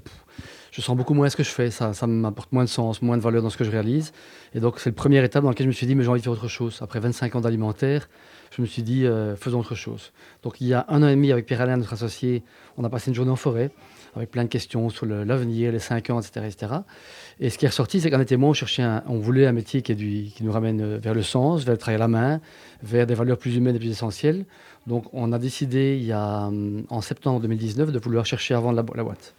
je 0.72 0.80
sens 0.80 0.96
beaucoup 0.96 1.12
moins 1.12 1.28
ce 1.28 1.36
que 1.36 1.42
je 1.42 1.50
fais. 1.50 1.70
Ça, 1.70 1.92
m'apporte 2.06 2.50
moins 2.52 2.64
de 2.64 2.68
sens, 2.68 3.02
moins 3.02 3.18
de 3.18 3.22
valeur 3.22 3.42
dans 3.42 3.50
ce 3.50 3.58
que 3.58 3.64
je 3.64 3.70
réalise. 3.70 4.12
Et 4.54 4.60
donc, 4.60 4.80
c'est 4.80 4.88
le 4.88 4.94
première 4.94 5.22
étape 5.22 5.42
dans 5.42 5.50
laquelle 5.50 5.66
je 5.66 5.68
me 5.68 5.74
suis 5.74 5.86
dit, 5.86 5.94
mais 5.94 6.02
j'ai 6.02 6.08
envie 6.08 6.20
de 6.20 6.24
faire 6.24 6.32
autre 6.32 6.48
chose. 6.48 6.78
Après 6.80 6.98
25 6.98 7.36
ans 7.36 7.40
d'alimentaire, 7.42 8.08
je 8.56 8.62
me 8.62 8.66
suis 8.66 8.82
dit, 8.82 9.04
euh, 9.04 9.36
faisons 9.36 9.60
autre 9.60 9.74
chose. 9.74 10.12
Donc, 10.42 10.60
il 10.62 10.66
y 10.66 10.74
a 10.74 10.86
un 10.88 11.02
an 11.02 11.08
et 11.08 11.14
demi, 11.14 11.30
avec 11.30 11.44
Pierre-Alain, 11.44 11.76
notre 11.76 11.92
associé, 11.92 12.42
on 12.78 12.84
a 12.84 12.88
passé 12.88 13.10
une 13.10 13.14
journée 13.14 13.30
en 13.30 13.36
forêt 13.36 13.70
avec 14.16 14.30
plein 14.30 14.44
de 14.44 14.48
questions 14.48 14.88
sur 14.88 15.06
l'avenir, 15.06 15.72
les 15.72 15.78
5 15.78 16.10
ans, 16.10 16.20
etc., 16.20 16.46
etc. 16.46 16.72
Et 17.38 17.50
ce 17.50 17.58
qui 17.58 17.66
est 17.66 17.68
ressorti, 17.68 18.00
c'est 18.00 18.10
qu'en 18.10 18.20
été 18.20 18.36
on 18.36 18.52
cherchait, 18.54 18.82
on 19.06 19.18
voulait 19.18 19.46
un 19.46 19.52
métier 19.52 19.82
qui, 19.82 19.94
qui 19.94 20.42
nous 20.42 20.52
ramène 20.52 20.96
vers 20.96 21.14
le 21.14 21.22
sens, 21.22 21.64
vers 21.64 21.74
le 21.74 21.78
travail 21.78 21.96
à 21.96 21.98
la 21.98 22.08
main, 22.08 22.40
vers 22.82 23.06
des 23.06 23.14
valeurs 23.14 23.38
plus 23.38 23.56
humaines 23.56 23.76
et 23.76 23.78
plus 23.78 23.90
essentielles. 23.90 24.46
Donc, 24.86 25.06
on 25.12 25.32
a 25.32 25.38
décidé, 25.38 25.96
il 26.00 26.06
y 26.06 26.12
a, 26.12 26.46
hum, 26.46 26.84
en 26.90 27.00
septembre 27.00 27.40
2019, 27.40 27.92
de 27.92 27.98
vouloir 27.98 28.24
chercher 28.24 28.54
à 28.54 28.60
vendre 28.60 28.76
la, 28.76 28.84
la 28.94 29.04
boîte. 29.04 29.34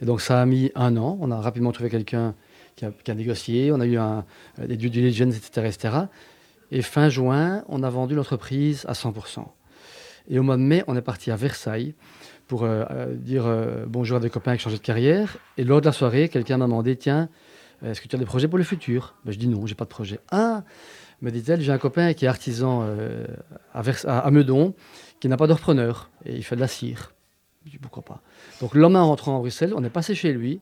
Et 0.00 0.04
donc, 0.04 0.20
ça 0.20 0.40
a 0.40 0.46
mis 0.46 0.70
un 0.74 0.96
an. 0.96 1.18
On 1.20 1.30
a 1.30 1.40
rapidement 1.40 1.72
trouvé 1.72 1.90
quelqu'un 1.90 2.34
qui 2.76 2.84
a, 3.10 3.14
négocié. 3.14 3.72
On 3.72 3.80
a 3.80 3.86
eu 3.86 3.98
des 4.66 4.76
due 4.76 4.90
diligence, 4.90 5.36
etc., 5.36 5.66
etc. 5.66 5.94
Et 6.70 6.82
fin 6.82 7.08
juin, 7.08 7.64
on 7.68 7.82
a 7.82 7.90
vendu 7.90 8.14
l'entreprise 8.14 8.84
à 8.88 8.92
100%. 8.92 9.44
Et 10.30 10.38
au 10.38 10.42
mois 10.42 10.56
de 10.56 10.62
mai, 10.62 10.84
on 10.86 10.96
est 10.96 11.02
parti 11.02 11.30
à 11.30 11.36
Versailles 11.36 11.94
pour 12.48 12.64
euh, 12.64 12.84
euh, 12.90 13.14
dire 13.14 13.44
euh, 13.46 13.84
bonjour 13.86 14.18
à 14.18 14.20
des 14.20 14.30
copains 14.30 14.56
qui 14.56 14.62
changeaient 14.62 14.78
de 14.78 14.82
carrière. 14.82 15.36
Et 15.58 15.64
lors 15.64 15.80
de 15.80 15.86
la 15.86 15.92
soirée, 15.92 16.28
quelqu'un 16.28 16.56
m'a 16.58 16.66
demandé 16.66 16.96
Tiens, 16.96 17.28
est-ce 17.84 18.00
que 18.00 18.08
tu 18.08 18.16
as 18.16 18.18
des 18.18 18.24
projets 18.24 18.48
pour 18.48 18.58
le 18.58 18.64
futur? 18.64 19.14
Ben, 19.24 19.32
Je 19.32 19.38
dis 19.38 19.48
non, 19.48 19.66
j'ai 19.66 19.74
pas 19.74 19.84
de 19.84 19.90
projet. 19.90 20.20
Ah 20.30 20.62
me 21.22 21.30
dit-elle, 21.30 21.60
j'ai 21.60 21.72
un 21.72 21.78
copain 21.78 22.12
qui 22.14 22.24
est 22.24 22.28
artisan 22.28 22.82
euh, 22.84 23.24
à, 23.72 23.82
Vers- 23.82 24.04
à- 24.08 24.20
à 24.20 24.30
Meudon, 24.30 24.74
qui 25.20 25.28
n'a 25.28 25.36
pas 25.36 25.46
de 25.46 25.52
repreneur, 25.52 26.10
et 26.24 26.34
il 26.36 26.42
fait 26.42 26.56
de 26.56 26.60
la 26.60 26.68
cire. 26.68 27.12
Je 27.64 27.70
dis 27.70 27.78
pourquoi 27.78 28.02
pas. 28.04 28.20
Donc 28.60 28.74
le 28.74 28.80
lendemain, 28.80 29.02
en 29.02 29.08
rentrant 29.08 29.36
à 29.36 29.38
Bruxelles, 29.40 29.72
on 29.76 29.84
est 29.84 29.90
passé 29.90 30.14
chez 30.14 30.32
lui, 30.32 30.60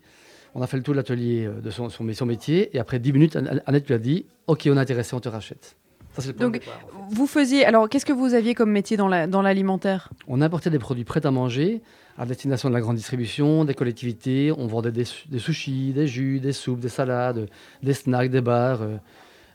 on 0.55 0.62
a 0.62 0.66
fait 0.66 0.77
le 0.77 0.83
tour 0.83 0.92
de 0.94 0.99
l'atelier 0.99 1.46
euh, 1.46 1.61
de 1.61 1.70
son, 1.70 1.88
son, 1.88 2.07
son 2.12 2.27
métier, 2.27 2.75
et 2.77 2.79
après 2.81 2.99
10 2.99 3.12
minutes, 3.12 3.37
Anne- 3.37 3.62
Annette 3.66 3.87
lui 3.87 3.94
a 3.94 3.99
dit 3.99 4.27
Ok, 4.46 4.68
on 4.70 4.77
est 4.77 4.81
intéressé, 4.81 5.14
on 5.14 5.20
te 5.20 5.29
rachète. 5.29 5.77
Ça, 6.18 6.27
le 6.27 6.33
Donc, 6.35 6.55
départ, 6.55 6.75
en 6.92 7.09
fait. 7.09 7.14
Vous 7.14 7.27
faisiez. 7.29 7.64
Alors, 7.64 7.88
qu'est-ce 7.88 8.05
que 8.05 8.12
vous 8.12 8.35
aviez 8.35 8.55
comme 8.55 8.70
métier 8.73 8.96
dans 8.96 9.07
la- 9.07 9.29
dans 9.29 9.42
l'alimentaire? 9.42 10.11
On 10.27 10.40
importait 10.42 10.68
des 10.68 10.81
produits 10.81 11.05
prêts 11.05 11.25
à 11.25 11.31
manger 11.31 11.81
à 12.18 12.27
destination 12.27 12.68
de 12.68 12.75
la 12.75 12.81
grande 12.81 12.96
distribution, 12.96 13.64
des 13.64 13.75
collectivités. 13.75 14.53
On 14.59 14.66
vendait 14.66 14.90
des 14.92 15.05
sushis, 15.38 15.92
des 15.94 16.07
jus, 16.09 16.40
des 16.40 16.53
soupes, 16.53 16.81
des 16.81 16.88
salades, 16.88 17.49
des 17.83 17.94
snacks, 17.94 18.29
des 18.31 18.40
bars. 18.40 18.83
euh, 18.83 18.96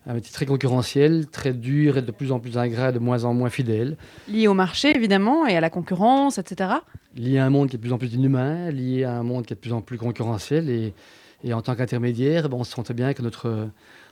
un 0.07 0.13
métier 0.13 0.31
très 0.31 0.45
concurrentiel, 0.45 1.27
très 1.27 1.53
dur 1.53 1.97
et 1.97 2.01
de 2.01 2.11
plus 2.11 2.31
en 2.31 2.39
plus 2.39 2.57
ingrat, 2.57 2.91
de 2.91 2.99
moins 2.99 3.23
en 3.23 3.33
moins 3.33 3.49
fidèle. 3.49 3.97
Lié 4.27 4.47
au 4.47 4.53
marché, 4.53 4.95
évidemment, 4.95 5.47
et 5.47 5.55
à 5.57 5.61
la 5.61 5.69
concurrence, 5.69 6.37
etc. 6.37 6.69
Lié 7.15 7.39
à 7.39 7.45
un 7.45 7.49
monde 7.49 7.69
qui 7.69 7.75
est 7.75 7.79
de 7.79 7.81
plus 7.81 7.93
en 7.93 7.97
plus 7.97 8.13
inhumain, 8.13 8.69
lié 8.69 9.03
à 9.03 9.17
un 9.17 9.23
monde 9.23 9.45
qui 9.45 9.53
est 9.53 9.55
de 9.55 9.61
plus 9.61 9.73
en 9.73 9.81
plus 9.81 9.97
concurrentiel. 9.97 10.69
Et, 10.69 10.93
Et 11.43 11.53
en 11.53 11.61
tant 11.61 11.75
qu'intermédiaire, 11.75 12.49
ben, 12.49 12.57
on 12.57 12.63
se 12.63 12.71
sentait 12.71 12.93
bien 12.93 13.13
que 13.13 13.21
notre, 13.21 13.69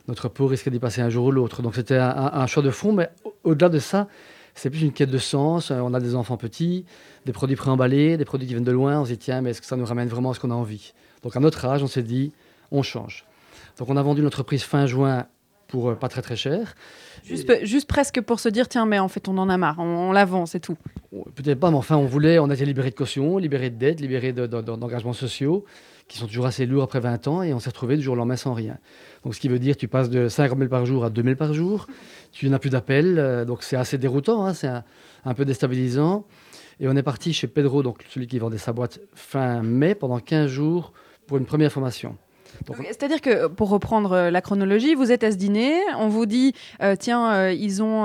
notre 0.08 0.28
peau 0.28 0.46
risquait 0.46 0.70
d'y 0.70 0.78
passer 0.78 1.00
un 1.00 1.10
jour 1.10 1.26
ou 1.26 1.30
l'autre. 1.32 1.62
Donc 1.62 1.74
c'était 1.74 1.96
un, 1.96 2.30
un 2.32 2.46
choix 2.46 2.62
de 2.62 2.70
fond, 2.70 2.92
mais 2.92 3.08
au-delà 3.44 3.68
de 3.68 3.78
ça, 3.78 4.08
c'est 4.54 4.70
plus 4.70 4.82
une 4.82 4.92
quête 4.92 5.10
de 5.10 5.18
sens. 5.18 5.70
Euh, 5.70 5.80
on 5.80 5.94
a 5.94 6.00
des 6.00 6.14
enfants 6.14 6.36
petits, 6.36 6.84
des 7.24 7.32
produits 7.32 7.56
préemballés, 7.56 8.16
des 8.16 8.24
produits 8.24 8.46
qui 8.46 8.54
viennent 8.54 8.64
de 8.64 8.72
loin. 8.72 9.00
On 9.00 9.04
se 9.04 9.10
dit, 9.10 9.18
tiens, 9.18 9.40
mais 9.42 9.50
est-ce 9.50 9.60
que 9.60 9.66
ça 9.66 9.76
nous 9.76 9.84
ramène 9.86 10.08
vraiment 10.08 10.30
à 10.30 10.34
ce 10.34 10.40
qu'on 10.40 10.50
a 10.50 10.54
envie? 10.54 10.92
Donc 11.22 11.34
à 11.36 11.40
notre 11.40 11.64
âge, 11.64 11.82
on 11.82 11.88
s'est 11.88 12.02
dit, 12.04 12.32
on 12.70 12.82
change. 12.82 13.24
Donc 13.78 13.88
on 13.90 13.96
a 13.96 14.02
vendu 14.02 14.22
l'entreprise 14.22 14.62
fin 14.62 14.86
juin 14.86 15.26
pour 15.74 15.90
euh, 15.90 15.94
pas 15.96 16.08
très 16.08 16.22
très 16.22 16.36
cher. 16.36 16.76
Juste, 17.24 17.64
juste, 17.64 17.88
presque 17.88 18.20
pour 18.20 18.38
se 18.38 18.48
dire, 18.48 18.68
tiens, 18.68 18.86
mais 18.86 19.00
en 19.00 19.08
fait, 19.08 19.26
on 19.26 19.36
en 19.38 19.48
a 19.48 19.56
marre, 19.56 19.80
on, 19.80 20.12
la 20.12 20.24
vend, 20.24 20.46
c'est 20.46 20.60
tout. 20.60 20.76
Peut-être 21.34 21.58
pas, 21.58 21.72
mais 21.72 21.76
enfin, 21.76 21.96
on 21.96 22.06
voulait, 22.06 22.38
on 22.38 22.48
a 22.48 22.54
été 22.54 22.64
libéré 22.64 22.90
de 22.90 22.94
caution, 22.94 23.38
libéré 23.38 23.70
de 23.70 23.76
dettes, 23.76 24.00
libéré 24.00 24.32
d'engagements 24.32 25.14
sociaux, 25.14 25.64
qui 26.06 26.16
sont 26.18 26.28
toujours 26.28 26.46
assez 26.46 26.64
lourds 26.64 26.84
après 26.84 27.00
20 27.00 27.26
ans, 27.26 27.42
et 27.42 27.52
on 27.52 27.58
s'est 27.58 27.70
retrouvé 27.70 27.96
du 27.96 28.02
jour 28.04 28.12
au 28.12 28.16
lendemain 28.16 28.36
sans 28.36 28.52
rien. 28.52 28.78
Donc, 29.24 29.34
ce 29.34 29.40
qui 29.40 29.48
veut 29.48 29.58
dire, 29.58 29.76
tu 29.76 29.88
passes 29.88 30.10
de 30.10 30.28
50 30.28 30.56
000 30.58 30.70
par 30.70 30.86
jour 30.86 31.04
à 31.04 31.10
2 31.10 31.22
000 31.24 31.34
par 31.34 31.52
jour, 31.52 31.88
tu 32.30 32.48
n'as 32.48 32.60
plus 32.60 32.70
d'appels, 32.70 33.18
euh, 33.18 33.44
donc 33.44 33.64
c'est 33.64 33.76
assez 33.76 33.98
déroutant, 33.98 34.46
hein, 34.46 34.54
c'est 34.54 34.68
un, 34.68 34.84
un, 35.24 35.34
peu 35.34 35.44
déstabilisant. 35.44 36.24
Et 36.78 36.86
on 36.86 36.94
est 36.94 37.02
parti 37.02 37.32
chez 37.32 37.48
Pedro, 37.48 37.82
donc 37.82 38.04
celui 38.10 38.28
qui 38.28 38.38
vendait 38.38 38.58
sa 38.58 38.72
boîte, 38.72 39.00
fin 39.14 39.60
mai, 39.62 39.96
pendant 39.96 40.20
15 40.20 40.48
jours, 40.48 40.92
pour 41.26 41.38
une 41.38 41.46
première 41.46 41.72
formation. 41.72 42.16
C'est-à-dire 42.84 43.20
que, 43.20 43.46
pour 43.48 43.68
reprendre 43.68 44.12
euh, 44.12 44.30
la 44.30 44.40
chronologie, 44.40 44.94
vous 44.94 45.12
êtes 45.12 45.24
à 45.24 45.30
ce 45.30 45.36
dîner, 45.36 45.74
on 45.98 46.08
vous 46.08 46.26
dit, 46.26 46.54
euh, 46.82 46.96
tiens, 46.98 47.32
euh, 47.32 47.52
ils 47.52 47.82
ont, 47.82 48.04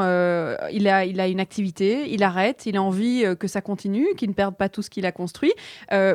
il, 0.72 0.88
a, 0.88 1.06
il 1.06 1.20
a 1.20 1.28
une 1.28 1.40
activité, 1.40 2.12
il 2.12 2.24
arrête, 2.24 2.66
il 2.66 2.78
a 2.78 2.82
envie 2.82 3.24
que 3.40 3.48
ça 3.48 3.62
continue, 3.62 4.08
qu'il 4.16 4.30
ne 4.30 4.34
perde 4.34 4.56
pas 4.56 4.70
tout 4.70 4.82
ce 4.82 4.90
qu'il 4.90 5.06
a 5.06 5.12
construit. 5.12 5.54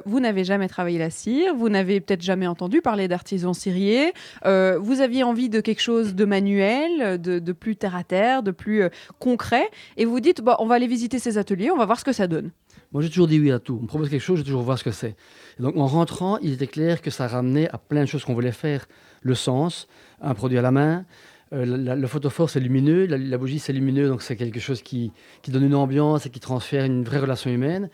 vous 0.05 0.21
n'avez 0.21 0.45
jamais 0.45 0.69
travaillé 0.69 0.99
la 0.99 1.11
cire, 1.11 1.55
vous 1.55 1.69
n'avez 1.69 2.01
peut-être 2.01 2.23
jamais 2.23 2.47
entendu 2.47 2.81
parler 2.81 3.09
d'artisans 3.09 3.55
ciriers, 3.55 4.13
vous 4.45 5.01
aviez 5.01 5.25
envie 5.25 5.49
de 5.49 5.61
quelque 5.61 5.81
chose 5.83 6.15
de 6.15 6.25
manuel, 6.25 7.21
de, 7.21 7.53
plus 7.53 7.77
terre-à-terre, 7.77 8.43
de 8.43 8.51
plus 8.51 8.85
concret, 9.19 9.69
et 9.97 10.05
vous 10.05 10.21
dites, 10.21 10.43
on 10.59 10.67
va 10.67 10.75
aller 10.75 10.87
visiter 10.87 11.19
ces 11.19 11.39
ateliers, 11.39 11.71
on 11.71 11.77
va 11.77 11.87
voir 11.87 11.99
ce 11.99 12.05
que 12.05 12.13
ça 12.13 12.27
donne. 12.27 12.51
Moi, 12.95 13.03
j'ai 13.03 13.09
toujours 13.09 13.27
dit 13.27 13.41
oui 13.41 13.51
à 13.51 13.59
tout. 13.59 13.77
On 13.81 13.83
me 13.83 13.89
propose 13.89 14.09
quelque 14.09 14.23
chose, 14.23 14.37
je 14.39 14.43
vais 14.43 14.47
toujours 14.47 14.63
voir 14.63 14.79
ce 14.79 14.85
que 14.85 14.93
c'est. 14.93 15.17
donc, 15.59 15.77
en 15.77 15.87
rentrant, 15.89 16.39
il 16.39 16.53
était 16.53 16.69
clair 16.69 17.03
que 17.03 17.11
ça 17.11 17.27
ramenait 17.27 17.69
à 17.71 17.77
plein 17.77 18.03
de 18.03 18.07
choses 18.07 18.25
qu'on 18.25 18.35
voulait 18.35 18.53
faire. 18.53 18.87
Le 19.23 19.35
sens, 19.35 19.89
un 20.21 20.33
produit 20.35 20.59
à 20.59 20.63
la 20.63 20.71
main. 20.71 21.05
Euh, 21.53 21.97
le 21.97 22.07
photophore, 22.07 22.51
c'est 22.51 22.61
lumineux. 22.61 23.07
La, 23.07 23.37
bougie, 23.37 23.59
c'est 23.59 23.73
lumineux. 23.73 24.07
Donc, 24.07 24.23
c'est 24.23 24.37
quelque 24.37 24.61
chose 24.61 24.81
qui, 24.81 25.11
donne 25.49 25.65
une 25.65 25.75
ambiance 25.75 26.25
et 26.27 26.31
qui 26.31 26.39
transfère 26.39 26.85
une 26.85 27.03
vraie 27.03 27.19
relation 27.19 27.51
humaine. 27.51 27.91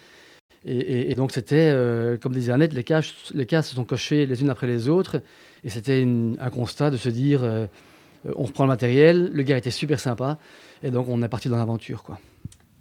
Et, 0.67 1.15
donc, 1.15 1.33
c'était, 1.33 1.71
euh, 1.73 2.19
comme 2.19 2.35
disait 2.35 2.53
Annette, 2.53 2.75
les 2.75 2.85
cases, 2.85 3.33
les 3.33 3.47
cases 3.47 3.71
se 3.71 3.77
sont 3.77 3.85
cochées 3.85 4.27
les 4.27 4.43
unes 4.43 4.51
après 4.51 4.67
les 4.67 4.91
autres. 4.91 5.23
Et 5.65 5.71
c'était 5.71 6.07
un 6.39 6.51
constat 6.51 6.91
de 6.91 6.99
se 6.99 7.09
dire, 7.09 7.43
euh, 7.43 7.67
on 8.37 8.45
reprend 8.45 8.65
le 8.65 8.69
matériel. 8.69 9.31
Le 9.33 9.43
gars 9.45 9.57
était 9.57 9.71
super 9.71 9.99
sympa. 9.99 10.39
Et 10.83 10.91
donc, 10.91 11.09
on 11.09 11.23
est 11.23 11.29
parti 11.29 11.49
dans 11.49 11.57
l'aventure, 11.57 12.03
quoi. 12.03 12.19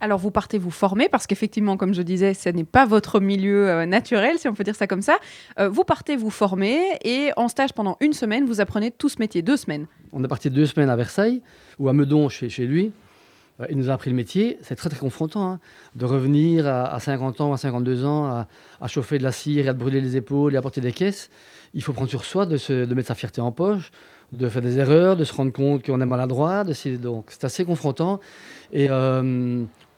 Alors 0.01 0.17
vous 0.17 0.31
partez 0.31 0.57
vous 0.57 0.71
former 0.71 1.09
parce 1.09 1.27
qu'effectivement, 1.27 1.75
comme 1.75 1.93
je 1.93 2.01
disais, 2.01 2.33
ce 2.33 2.49
n'est 2.49 2.63
pas 2.63 2.85
votre 2.85 3.19
milieu 3.19 3.69
euh, 3.69 3.85
naturel, 3.85 4.39
si 4.39 4.47
on 4.47 4.53
peut 4.53 4.63
dire 4.63 4.75
ça 4.75 4.88
comme 4.88 5.01
ça. 5.01 5.17
Euh, 5.59 5.67
vous 5.67 5.83
partez 5.83 6.15
vous 6.15 6.29
former 6.29 6.79
et 7.03 7.31
en 7.35 7.49
stage 7.49 7.73
pendant 7.73 7.97
une 7.99 8.13
semaine, 8.13 8.45
vous 8.45 8.62
apprenez 8.62 8.91
tout 8.91 9.09
ce 9.09 9.19
métier, 9.19 9.41
deux 9.41 9.57
semaines. 9.57 9.88
On 10.13 10.23
est 10.23 10.27
parti 10.27 10.49
deux 10.49 10.65
semaines 10.65 10.89
à 10.89 10.95
Versailles 10.95 11.41
ou 11.79 11.89
à 11.89 11.93
Meudon 11.93 12.29
chez, 12.29 12.47
lui. 12.65 12.93
Euh, 13.59 13.65
il 13.69 13.77
nous 13.77 13.89
a 13.89 13.93
appris 13.93 14.09
le 14.09 14.15
métier. 14.15 14.57
C'est 14.62 14.75
très 14.75 14.89
très 14.89 14.99
confrontant 14.99 15.51
hein, 15.51 15.59
de 15.95 16.05
revenir 16.05 16.65
à, 16.65 16.97
50 16.97 17.41
ans, 17.41 17.51
à 17.51 17.57
52 17.57 18.05
ans, 18.05 18.45
à, 18.79 18.88
chauffer 18.88 19.17
de 19.17 19.23
la 19.23 19.33
cire, 19.33 19.67
à 19.67 19.73
brûler 19.73 19.99
les 19.99 20.15
épaules 20.15 20.53
et 20.53 20.57
à 20.57 20.62
porter 20.62 20.79
des 20.79 20.93
caisses. 20.93 21.29
Il 21.73 21.83
faut 21.83 21.91
prendre 21.91 22.09
sur 22.09 22.23
soi 22.23 22.45
de, 22.45 22.55
se, 22.55 22.85
de 22.85 22.95
mettre 22.95 23.09
sa 23.09 23.15
fierté 23.15 23.41
en 23.41 23.51
poche, 23.51 23.91
de 24.31 24.47
faire 24.47 24.62
des 24.62 24.79
erreurs, 24.79 25.17
de 25.17 25.25
se 25.25 25.33
rendre 25.33 25.51
compte 25.51 25.85
qu'on 25.85 25.99
est 25.99 26.05
maladroit. 26.05 26.63
donc 26.63 27.25
c'est 27.27 27.43
assez 27.43 27.65
confrontant. 27.65 28.21
Et 28.71 28.88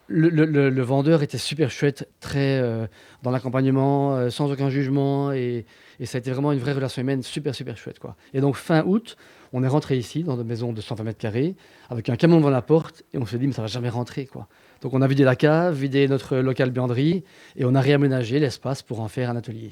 le, 0.07 0.81
vendeur 0.81 1.23
était 1.23 1.37
super 1.37 1.71
chouette, 1.71 2.07
très 2.19 2.59
euh, 2.59 2.87
dans 3.23 3.31
l'accompagnement, 3.31 4.15
euh, 4.15 4.29
sans 4.29 4.51
aucun 4.51 4.69
jugement, 4.69 5.31
et, 5.31 5.65
ça 6.03 6.17
a 6.17 6.19
été 6.19 6.31
vraiment 6.31 6.51
une 6.51 6.59
vraie 6.59 6.73
relation 6.73 7.01
humaine 7.01 7.21
super, 7.21 7.53
super 7.53 7.77
chouette. 7.77 7.99
Quoi. 7.99 8.15
Et 8.33 8.41
donc, 8.41 8.55
fin 8.55 8.83
août, 8.85 9.17
on 9.53 9.63
est 9.63 9.67
rentré 9.67 9.97
ici, 9.97 10.23
dans 10.23 10.35
une 10.35 10.47
maison 10.47 10.73
de 10.73 10.81
120 10.81 11.03
mètres 11.03 11.19
carrés, 11.19 11.55
avec 11.89 12.09
un 12.09 12.15
camion 12.15 12.37
devant 12.37 12.49
la 12.49 12.63
porte, 12.63 13.03
et 13.13 13.19
on 13.19 13.25
s'est 13.25 13.37
dit, 13.37 13.45
mais 13.45 13.53
ça 13.53 13.61
va 13.61 13.67
jamais 13.67 13.89
rentrer. 13.89 14.25
Quoi. 14.25 14.47
Donc, 14.81 14.93
on 14.93 15.01
a 15.01 15.07
vidé 15.07 15.23
la 15.23 15.35
cave, 15.35 15.75
vidé 15.75 16.07
notre 16.07 16.37
local 16.37 16.71
buanderie, 16.71 17.23
et 17.55 17.65
on 17.65 17.75
a 17.75 17.81
réaménagé 17.81 18.39
l'espace 18.39 18.81
pour 18.81 18.99
en 18.99 19.07
faire 19.07 19.29
un 19.29 19.35
atelier. 19.35 19.69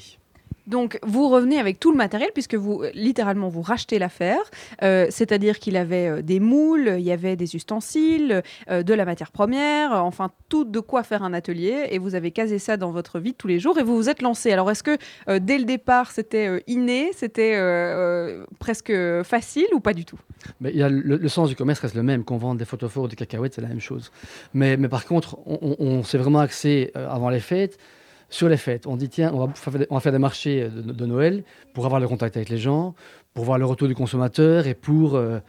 Donc 0.69 0.99
vous 1.01 1.29
revenez 1.29 1.57
avec 1.57 1.79
tout 1.79 1.91
le 1.91 1.97
matériel 1.97 2.29
puisque 2.31 2.53
vous 2.53 2.83
littéralement 2.93 3.49
vous 3.49 3.63
rachetez 3.63 3.97
l'affaire, 3.97 4.39
euh, 4.83 5.07
c'est-à-dire 5.09 5.57
qu'il 5.57 5.75
avait 5.75 6.07
euh, 6.07 6.21
des 6.21 6.39
moules, 6.39 6.95
il 6.99 7.03
y 7.03 7.11
avait 7.11 7.35
des 7.35 7.55
ustensiles, 7.55 8.43
euh, 8.69 8.83
de 8.83 8.93
la 8.93 9.03
matière 9.03 9.31
première, 9.31 9.91
enfin 10.05 10.29
tout 10.47 10.65
de 10.65 10.79
quoi 10.79 11.01
faire 11.01 11.23
un 11.23 11.33
atelier 11.33 11.87
et 11.89 11.97
vous 11.97 12.13
avez 12.13 12.29
casé 12.29 12.59
ça 12.59 12.77
dans 12.77 12.91
votre 12.91 13.19
vie 13.19 13.33
tous 13.33 13.47
les 13.47 13.59
jours 13.59 13.79
et 13.79 13.83
vous 13.83 13.95
vous 13.95 14.09
êtes 14.09 14.21
lancé. 14.21 14.51
Alors 14.51 14.69
est-ce 14.69 14.83
que 14.83 14.97
dès 15.39 15.57
le 15.57 15.65
départ 15.65 16.11
c'était 16.11 16.63
inné, 16.67 17.11
c'était 17.15 17.57
presque 18.59 18.93
facile 19.23 19.67
ou 19.73 19.79
pas 19.79 19.93
du 19.93 20.05
tout? 20.05 20.19
Mais 20.61 20.71
le, 20.71 21.27
sens 21.29 21.49
du 21.49 21.55
commerce 21.55 21.79
reste 21.79 21.95
le 21.95 22.03
même, 22.03 22.23
qu'on 22.23 22.37
vende 22.37 22.59
des 22.59 22.65
photophores 22.65 23.05
ou 23.05 23.07
des 23.07 23.15
cacahuètes, 23.15 23.55
c'est 23.55 23.61
la 23.61 23.67
même 23.67 23.81
chose. 23.81 24.11
Mais, 24.53 24.77
par 24.87 25.05
contre, 25.05 25.37
on, 25.45 25.75
on 25.79 26.03
s'est 26.03 26.17
vraiment 26.17 26.39
axé 26.39 26.91
avant 26.95 27.29
les 27.29 27.39
fêtes 27.39 27.77
sur 28.29 28.49
les 28.49 28.57
fêtes. 28.57 28.87
On 28.87 28.95
dit, 28.95 29.09
tiens, 29.09 29.31
on 29.33 29.47
va, 29.47 29.99
faire 29.99 30.11
des 30.11 30.19
marchés 30.19 30.69
de, 30.69 31.05
Noël 31.05 31.43
pour 31.73 31.85
avoir 31.85 31.99
le 31.99 32.07
contact 32.07 32.37
avec 32.37 32.49
les 32.49 32.57
gens, 32.57 32.93
pour 33.33 33.45
voir 33.45 33.57
le 33.57 33.65
retour 33.65 33.87
du 33.87 33.95
consommateur 33.95 34.67
et 34.67 34.73
pour... 34.73 35.15
Euh, 35.15 35.39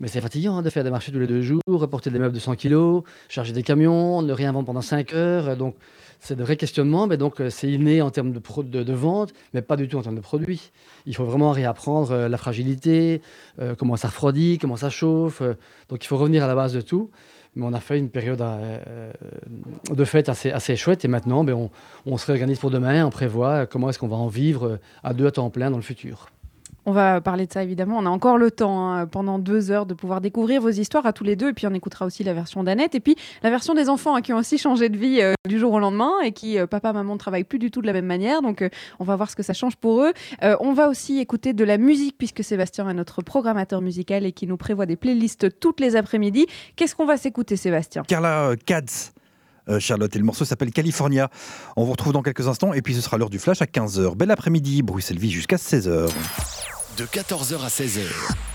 mais 0.00 0.08
c'est 0.08 0.20
fatigant 0.20 0.56
hein, 0.56 0.62
de 0.62 0.70
faire 0.70 0.82
des 0.82 0.90
marchés 0.90 1.12
tous 1.12 1.20
les 1.20 1.28
deux 1.28 1.42
jours, 1.42 1.60
reporter 1.68 2.10
des 2.10 2.18
meubles 2.18 2.34
de 2.34 2.40
100 2.40 2.56
kilos, 2.56 3.04
charger 3.28 3.52
des 3.52 3.62
camions, 3.62 4.22
ne 4.22 4.32
rien 4.32 4.50
vendre 4.50 4.66
pendant 4.66 4.80
5 4.80 5.12
heures. 5.14 5.56
Donc, 5.56 5.76
c'est 6.18 6.34
de 6.34 6.42
vrais 6.42 6.56
questionnements, 6.56 7.06
mais 7.06 7.16
donc 7.16 7.40
euh, 7.40 7.48
c'est 7.48 7.70
inné 7.70 8.02
en 8.02 8.10
termes 8.10 8.32
de, 8.32 8.82
de, 8.82 8.92
vente, 8.92 9.32
mais 9.52 9.62
pas 9.62 9.76
du 9.76 9.86
tout 9.86 9.96
en 9.96 10.02
termes 10.02 10.16
de 10.16 10.20
produits. 10.20 10.72
Il 11.06 11.14
faut 11.14 11.24
vraiment 11.24 11.52
réapprendre 11.52 12.10
euh, 12.10 12.28
la 12.28 12.36
fragilité, 12.38 13.22
comment 13.78 13.96
ça 13.96 14.08
refroidit, 14.08 14.58
comment 14.58 14.76
ça 14.76 14.90
chauffe. 14.90 15.42
donc, 15.88 16.04
il 16.04 16.08
faut 16.08 16.16
revenir 16.16 16.42
à 16.42 16.48
la 16.48 16.56
base 16.56 16.72
de 16.72 16.80
tout. 16.80 17.10
Mais 17.56 17.64
on 17.64 17.72
a 17.72 17.80
fait 17.80 17.98
une 17.98 18.10
période 18.10 18.40
euh, 18.40 19.12
de 19.90 20.04
fête 20.04 20.28
assez, 20.28 20.76
chouette 20.76 21.04
et 21.04 21.08
maintenant 21.08 21.44
ben, 21.44 21.54
on, 21.54 21.70
on, 22.06 22.16
se 22.16 22.26
réorganise 22.26 22.58
pour 22.58 22.70
demain, 22.70 23.06
on 23.06 23.10
prévoit 23.10 23.66
comment 23.66 23.90
est-ce 23.90 23.98
qu'on 23.98 24.08
va 24.08 24.16
en 24.16 24.28
vivre 24.28 24.78
à 25.02 25.14
deux 25.14 25.26
à 25.26 25.30
temps 25.30 25.50
plein 25.50 25.70
dans 25.70 25.76
le 25.76 25.82
futur. 25.82 26.28
On 26.86 26.92
va 26.92 27.20
parler 27.20 27.46
de 27.46 27.52
ça 27.52 27.62
évidemment. 27.62 27.96
On 27.98 28.06
a 28.06 28.10
encore 28.10 28.36
le 28.36 28.50
temps 28.50 28.92
hein, 28.92 29.06
pendant 29.06 29.38
deux 29.38 29.70
heures 29.70 29.86
de 29.86 29.94
pouvoir 29.94 30.20
découvrir 30.20 30.60
vos 30.60 30.70
histoires 30.70 31.06
à 31.06 31.12
tous 31.12 31.24
les 31.24 31.34
deux. 31.34 31.50
Et 31.50 31.52
puis 31.54 31.66
on 31.66 31.72
écoutera 31.72 32.04
aussi 32.04 32.24
la 32.24 32.34
version 32.34 32.62
d'Annette. 32.62 32.94
Et 32.94 33.00
puis 33.00 33.16
la 33.42 33.50
version 33.50 33.74
des 33.74 33.88
enfants 33.88 34.16
hein, 34.16 34.20
qui 34.20 34.32
ont 34.32 34.36
aussi 34.36 34.58
changé 34.58 34.90
de 34.90 34.98
vie 34.98 35.20
euh, 35.22 35.32
du 35.48 35.58
jour 35.58 35.72
au 35.72 35.78
lendemain 35.78 36.12
et 36.22 36.32
qui, 36.32 36.58
euh, 36.58 36.66
papa, 36.66 36.92
maman, 36.92 37.14
ne 37.14 37.18
travaillent 37.18 37.44
plus 37.44 37.58
du 37.58 37.70
tout 37.70 37.80
de 37.80 37.86
la 37.86 37.94
même 37.94 38.04
manière. 38.04 38.42
Donc 38.42 38.60
euh, 38.60 38.68
on 38.98 39.04
va 39.04 39.16
voir 39.16 39.30
ce 39.30 39.36
que 39.36 39.42
ça 39.42 39.54
change 39.54 39.76
pour 39.76 40.02
eux. 40.02 40.12
on 40.60 40.72
va 40.74 40.88
aussi 40.88 41.18
écouter 41.18 41.52
de 41.52 41.64
la 41.64 41.78
musique 41.78 42.16
puisque 42.18 42.44
Sébastien 42.44 42.88
est 42.88 42.94
notre 42.94 43.22
programmateur 43.22 43.80
musical 43.80 44.26
et 44.26 44.32
qui 44.32 44.46
nous 44.46 44.56
prévoit 44.56 44.86
des 44.86 44.96
playlists 44.96 45.58
toutes 45.58 45.80
les 45.80 45.96
après-midi. 45.96 46.46
Qu'est-ce 46.76 46.94
qu'on 46.94 47.06
va 47.06 47.16
s'écouter, 47.16 47.56
Sébastien? 47.56 48.02
Carla 48.02 48.52
Katz. 48.66 49.12
Charlotte. 49.78 50.14
Et 50.14 50.18
le 50.18 50.26
morceau 50.26 50.44
s'appelle 50.44 50.72
California. 50.72 51.30
On 51.76 51.84
vous 51.84 51.92
retrouve 51.92 52.12
dans 52.12 52.20
quelques 52.20 52.48
instants 52.48 52.74
et 52.74 52.82
puis 52.82 52.94
ce 52.94 53.00
sera 53.00 53.16
l'heure 53.16 53.30
du 53.30 53.38
flash 53.38 53.62
à 53.62 53.64
15h. 53.64 54.14
Bel 54.14 54.30
après-midi, 54.30 54.82
Bruxelles 54.82 55.18
Vie 55.18 55.30
jusqu'à 55.30 55.56
16h 55.56 56.10
de 56.96 57.04
14h 57.04 57.60
à 57.64 57.68
16h. 57.68 58.02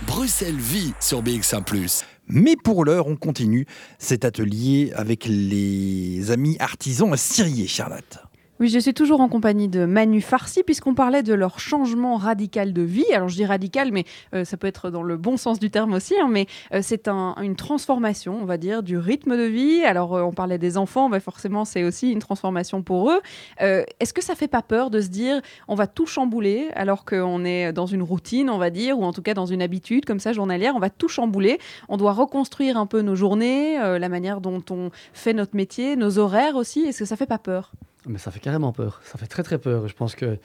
Bruxelles 0.08 0.56
vit 0.56 0.94
sur 1.00 1.22
BX1⁇ 1.22 1.64
mais 2.32 2.56
pour 2.56 2.86
l'heure, 2.86 3.08
on 3.08 3.16
continue 3.16 3.66
cet 3.98 4.24
atelier 4.24 4.92
avec 4.96 5.26
les 5.26 6.30
amis 6.30 6.58
artisans 6.60 7.12
à 7.12 7.18
Syrie, 7.18 7.68
Charlotte. 7.68 8.20
Oui, 8.62 8.68
je 8.68 8.78
suis 8.78 8.94
toujours 8.94 9.22
en 9.22 9.30
compagnie 9.30 9.70
de 9.70 9.86
Manu 9.86 10.20
Farsi, 10.20 10.64
puisqu'on 10.64 10.94
parlait 10.94 11.24
de 11.24 11.34
leur 11.34 11.62
changement 11.62 12.18
radical 12.18 12.74
de 12.74 12.82
vie. 12.82 13.06
Alors, 13.14 13.30
je 13.30 13.36
dis 13.36 13.46
radical, 13.46 13.94
mais 13.94 14.04
euh, 14.34 14.44
ça 14.44 14.58
peut 14.58 14.68
être 14.68 14.90
dans 14.90 15.02
le 15.02 15.16
bon 15.16 15.38
sens 15.38 15.60
du 15.60 15.72
terme 15.72 15.94
aussi. 15.94 16.14
Hein, 16.20 16.28
mais 16.30 16.46
euh, 16.74 16.82
c'est 16.84 17.08
une 17.08 17.56
transformation, 17.56 18.38
on 18.42 18.44
va 18.44 18.58
dire, 18.58 18.84
du 18.84 18.98
rythme 18.98 19.38
de 19.38 19.44
vie. 19.44 19.82
Alors, 19.86 20.14
euh, 20.14 20.24
on 20.24 20.34
parlait 20.34 20.58
des 20.58 20.78
enfants, 20.78 21.08
mais 21.08 21.22
forcément, 21.22 21.64
c'est 21.64 21.86
aussi 21.86 22.12
une 22.12 22.20
transformation 22.20 22.84
pour 22.84 23.12
eux. 23.12 23.22
Est-ce 23.62 24.14
que 24.14 24.22
ça 24.22 24.36
fait 24.36 24.50
pas 24.50 24.62
peur 24.62 24.90
de 24.90 25.00
se 25.00 25.08
dire, 25.08 25.42
on 25.70 25.76
va 25.76 25.88
tout 25.88 26.06
chambouler, 26.06 26.68
alors 26.76 27.06
qu'on 27.06 27.46
est 27.46 27.72
dans 27.72 27.86
une 27.86 28.04
routine, 28.04 28.50
on 28.50 28.58
va 28.58 28.72
dire, 28.72 29.00
ou 29.00 29.06
en 29.06 29.14
tout 29.14 29.22
cas 29.22 29.34
dans 29.34 29.46
une 29.46 29.62
habitude 29.62 30.04
comme 30.04 30.20
ça 30.20 30.34
journalière, 30.34 30.74
on 30.76 30.80
va 30.80 30.90
tout 30.90 31.08
chambouler. 31.08 31.60
On 31.88 31.96
doit 31.96 32.12
reconstruire 32.12 32.76
un 32.76 32.88
peu 32.88 33.02
nos 33.04 33.16
journées, 33.16 33.78
la 33.78 34.10
manière 34.10 34.42
dont 34.42 34.64
on 34.70 34.90
fait 35.14 35.34
notre 35.34 35.56
métier, 35.56 35.96
nos 35.96 36.20
horaires 36.20 36.58
aussi. 36.58 36.82
Est-ce 36.82 37.00
que 37.00 37.06
ça 37.06 37.16
fait 37.16 37.26
pas 37.26 37.38
peur? 37.38 37.72
Mais 38.08 38.18
ça 38.18 38.32
fait 38.32 38.40
carrément 38.40 38.72
peur. 38.72 39.02
Ça 39.04 39.18
fait 39.18 39.28
très 39.28 39.44
très 39.44 39.58
peur. 39.58 39.88
Je 39.88 39.94
pense 39.94 40.16
que 40.16 40.38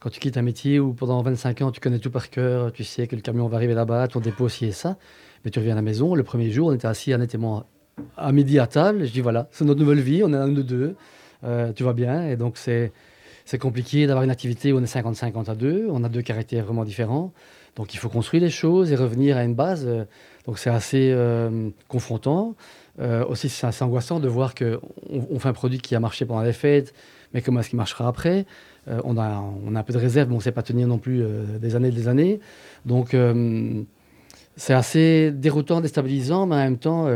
quand 0.00 0.10
tu 0.10 0.20
quittes 0.20 0.36
un 0.36 0.42
métier 0.42 0.80
où 0.80 0.94
pendant 0.94 1.22
25 1.22 1.62
ans 1.62 1.70
tu 1.70 1.80
connais 1.80 1.98
tout 1.98 2.10
par 2.10 2.30
cœur, 2.30 2.72
tu 2.72 2.84
sais 2.84 3.06
que 3.06 3.16
le 3.16 3.22
camion 3.22 3.46
va 3.48 3.56
arriver 3.56 3.74
là-bas, 3.74 4.08
ton 4.08 4.20
dépôt 4.20 4.48
ci 4.48 4.66
et 4.66 4.72
ça, 4.72 4.96
mais 5.44 5.50
tu 5.50 5.58
reviens 5.58 5.72
à 5.72 5.76
la 5.76 5.82
maison. 5.82 6.14
Le 6.14 6.22
premier 6.22 6.50
jour, 6.50 6.68
on 6.68 6.72
était 6.72 6.88
assis 6.88 7.12
honnêtement 7.14 7.64
à 8.16 8.32
midi 8.32 8.58
à 8.58 8.66
table. 8.66 9.04
je 9.06 9.12
dis 9.12 9.20
voilà, 9.20 9.48
c'est 9.52 9.64
notre 9.64 9.80
nouvelle 9.80 10.00
vie, 10.00 10.22
on 10.24 10.32
est 10.32 10.36
un 10.36 10.48
de 10.48 10.62
deux, 10.62 10.96
euh, 11.44 11.72
tu 11.72 11.84
vas 11.84 11.92
bien. 11.92 12.28
Et 12.28 12.36
donc 12.36 12.56
c'est 12.56 12.92
c'est 13.44 13.58
compliqué 13.58 14.06
d'avoir 14.06 14.24
une 14.24 14.30
activité 14.30 14.72
où 14.72 14.78
on 14.78 14.82
est 14.82 14.94
50-50 14.94 15.50
à 15.50 15.54
deux. 15.54 15.88
On 15.90 16.04
a 16.04 16.08
deux 16.08 16.22
caractères 16.22 16.64
vraiment 16.64 16.84
différents. 16.84 17.32
Donc 17.76 17.94
il 17.94 17.96
faut 17.96 18.08
construire 18.08 18.42
les 18.42 18.50
choses 18.50 18.92
et 18.92 18.96
revenir 18.96 19.36
à 19.36 19.44
une 19.44 19.54
base. 19.54 19.84
Euh, 19.86 20.04
Donc 20.46 20.58
c'est 20.58 20.70
assez 20.70 21.10
euh, 21.12 21.70
confrontant. 21.88 22.54
Euh, 23.00 23.24
aussi, 23.24 23.48
c'est 23.48 23.66
assez 23.66 23.82
angoissant 23.82 24.20
de 24.20 24.28
voir 24.28 24.54
qu'on 24.54 24.78
on 25.10 25.38
fait 25.38 25.48
un 25.48 25.54
produit 25.54 25.78
qui 25.78 25.94
a 25.94 26.00
marché 26.00 26.26
pendant 26.26 26.42
les 26.42 26.52
fêtes, 26.52 26.92
mais 27.32 27.40
comment 27.40 27.60
est-ce 27.60 27.70
qu'il 27.70 27.78
marchera 27.78 28.06
après? 28.06 28.44
Euh, 28.88 29.00
on, 29.04 29.16
a, 29.16 29.42
on 29.64 29.74
a 29.74 29.80
un 29.80 29.82
peu 29.82 29.92
de 29.92 29.98
réserve, 29.98 30.28
mais 30.28 30.34
on 30.34 30.38
ne 30.38 30.42
sait 30.42 30.52
pas 30.52 30.62
tenir 30.62 30.86
non 30.86 30.98
plus 30.98 31.22
euh, 31.22 31.58
des 31.58 31.74
années 31.74 31.88
et 31.88 31.92
des 31.92 32.08
années. 32.08 32.40
Donc 32.84 33.16
c'est 34.56 34.74
assez 34.74 35.30
déroutant, 35.32 35.80
déstabilisant, 35.80 36.46
mais 36.46 36.56
en 36.56 36.58
même 36.58 36.78
temps, 36.78 37.08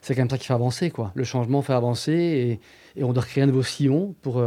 c'est 0.00 0.14
quand 0.14 0.20
même 0.20 0.30
ça 0.30 0.38
qui 0.38 0.46
fait 0.46 0.54
avancer. 0.54 0.90
Quoi. 0.90 1.10
Le 1.14 1.24
changement 1.24 1.60
fait 1.62 1.72
avancer 1.72 2.60
et, 2.96 3.02
on 3.02 3.12
doit 3.12 3.24
créer 3.24 3.42
un 3.42 3.46
nouveau 3.48 3.64
sillon 3.64 4.14
pour 4.22 4.40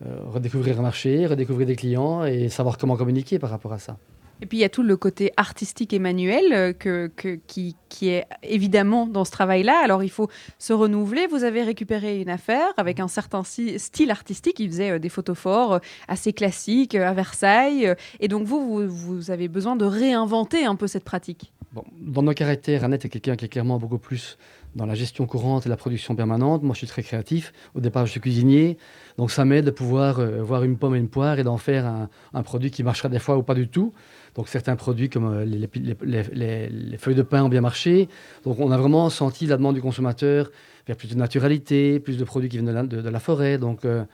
redécouvrir 0.00 0.78
un 0.78 0.82
marché, 0.82 1.26
redécouvrir 1.26 1.66
des 1.66 1.76
clients 1.76 2.24
et 2.24 2.48
savoir 2.48 2.78
comment 2.78 2.96
communiquer 2.96 3.38
par 3.38 3.50
rapport 3.50 3.74
à 3.74 3.78
ça. 3.78 3.98
Et 4.42 4.46
puis 4.46 4.58
il 4.58 4.60
y 4.60 4.64
a 4.64 4.68
tout 4.68 4.82
le 4.82 4.96
côté 4.96 5.32
artistique 5.36 5.92
et 5.92 6.00
manuel 6.00 6.52
euh, 6.52 6.72
que, 6.72 7.08
qui, 7.46 7.76
est 8.08 8.26
évidemment 8.42 9.06
dans 9.06 9.24
ce 9.24 9.30
travail-là. 9.30 9.80
Alors 9.84 10.02
il 10.02 10.10
faut 10.10 10.28
se 10.58 10.72
renouveler. 10.72 11.28
Vous 11.28 11.44
avez 11.44 11.62
récupéré 11.62 12.20
une 12.20 12.28
affaire 12.28 12.66
avec 12.76 12.98
un 12.98 13.06
certain 13.06 13.44
style 13.44 14.10
artistique. 14.10 14.58
Il 14.58 14.68
faisait 14.68 14.90
euh, 14.90 14.98
des 14.98 15.10
photos 15.10 15.38
forts 15.38 15.74
euh, 15.74 15.78
assez 16.08 16.32
classiques 16.32 16.96
à 16.96 17.12
Versailles. 17.12 17.94
Et 18.18 18.26
donc 18.26 18.44
vous, 18.44 18.88
vous, 18.88 19.30
avez 19.30 19.46
besoin 19.46 19.76
de 19.76 19.84
réinventer 19.84 20.64
un 20.64 20.74
peu 20.74 20.88
cette 20.88 21.04
pratique. 21.04 21.52
Dans 22.00 22.22
nos 22.22 22.34
caractères, 22.34 22.82
Annette 22.82 23.04
est 23.04 23.08
quelqu'un 23.08 23.36
qui 23.36 23.44
est 23.44 23.48
clairement 23.48 23.78
beaucoup 23.78 23.98
plus 23.98 24.38
dans 24.74 24.86
la 24.86 24.94
gestion 24.94 25.26
courante 25.26 25.66
et 25.66 25.68
la 25.68 25.76
production 25.76 26.16
permanente. 26.16 26.64
Moi, 26.64 26.74
je 26.74 26.78
suis 26.78 26.86
très 26.88 27.02
créatif. 27.04 27.52
Au 27.76 27.80
départ, 27.80 28.06
je 28.06 28.10
suis 28.10 28.20
cuisinier. 28.20 28.78
Donc, 29.18 29.30
ça 29.30 29.44
m'aide 29.44 29.66
de 29.66 29.70
pouvoir 29.70 30.20
voir 30.42 30.64
une 30.64 30.76
pomme 30.76 30.96
et 30.96 30.98
une 30.98 31.08
poire 31.08 31.38
et 31.38 31.44
d'en 31.44 31.58
faire 31.58 32.08
un 32.34 32.42
produit 32.42 32.70
qui 32.70 32.82
marchera 32.82 33.08
des 33.08 33.18
fois 33.18 33.36
ou 33.36 33.42
pas 33.42 33.54
du 33.54 33.68
tout. 33.68 33.92
Donc, 34.34 34.48
certains 34.48 34.76
produits 34.76 35.10
comme 35.10 35.26
euh, 35.32 35.44
les, 35.44 35.58
les- 35.58 35.96
les- 36.02 36.22
les- 36.32 36.68
les 36.68 36.96
feuilles 36.98 37.14
de 37.14 37.22
pain 37.22 37.42
ont 37.44 37.48
bien 37.48 37.60
marché. 37.60 38.08
Donc, 38.44 38.58
on 38.60 38.70
a 38.70 38.78
vraiment 38.78 39.10
senti 39.10 39.46
la 39.46 39.56
demande 39.56 39.74
du 39.74 39.82
consommateur 39.82 40.50
vers 40.86 40.96
plus 40.96 41.08
de 41.08 41.14
naturalité, 41.16 42.00
plus 42.00 42.16
de 42.16 42.24
produits 42.24 42.48
qui 42.48 42.58
viennent 42.58 42.86
de 42.88 43.08
la, 43.08 43.20
forêt. 43.20 43.58
Donc, 43.58 43.84
euh, 43.84 44.04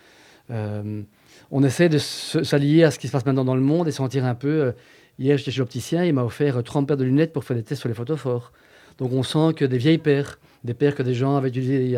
euh, 0.51 1.03
on 1.51 1.63
essaie 1.63 1.89
de 1.89 1.99
s'allier 1.99 2.85
à 2.85 2.91
ce 2.91 2.99
qui 2.99 3.07
se 3.07 3.13
passe 3.13 3.25
maintenant 3.25 3.45
dans 3.45 3.55
le 3.55 3.61
monde 3.63 3.87
et 3.89 3.93
sentir 3.93 4.25
un 4.25 4.35
peu. 4.35 4.73
hier, 5.19 5.39
j'étais 5.39 5.51
chez 5.53 5.61
l'opticien, 5.61 6.05
il 6.05 6.13
m'a 6.15 6.25
offert 6.25 6.59
euh, 6.59 6.63
30 6.63 6.87
paires 6.89 6.97
de 6.97 7.05
lunettes 7.05 7.33
pour 7.33 7.45
faire 7.45 7.57
des 7.57 7.63
tests 7.63 7.81
sur 7.81 7.89
les 7.89 7.95
photophores. 7.95 8.53
Donc 8.99 9.13
on 9.13 9.23
sent 9.23 9.55
que 9.55 9.65
des 9.65 9.79
vieilles 9.79 9.99
paires, 9.99 10.41
des 10.65 10.75
paires 10.75 10.97
que 10.97 11.05
des 11.05 11.15
gens 11.15 11.37
avaient 11.37 11.51
utilisées 11.51 11.97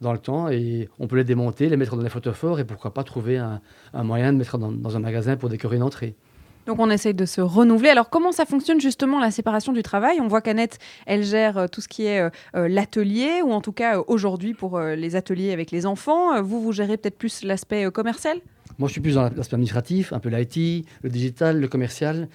dans 0.00 0.12
le 0.12 0.18
temps, 0.18 0.48
et 0.48 0.88
on 1.00 1.08
peut 1.08 1.16
les 1.16 1.24
démonter, 1.24 1.68
les 1.68 1.76
mettre 1.76 1.96
dans 1.96 2.02
les 2.02 2.08
photophores, 2.08 2.60
et 2.60 2.64
pourquoi 2.64 2.94
pas 2.94 3.02
trouver 3.02 3.38
un, 3.38 3.60
un 3.92 4.04
moyen 4.04 4.32
de 4.32 4.38
mettre 4.38 4.56
dans, 4.56 4.70
dans 4.70 4.96
un 4.96 5.00
magasin 5.00 5.36
pour 5.36 5.48
décorer 5.48 5.76
une 5.76 5.82
entrée. 5.82 6.14
Donc 6.68 6.80
on 6.80 6.90
essaye 6.90 7.14
de 7.14 7.24
se 7.24 7.40
renouveler. 7.40 7.88
Alors 7.88 8.10
comment 8.10 8.30
ça 8.30 8.44
fonctionne 8.44 8.78
justement 8.78 9.18
la 9.20 9.30
séparation 9.30 9.72
du 9.72 9.82
travail? 9.82 10.20
On 10.20 10.28
voit 10.28 10.42
qu'Annette, 10.42 10.78
elle 11.06 11.24
gère 11.24 11.56
euh, 11.56 11.66
tout 11.66 11.80
ce 11.80 11.88
qui 11.88 12.04
est 12.04 12.20
euh, 12.20 12.28
euh, 12.54 12.68
l'atelier, 12.68 13.40
ou 13.42 13.52
en 13.52 13.62
tout 13.62 13.72
cas 13.72 14.00
aujourd'hui 14.06 14.52
pour 14.52 14.78
les 14.78 15.16
ateliers 15.16 15.52
avec 15.52 15.70
les 15.70 15.86
enfants. 15.86 16.42
Vous, 16.42 16.60
vous 16.60 16.72
gérez 16.72 16.98
peut-être 16.98 17.16
plus 17.16 17.42
l'aspect 17.42 17.90
commercial? 17.90 18.36
Moi, 18.78 18.86
je 18.88 18.92
suis 18.92 19.00
plus 19.00 19.14
dans 19.14 19.22
l'aspect 19.22 19.54
administratif, 19.54 20.12
un 20.12 20.18
peu 20.18 20.28
l'IT, 20.28 20.86
le 21.02 21.08
digital, 21.08 21.58
le 21.58 21.68
commercial. 21.68 22.28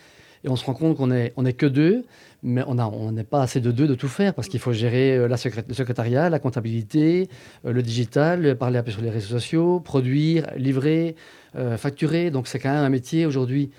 Et 0.44 0.50
on 0.50 0.56
se 0.56 0.66
rend 0.66 0.74
compte 0.74 0.98
qu'on 0.98 1.08
n'est 1.08 1.32
on 1.38 1.44
que 1.44 1.68
deux, 1.68 2.04
mais 2.42 2.64
on 2.66 3.12
n'est 3.12 3.24
pas 3.24 3.44
assez 3.44 3.62
de 3.62 3.72
deux 3.72 3.88
de 3.88 3.96
tout 3.96 4.08
faire 4.08 4.34
parce 4.34 4.48
qu'il 4.48 4.60
faut 4.60 4.74
gérer 4.74 5.28
la 5.28 5.38
le 5.68 5.74
secrétariat, 5.74 6.30
la 6.32 6.40
comptabilité, 6.40 7.30
le 7.64 7.84
digital, 7.84 8.58
parler 8.58 8.80
un 8.80 8.84
peu 8.84 8.92
sur 8.92 9.02
les 9.02 9.12
réseaux 9.12 9.40
sociaux, 9.40 9.80
produire, 9.80 10.48
livrer, 10.58 11.16
facturer. 11.78 12.32
Donc, 12.32 12.48
c'est 12.48 12.58
quand 12.58 12.74
même 12.74 12.84
un 12.84 12.90
métier 12.90 13.28
aujourd'hui 13.28 13.70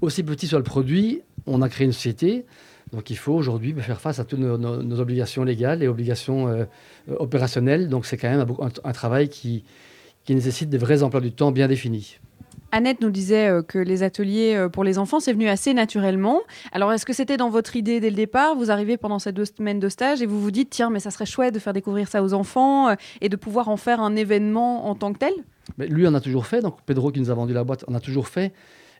aussi 0.00 0.22
petit 0.22 0.46
sur 0.46 0.58
le 0.58 0.64
produit. 0.64 1.22
On 1.46 1.62
a 1.62 1.68
créé 1.68 1.86
une 1.86 1.92
société. 1.92 2.44
Donc, 2.92 3.10
il 3.10 3.16
faut 3.16 3.34
aujourd'hui 3.34 3.72
faire 3.78 4.00
face 4.00 4.18
à 4.18 4.24
toutes 4.24 4.40
nos, 4.40 4.58
nos- 4.58 4.82
nos 4.82 5.00
obligations 5.00 5.44
légales 5.44 5.82
et 5.82 5.88
obligations 5.88 6.48
euh, 6.48 6.64
opérationnelles. 7.18 7.88
Donc, 7.88 8.04
c'est 8.06 8.16
quand 8.16 8.28
même 8.30 8.44
un, 8.84 8.92
travail 8.92 9.28
qui, 9.28 9.64
qui 10.24 10.34
nécessite 10.34 10.68
des 10.70 10.78
vrais 10.78 11.02
emplois 11.02 11.20
du 11.20 11.32
temps 11.32 11.52
bien 11.52 11.68
définis. 11.68 12.18
Annette 12.72 13.00
nous 13.00 13.10
disait 13.10 13.48
euh, 13.48 13.62
que 13.62 13.78
les 13.78 14.02
ateliers 14.02 14.54
euh, 14.54 14.68
pour 14.68 14.84
les 14.84 14.98
enfants, 14.98 15.20
c'est 15.20 15.32
venu 15.32 15.48
assez 15.48 15.72
naturellement. 15.74 16.40
Alors, 16.72 16.92
est-ce 16.92 17.06
que 17.06 17.12
c'était 17.12 17.36
dans 17.36 17.50
votre 17.50 17.76
idée 17.76 18.00
dès 18.00 18.10
le 18.10 18.16
départ? 18.16 18.56
Vous 18.56 18.70
arrivez 18.70 18.96
pendant 18.96 19.18
ces 19.18 19.32
deux 19.32 19.44
semaines 19.44 19.80
de 19.80 19.88
stage 19.88 20.20
et 20.22 20.26
vous 20.26 20.40
vous 20.40 20.50
dites, 20.50 20.70
tiens, 20.70 20.90
mais 20.90 21.00
ça 21.00 21.10
serait 21.10 21.26
chouette 21.26 21.54
de 21.54 21.58
faire 21.60 21.72
découvrir 21.72 22.08
ça 22.08 22.22
aux 22.22 22.32
enfants 22.32 22.94
et 23.20 23.28
de 23.28 23.36
pouvoir 23.36 23.68
en 23.68 23.76
faire 23.76 24.00
un 24.00 24.16
événement 24.16 24.88
en 24.88 24.94
tant 24.94 25.12
que 25.12 25.18
tel? 25.18 25.32
Mais 25.78 25.86
lui, 25.86 26.06
on 26.06 26.14
a 26.14 26.20
toujours 26.20 26.46
fait. 26.46 26.60
Donc, 26.60 26.78
Pedro, 26.86 27.10
qui 27.12 27.20
nous 27.20 27.30
a 27.30 27.34
vendu 27.34 27.52
la 27.52 27.62
boîte, 27.64 27.84
on 27.88 27.94
a 27.94 28.00
toujours 28.00 28.28
fait. 28.28 28.52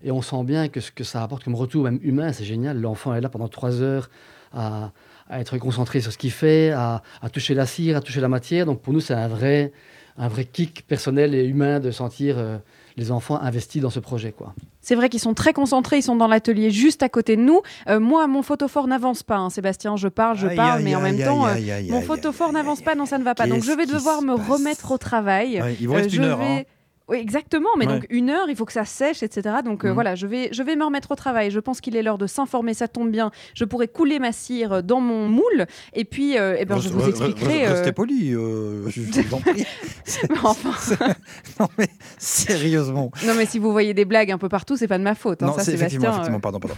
Et 0.03 0.11
on 0.11 0.22
sent 0.22 0.44
bien 0.44 0.68
que 0.68 0.80
ce 0.80 0.90
que 0.90 1.05
ça 1.05 1.22
apporte 1.22 1.44
comme 1.44 1.55
retour, 1.55 1.84
même 1.84 1.98
humain, 2.03 2.32
c'est 2.32 2.44
génial. 2.44 2.80
L'enfant 2.80 3.14
est 3.14 3.20
là 3.20 3.28
pendant 3.28 3.48
trois 3.48 3.80
heures 3.82 4.09
à, 4.53 4.92
à 5.28 5.40
être 5.40 5.59
concentré 5.59 6.01
sur 6.01 6.11
ce 6.12 6.18
qu'il 6.18 6.30
fait, 6.32 6.70
à, 6.70 7.03
à 7.22 7.28
toucher 7.28 7.55
la 7.55 7.66
cire, 7.66 7.96
à 7.96 8.01
toucher 8.01 8.20
la 8.20 8.28
matière. 8.28 8.66
Donc, 8.66 8.80
pour 8.80 8.92
nous, 8.92 9.01
c'est 9.01 9.14
un 9.14 9.28
vrai, 9.28 9.72
un 10.16 10.28
vrai 10.28 10.44
kick 10.46 10.86
personnel 10.86 11.34
et 11.34 11.44
humain 11.44 11.80
de 11.80 11.90
sentir 11.90 12.36
euh, 12.38 12.57
les 12.96 13.12
enfants 13.12 13.38
investis 13.40 13.80
dans 13.82 13.90
ce 13.90 14.01
projet. 14.01 14.32
Quoi. 14.32 14.55
C'est 14.80 14.94
vrai 14.94 15.09
qu'ils 15.11 15.20
sont 15.20 15.34
très 15.34 15.53
concentrés, 15.53 15.98
ils 15.98 16.03
sont 16.03 16.16
dans 16.16 16.26
l'atelier 16.26 16.70
juste 16.70 17.03
à 17.03 17.09
côté 17.11 17.36
de 17.36 17.42
nous. 17.42 17.61
Euh, 17.88 18.01
moi, 18.01 18.26
mon 18.26 18.42
photophore 18.42 18.86
n'avance 18.86 19.22
pas, 19.22 19.36
hein, 19.36 19.51
Sébastien, 19.51 19.96
je 19.96 20.09
parle, 20.09 20.36
je 20.38 20.46
Aïe, 20.48 20.57
parle, 20.57 20.78
aïe, 20.78 20.84
mais 20.84 20.94
en 20.96 21.05
aïe, 21.05 21.16
même 21.16 21.26
temps, 21.26 21.44
aïe, 21.44 21.70
euh, 21.70 21.74
aïe, 21.76 21.84
aïe, 21.84 21.90
mon 21.90 22.01
photophore 22.01 22.53
n'avance 22.53 22.78
aïe, 22.78 22.84
pas, 22.86 22.94
non, 22.94 23.05
ça 23.07 23.18
ne 23.18 23.24
va 23.24 23.34
pas. 23.34 23.46
Donc 23.46 23.62
je 23.62 23.72
vais 23.72 23.86
devoir 23.86 24.22
me 24.22 24.32
remettre 24.32 24.90
au 24.92 24.98
travail. 24.98 25.61
Ouais, 25.61 25.76
il 25.78 25.86
vous 25.88 25.94
reste 25.94 26.12
Euh, 26.14 26.16
une 26.16 26.24
heure. 26.24 26.40
hein. 26.40 26.62
Oui, 27.11 27.18
exactement, 27.18 27.68
mais 27.76 27.86
Ouais. 27.86 27.94
donc 27.94 28.06
une 28.08 28.30
heure, 28.30 28.48
il 28.48 28.54
faut 28.56 28.64
que 28.64 28.72
ça 28.72 28.84
sèche, 28.84 29.22
etc. 29.22 29.56
Donc 29.64 29.84
euh, 29.84 29.88
Mhm. 29.88 29.94
voilà, 29.94 30.14
je 30.14 30.26
vais, 30.28 30.48
je 30.52 30.62
vais 30.62 30.76
me 30.76 30.84
remettre 30.84 31.11
au 31.11 31.16
travail. 31.16 31.50
Je 31.50 31.58
pense 31.58 31.80
qu'il 31.80 31.96
est 31.96 32.02
l'heure 32.02 32.18
de 32.18 32.26
s'informer, 32.28 32.72
ça 32.72 32.86
tombe 32.88 33.11
bien. 33.11 33.32
Je 33.54 33.64
pourrais 33.64 33.88
couler 33.88 34.18
ma 34.20 34.30
cire 34.32 34.82
dans 34.82 35.00
mon 35.00 35.28
moule, 35.28 35.66
et 35.92 36.04
puis 36.04 36.38
euh, 36.38 36.54
eh 36.58 36.64
ben, 36.64 36.78
je 36.78 36.88
vous 36.88 37.08
expliquerai. 37.08 37.64
re- 37.64 37.66
euh, 37.66 37.72
Restez 37.72 37.92
poli, 37.92 38.32
euh, 38.32 38.88
je, 38.88 39.02
vous 39.02 39.34
en 39.34 39.40
prie. 39.40 39.64
enfin, 40.44 41.04
non 41.61 41.68
mais 41.78 41.88
sérieusement. 42.18 43.11
non, 43.26 43.34
mais 43.34 43.46
si 43.46 43.58
vous 43.58 43.72
voyez 43.72 43.92
des 43.94 44.04
blagues 44.04 44.30
un 44.30 44.38
peu 44.38 44.48
partout, 44.48 44.76
c'est 44.76 44.88
pas 44.88 44.98
de 44.98 45.02
ma 45.04 45.14
faute. 45.14 45.42
hein, 45.42 45.46
non, 45.46 45.52
ça, 45.54 45.64
c'est 45.64 45.72
effectivement, 45.74 46.12
Sébastien, 46.12 46.36
effectivement, 46.36 46.38
euh, 46.38 46.40
pardon, 46.40 46.61
pardon. 46.61 46.76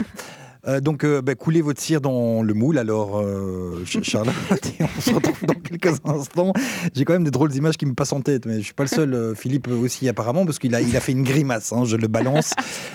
Euh, 0.69 0.81
donc, 0.81 1.03
euh, 1.05 1.21
bah, 1.21 1.35
coulez 1.35 1.61
votre 1.61 1.81
cire 1.81 2.01
dans 2.01 2.43
le 2.43 2.55
moule, 2.55 2.79
alors, 2.79 3.19
euh, 3.21 3.83
Ch- 3.85 4.05
Charlotte, 4.09 4.35
et 4.79 4.85
on 4.97 5.01
se 5.01 5.13
retrouve 5.13 5.45
dans 5.45 5.55
quelques 5.55 5.99
instants. 6.05 6.53
J'ai 6.95 7.05
quand 7.05 7.15
même 7.15 7.25
des 7.25 7.33
drôles 7.33 7.51
d'images 7.51 7.77
qui 7.77 7.85
me 7.87 7.95
passent 7.95 8.13
en 8.13 8.21
tête, 8.21 8.47
mais 8.47 8.59
je 8.59 8.65
suis 8.67 8.75
pas 8.75 8.85
le 8.85 8.89
seul, 8.89 9.13
euh, 9.15 9.35
Philippe 9.43 9.67
aussi 9.69 10.09
apparemment, 10.09 10.45
parce 10.47 10.61
qu'il 10.61 10.75
a, 10.77 10.81
il 10.81 10.97
a 10.97 11.01
fait 11.01 11.11
une 11.13 11.25
grimace, 11.25 11.73
hein, 11.73 11.85
je 11.85 11.97
le 11.97 12.07
balance. 12.07 12.53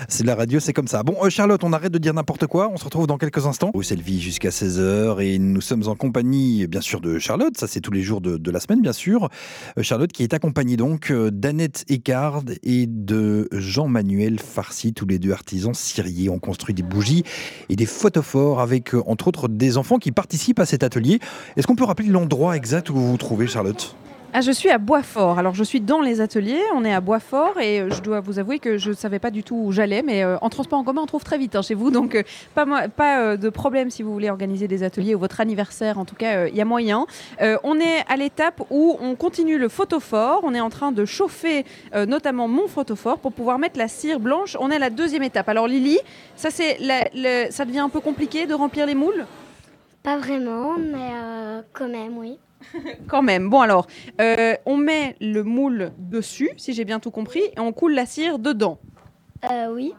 C'est 0.07 0.24
de 0.24 0.28
la 0.28 0.36
radio, 0.36 0.61
c'est 0.61 0.72
comme 0.72 0.88
ça. 0.88 1.03
Bon, 1.03 1.15
Charlotte, 1.30 1.61
on 1.65 1.74
arrête 1.74 1.91
de 1.91 1.97
dire 1.97 2.13
n'importe 2.13 2.47
quoi, 2.47 2.70
on 2.72 2.78
se 2.78 2.86
retrouve 2.86 3.05
dans 3.05 3.18
quelques 3.18 3.45
instants. 3.45 3.72
Bruxelles 3.74 4.01
Vie 4.01 4.22
jusqu'à 4.22 4.49
16h, 4.49 5.22
et 5.22 5.38
nous 5.38 5.61
sommes 5.61 5.88
en 5.89 5.95
compagnie, 5.95 6.68
bien 6.68 6.82
sûr, 6.82 7.01
de 7.01 7.20
Charlotte, 7.20 7.57
ça 7.57 7.68
c'est 7.68 7.82
tous 7.82 7.91
les 7.91 8.01
jours 8.01 8.22
de, 8.22 8.38
de 8.38 8.51
la 8.51 8.61
semaine, 8.61 8.82
bien 8.82 8.93
sûr. 8.93 9.30
Charlotte 9.82 10.11
qui 10.13 10.24
est 10.24 10.34
accompagnée 10.34 10.78
donc 10.78 11.11
d'Annette 11.11 11.84
Ecard 11.91 12.43
et 12.63 12.86
de 12.88 13.49
Jean-Manuel 13.51 14.39
Farcy, 14.39 14.93
tous 14.93 15.05
les 15.05 15.20
deux 15.20 15.32
artisans 15.34 15.74
ciriers. 15.74 16.30
On 16.30 16.39
construit 16.39 16.74
des 16.74 16.84
bougies 16.84 17.24
et 17.69 17.75
des 17.75 17.85
photophores 17.85 18.59
avec, 18.59 18.93
euh, 18.93 19.03
entre 19.07 19.27
autres, 19.27 19.47
des 19.47 19.77
enfants 19.77 19.97
qui 19.97 20.11
participent 20.11 20.59
à 20.59 20.65
cet 20.65 20.83
atelier. 20.83 21.19
Est-ce 21.55 21.67
qu'on 21.67 21.75
peut 21.75 21.83
rappeler 21.83 22.09
l'endroit 22.09 22.55
exact 22.55 22.89
où 22.89 22.95
vous 22.95 23.11
vous 23.11 23.17
trouvez, 23.17 23.47
Charlotte? 23.47 23.95
Ah, 24.34 24.41
je 24.41 24.51
suis 24.51 24.69
à 24.69 24.78
Boisfort. 24.78 25.39
Alors, 25.39 25.55
je 25.55 25.63
suis 25.63 25.80
dans 25.80 26.01
les 26.01 26.19
ateliers. 26.19 26.61
On 26.75 26.84
est 26.84 26.93
à 26.93 26.99
Boisfort 26.99 27.59
et 27.61 27.80
euh, 27.80 27.89
je 27.89 28.01
dois 28.01 28.19
vous 28.19 28.39
avouer 28.39 28.59
que 28.59 28.78
je 28.78 28.89
ne 28.89 28.95
savais 28.95 29.19
pas 29.19 29.32
du 29.32 29.41
tout 29.41 29.55
où 29.55 29.71
j'allais. 29.71 30.01
Mais 30.03 30.23
euh, 30.23 30.38
en 30.41 30.49
transport 30.49 30.78
en 30.78 30.84
commun, 30.84 31.01
on 31.01 31.05
trouve 31.05 31.23
très 31.23 31.38
vite 31.38 31.55
hein, 31.55 31.61
chez 31.61 31.73
vous. 31.73 31.91
Donc, 31.91 32.13
euh, 32.13 32.23
pas, 32.53 32.89
pas 32.89 33.38
de 33.38 33.49
problème 33.49 33.89
si 33.89 34.03
vous 34.03 34.11
voulez 34.11 34.30
organiser 34.30 34.67
des 34.67 34.84
ateliers 34.84 35.15
ou 35.15 35.19
votre 35.19 35.39
anniversaire. 35.39 35.97
En 35.97 36.03
tout 36.03 36.15
cas, 36.15 36.47
il 36.47 36.55
y 36.55 36.61
a 36.61 36.65
moyen. 36.65 37.07
On 37.39 37.80
est 37.80 38.03
à 38.07 38.17
l'étape 38.17 38.61
où 38.69 38.97
on 39.01 39.15
continue 39.15 39.57
le 39.57 39.69
photophore. 39.69 40.41
On 40.43 40.53
est 40.53 40.59
en 40.59 40.69
train 40.69 40.91
de 40.91 41.05
chauffer 41.05 41.65
notamment 41.95 42.47
mon 42.47 42.67
photophore 42.67 43.19
pour 43.19 43.32
pouvoir 43.32 43.59
mettre 43.59 43.80
la 43.80 43.88
cire 43.88 44.19
blanche. 44.19 44.57
On 44.59 44.69
est 44.69 44.75
à 44.75 44.80
la 44.80 44.89
deuxième 44.89 45.23
étape. 45.23 45.47
Alors, 45.49 45.67
Lily, 45.67 45.99
ça, 46.36 46.49
c'est 46.51 46.78
ça 47.49 47.65
devient 47.65 47.80
un 47.80 47.89
peu 47.89 48.01
compliqué 48.01 48.45
de 48.45 48.53
remplir 48.53 48.86
les 48.86 48.95
moules? 48.95 49.25
Pas 50.03 50.17
vraiment, 50.17 50.75
mais 50.78 51.63
quand 51.73 51.88
même, 51.88 52.17
oui. 52.17 52.38
Quand 53.07 53.21
même. 53.21 53.49
Bon 53.49 53.61
alors, 53.61 53.87
euh, 54.21 54.55
on 54.65 54.77
met 54.77 55.15
le 55.21 55.43
moule 55.43 55.91
dessus, 55.97 56.49
si 56.57 56.73
j'ai 56.73 56.85
bien 56.85 56.99
tout 56.99 57.11
compris, 57.11 57.41
et 57.55 57.59
on 57.59 57.71
coule 57.73 57.93
la 57.93 58.05
cire 58.05 58.39
dedans. 58.39 58.79
Euh, 59.49 59.67
oui. 59.73 59.93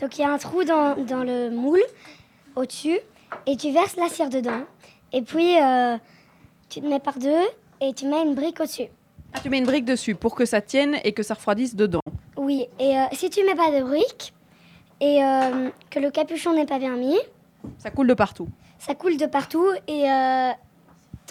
Donc 0.00 0.18
il 0.18 0.22
y 0.22 0.24
a 0.24 0.30
un 0.32 0.38
trou 0.38 0.64
dans, 0.64 0.96
dans 0.96 1.22
le 1.24 1.50
moule 1.50 1.82
au-dessus 2.56 2.98
et 3.46 3.56
tu 3.56 3.70
verses 3.70 3.96
la 3.96 4.08
cire 4.08 4.30
dedans. 4.30 4.62
Et 5.12 5.20
puis 5.22 5.60
euh, 5.60 5.96
tu 6.70 6.80
te 6.80 6.86
mets 6.86 7.00
par 7.00 7.18
deux 7.18 7.44
et 7.82 7.92
tu 7.92 8.06
mets 8.06 8.22
une 8.22 8.34
brique 8.34 8.60
au-dessus. 8.60 8.88
Ah, 9.34 9.40
tu 9.42 9.50
mets 9.50 9.58
une 9.58 9.66
brique 9.66 9.84
dessus 9.84 10.14
pour 10.14 10.34
que 10.34 10.44
ça 10.46 10.60
tienne 10.62 10.96
et 11.04 11.12
que 11.12 11.22
ça 11.22 11.34
refroidisse 11.34 11.76
dedans. 11.76 12.00
Oui, 12.36 12.66
et 12.78 12.94
si 13.12 13.28
tu 13.28 13.44
mets 13.44 13.54
pas 13.54 13.70
de 13.70 13.82
brique 13.84 14.32
et 15.00 15.20
que 15.90 15.98
le 16.00 16.10
capuchon 16.10 16.54
n'est 16.54 16.66
pas 16.66 16.78
bien 16.78 16.96
mis, 16.96 17.18
Ça 17.78 17.90
coule 17.90 18.06
de 18.08 18.14
partout. 18.14 18.48
ça 18.78 18.94
coule 18.94 19.16
de 19.18 19.26
partout 19.26 19.66
et 19.86 20.04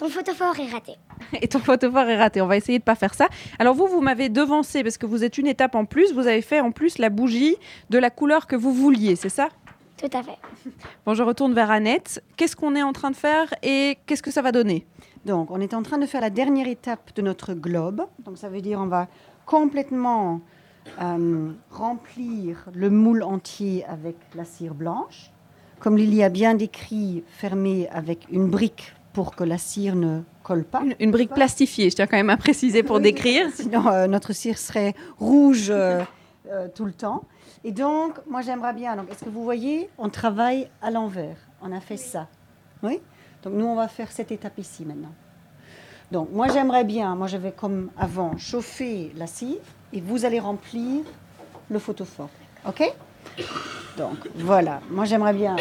ton 0.00 0.08
photophore 0.08 0.58
est 0.58 0.72
raté. 0.72 0.94
Et 1.42 1.46
ton 1.46 1.58
photophore 1.58 2.08
est 2.08 2.16
raté. 2.16 2.40
On 2.40 2.46
va 2.46 2.56
essayer 2.56 2.78
de 2.78 2.84
pas 2.84 2.94
faire 2.94 3.12
ça. 3.12 3.28
Alors 3.58 3.74
vous, 3.74 3.86
vous 3.86 4.00
m'avez 4.00 4.30
devancé 4.30 4.82
parce 4.82 4.96
que 4.96 5.04
vous 5.04 5.24
êtes 5.24 5.36
une 5.36 5.46
étape 5.46 5.74
en 5.74 5.84
plus. 5.84 6.14
Vous 6.14 6.26
avez 6.26 6.40
fait 6.40 6.60
en 6.60 6.72
plus 6.72 6.96
la 6.96 7.10
bougie 7.10 7.56
de 7.90 7.98
la 7.98 8.08
couleur 8.08 8.46
que 8.46 8.56
vous 8.56 8.72
vouliez, 8.72 9.14
c'est 9.14 9.28
ça? 9.28 9.50
Tout 9.98 10.08
à 10.14 10.22
fait. 10.22 10.38
Bon, 11.04 11.12
je 11.12 11.22
retourne 11.22 11.52
vers 11.52 11.70
Annette. 11.70 12.24
Qu'est-ce 12.38 12.56
qu'on 12.56 12.74
est 12.76 12.82
en 12.82 12.94
train 12.94 13.10
de 13.10 13.16
faire 13.16 13.52
et 13.62 13.98
qu'est-ce 14.06 14.22
que 14.22 14.30
ça 14.30 14.40
va 14.40 14.52
donner? 14.52 14.86
Donc, 15.26 15.50
on 15.50 15.60
est 15.60 15.74
en 15.74 15.82
train 15.82 15.98
de 15.98 16.06
faire 16.06 16.22
la 16.22 16.30
dernière 16.30 16.66
étape 16.66 17.14
de 17.14 17.20
notre 17.20 17.52
globe. 17.52 18.06
Donc, 18.24 18.38
ça 18.38 18.48
veut 18.48 18.62
dire 18.62 18.80
on 18.80 18.86
va 18.86 19.06
complètement 19.44 20.40
euh, 21.02 21.50
remplir 21.70 22.64
le 22.72 22.88
moule 22.88 23.22
entier 23.22 23.84
avec 23.84 24.16
la 24.34 24.46
cire 24.46 24.72
blanche. 24.72 25.30
Comme 25.78 25.98
Lily 25.98 26.22
a 26.22 26.30
bien 26.30 26.54
décrit, 26.54 27.22
fermé 27.28 27.86
avec 27.90 28.26
une 28.30 28.48
brique 28.48 28.94
pour 29.12 29.34
que 29.34 29.44
la 29.44 29.58
cire 29.58 29.96
ne 29.96 30.20
colle 30.42 30.64
pas. 30.64 30.82
une, 30.82 30.94
une 31.00 31.10
brique 31.10 31.30
plastifiée, 31.34 31.90
je 31.90 31.96
tiens 31.96 32.06
quand 32.06 32.16
même 32.16 32.30
à 32.30 32.36
préciser 32.36 32.82
pour 32.82 32.96
Oui. 32.96 33.02
décrire. 33.02 33.48
Sinon, 33.54 33.86
euh, 33.88 34.06
notre 34.06 34.32
cire 34.32 34.58
serait 34.58 34.94
rouge 35.18 35.68
euh, 35.70 36.02
euh, 36.48 36.68
tout 36.74 36.84
le 36.84 36.92
temps. 36.92 37.24
Et 37.64 37.72
donc, 37.72 38.14
moi, 38.28 38.40
j'aimerais 38.42 38.72
bien. 38.72 38.96
Donc, 38.96 39.10
est-ce 39.10 39.24
que 39.24 39.28
vous 39.30 39.42
voyez 39.44 39.88
On 39.98 40.08
travaille 40.08 40.68
à 40.80 40.90
l'envers. 40.90 41.36
On 41.60 41.72
a 41.72 41.80
fait 41.80 41.96
ça. 41.96 42.26
Oui 42.82 43.00
Donc, 43.42 43.54
nous, 43.54 43.66
on 43.66 43.74
va 43.74 43.88
faire 43.88 44.10
cette 44.12 44.30
étape 44.32 44.58
ici 44.58 44.84
maintenant. 44.84 45.12
Donc, 46.10 46.28
moi, 46.32 46.48
j'aimerais 46.48 46.84
bien, 46.84 47.14
moi, 47.14 47.26
je 47.26 47.36
vais 47.36 47.52
comme 47.52 47.90
avant 47.98 48.36
chauffer 48.38 49.12
la 49.16 49.26
cire 49.26 49.58
et 49.92 50.00
vous 50.00 50.24
allez 50.24 50.40
remplir 50.40 51.02
le 51.68 51.78
photophore. 51.78 52.30
OK? 52.66 52.82
Donc, 53.96 54.16
voilà. 54.36 54.80
Moi, 54.90 55.04
j'aimerais 55.04 55.34
bien 55.34 55.56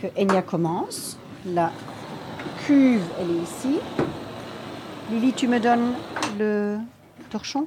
que 0.00 0.06
Enya 0.20 0.42
commence. 0.42 1.18
La 1.46 1.70
cuve, 2.66 3.02
elle 3.20 3.30
est 3.30 3.42
ici. 3.42 3.78
Lily, 5.10 5.32
tu 5.32 5.48
me 5.48 5.60
donnes 5.60 5.94
le 6.38 6.78
torchon 7.30 7.66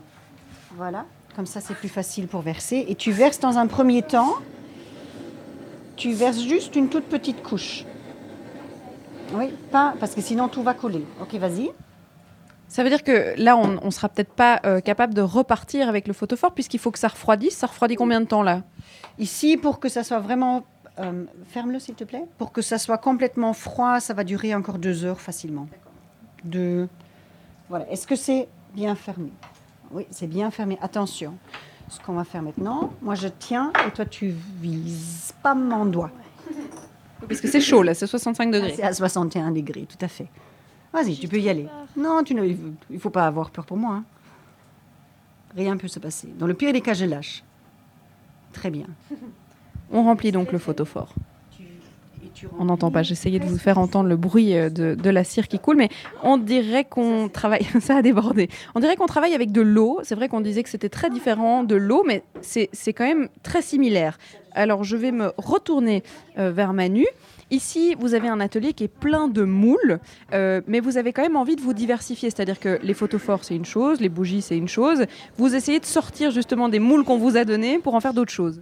Voilà. 0.75 1.05
Comme 1.35 1.45
ça, 1.45 1.61
c'est 1.61 1.75
plus 1.75 1.89
facile 1.89 2.27
pour 2.27 2.41
verser. 2.41 2.85
Et 2.89 2.95
tu 2.95 3.11
verses 3.11 3.39
dans 3.39 3.57
un 3.57 3.67
premier 3.67 4.01
temps, 4.01 4.35
tu 5.95 6.11
verses 6.11 6.41
juste 6.41 6.75
une 6.75 6.89
toute 6.89 7.05
petite 7.05 7.43
couche. 7.43 7.85
Oui, 9.33 9.53
pas 9.71 9.93
parce 9.99 10.15
que 10.15 10.21
sinon 10.21 10.47
tout 10.47 10.63
va 10.63 10.73
coller. 10.73 11.05
Ok, 11.21 11.35
vas-y. 11.35 11.71
Ça 12.67 12.83
veut 12.83 12.89
dire 12.89 13.03
que 13.03 13.33
là, 13.37 13.57
on, 13.57 13.79
on 13.81 13.91
sera 13.91 14.09
peut-être 14.09 14.33
pas 14.33 14.59
euh, 14.65 14.79
capable 14.79 15.13
de 15.13 15.21
repartir 15.21 15.87
avec 15.89 16.07
le 16.07 16.13
photophore 16.13 16.53
puisqu'il 16.53 16.79
faut 16.79 16.91
que 16.91 16.99
ça 16.99 17.07
refroidisse. 17.07 17.55
Ça 17.55 17.67
refroidit 17.67 17.95
combien 17.95 18.21
de 18.21 18.25
temps 18.25 18.43
là? 18.43 18.63
Ici, 19.17 19.57
pour 19.57 19.79
que 19.79 19.89
ça 19.89 20.03
soit 20.03 20.19
vraiment. 20.19 20.63
Euh, 20.99 21.25
Ferme-le, 21.47 21.79
s'il 21.79 21.95
te 21.95 22.03
plaît. 22.03 22.25
Pour 22.37 22.51
que 22.51 22.61
ça 22.61 22.77
soit 22.77 22.97
complètement 22.97 23.53
froid, 23.53 23.99
ça 23.99 24.13
va 24.13 24.23
durer 24.23 24.53
encore 24.55 24.77
deux 24.79 25.05
heures 25.05 25.19
facilement. 25.21 25.67
Deux. 26.43 26.87
Voilà. 27.69 27.89
Est-ce 27.89 28.05
que 28.07 28.15
c'est 28.15 28.47
bien 28.73 28.95
fermé? 28.95 29.31
Oui, 29.91 30.05
c'est 30.11 30.27
bien 30.27 30.51
fermé. 30.51 30.77
Attention. 30.81 31.35
Ce 31.89 31.99
qu'on 31.99 32.13
va 32.13 32.23
faire 32.23 32.43
maintenant, 32.43 32.93
moi 33.01 33.15
je 33.15 33.27
tiens 33.27 33.73
et 33.87 33.91
toi 33.91 34.05
tu 34.05 34.29
vises 34.61 35.33
pas 35.41 35.55
mon 35.55 35.85
doigt. 35.85 36.11
Parce 37.27 37.41
que 37.41 37.47
c'est 37.47 37.59
chaud 37.61 37.81
là, 37.81 37.95
c'est 37.95 38.05
65 38.05 38.43
Ah, 38.47 38.51
degrés. 38.51 38.73
C'est 38.75 38.83
à 38.83 38.93
61 38.93 39.51
degrés, 39.51 39.87
tout 39.89 39.97
à 40.05 40.07
fait. 40.07 40.27
Vas-y, 40.93 41.17
tu 41.17 41.27
peux 41.27 41.39
y 41.39 41.49
aller. 41.49 41.67
Non, 41.97 42.23
tu 42.23 42.35
ne, 42.35 42.45
il 42.45 42.99
faut 42.99 43.09
pas 43.09 43.25
avoir 43.25 43.49
peur 43.49 43.65
pour 43.65 43.77
moi. 43.77 43.95
hein. 43.95 44.03
Rien 45.55 45.77
peut 45.77 45.87
se 45.87 45.97
passer. 45.99 46.27
Dans 46.37 46.45
le 46.45 46.53
pire 46.53 46.71
des 46.73 46.81
cas, 46.81 46.93
je 46.93 47.05
lâche. 47.05 47.43
Très 48.53 48.69
bien. 48.69 48.85
On 49.91 50.03
remplit 50.03 50.31
donc 50.31 50.51
le 50.51 50.59
photophore. 50.59 51.13
On 52.57 52.65
n'entend 52.65 52.91
pas, 52.91 53.03
j'essayais 53.03 53.39
de 53.39 53.45
vous 53.45 53.57
faire 53.57 53.77
entendre 53.77 54.07
le 54.07 54.15
bruit 54.15 54.55
euh, 54.55 54.69
de, 54.69 55.09
la 55.09 55.23
cire 55.23 55.47
qui 55.47 55.59
coule, 55.59 55.77
mais 55.77 55.89
on 56.23 56.37
dirait 56.37 56.85
qu'on 56.85 57.29
travaille, 57.29 57.65
ça 57.81 57.97
a 57.97 58.01
débordé, 58.01 58.49
on 58.75 58.79
dirait 58.79 58.95
qu'on 58.95 59.07
travaille 59.07 59.33
avec 59.33 59.51
de 59.51 59.61
l'eau, 59.61 59.99
c'est 60.03 60.15
vrai 60.15 60.29
qu'on 60.29 60.41
disait 60.41 60.63
que 60.63 60.69
c'était 60.69 60.89
très 60.89 61.09
différent 61.09 61.63
de 61.63 61.75
l'eau, 61.75 62.03
mais 62.05 62.23
c'est 62.41 62.69
c'est 62.71 62.93
quand 62.93 63.05
même 63.05 63.29
très 63.43 63.61
similaire. 63.61 64.17
Alors 64.53 64.83
je 64.83 64.95
vais 64.95 65.11
me 65.11 65.31
retourner 65.37 66.03
euh, 66.37 66.51
vers 66.51 66.73
Manu. 66.73 67.05
Ici, 67.51 67.95
vous 67.99 68.13
avez 68.13 68.27
un 68.27 68.39
atelier 68.39 68.73
qui 68.73 68.83
est 68.83 68.87
plein 68.87 69.27
de 69.27 69.43
moules, 69.43 69.99
euh, 70.33 70.61
mais 70.67 70.79
vous 70.79 70.97
avez 70.97 71.13
quand 71.13 71.23
même 71.23 71.35
envie 71.35 71.55
de 71.55 71.61
vous 71.61 71.73
diversifier, 71.73 72.29
c'est-à-dire 72.29 72.59
que 72.59 72.79
les 72.83 72.93
photophores 72.93 73.43
c'est 73.43 73.55
une 73.55 73.65
chose, 73.65 73.99
les 74.01 74.09
bougies 74.09 74.43
c'est 74.43 74.57
une 74.57 74.67
chose, 74.67 75.05
vous 75.37 75.55
essayez 75.55 75.79
de 75.79 75.85
sortir 75.85 76.29
justement 76.29 76.69
des 76.69 76.79
moules 76.79 77.03
qu'on 77.03 77.17
vous 77.17 77.37
a 77.37 77.45
donnés 77.45 77.79
pour 77.79 77.95
en 77.95 77.99
faire 77.99 78.13
d'autres 78.13 78.31
choses. 78.31 78.61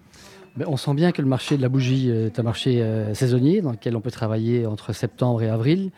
On 0.66 0.78
sent 0.78 0.94
bien 0.96 1.12
que 1.12 1.22
le 1.22 1.28
marché 1.28 1.56
de 1.58 1.62
la 1.62 1.70
bougie 1.70 2.10
est 2.10 2.40
un 2.40 2.44
marché 2.44 2.82
euh, 2.82 3.14
saisonnier 3.14 3.62
dans 3.62 3.72
lequel 3.72 3.96
on 3.96 4.02
peut 4.02 4.12
travailler 4.12 4.66
entre 4.66 4.92
septembre 4.92 5.44
et 5.44 5.50
avril. 5.50 5.92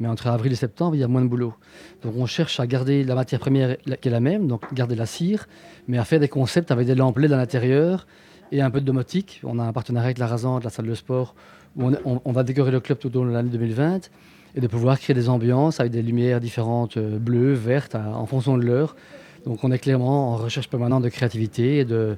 Mais 0.00 0.08
entre 0.08 0.28
avril 0.28 0.52
et 0.52 0.56
septembre, 0.56 0.94
il 0.94 1.00
y 1.00 1.02
a 1.02 1.08
moins 1.08 1.22
de 1.22 1.26
boulot. 1.26 1.54
Donc 2.02 2.14
on 2.16 2.24
cherche 2.24 2.60
à 2.60 2.66
garder 2.66 3.02
la 3.04 3.14
matière 3.14 3.40
première 3.40 3.76
qui 4.00 4.08
est 4.08 4.10
la 4.10 4.20
même, 4.20 4.46
donc 4.46 4.72
garder 4.72 4.94
la 4.94 5.06
cire, 5.06 5.46
mais 5.88 5.98
à 5.98 6.04
faire 6.04 6.20
des 6.20 6.28
concepts 6.28 6.70
avec 6.70 6.86
des 6.86 6.94
lampes 6.94 7.18
LED 7.18 7.32
à 7.32 7.36
l'intérieur 7.36 8.06
et 8.52 8.62
un 8.62 8.70
peu 8.70 8.80
de 8.80 8.86
domotique. 8.86 9.40
On 9.44 9.58
a 9.58 9.64
un 9.64 9.72
partenariat 9.72 10.06
avec 10.06 10.18
la 10.18 10.28
Rasante, 10.28 10.62
la 10.62 10.70
salle 10.70 10.86
de 10.86 10.94
sport, 10.94 11.34
où 11.76 11.90
on, 12.04 12.32
va 12.32 12.44
décorer 12.44 12.70
le 12.70 12.80
club 12.80 12.98
tout 12.98 13.14
au 13.16 13.24
long 13.24 13.30
de 13.30 13.34
l'année 13.34 13.50
2020 13.50 14.08
et 14.54 14.60
de 14.60 14.66
pouvoir 14.68 14.98
créer 15.00 15.14
des 15.14 15.28
ambiances 15.28 15.80
avec 15.80 15.92
des 15.92 16.02
lumières 16.02 16.40
différentes, 16.40 16.96
euh, 16.96 17.18
bleues, 17.18 17.52
vertes, 17.52 17.94
en 17.94 18.24
fonction 18.24 18.56
de 18.56 18.62
l'heure. 18.62 18.96
Donc 19.44 19.64
on 19.64 19.72
est 19.72 19.78
clairement 19.78 20.32
en 20.32 20.36
recherche 20.36 20.70
permanente 20.70 21.02
de 21.02 21.08
créativité 21.08 21.78
et 21.78 21.84
de, 21.84 22.16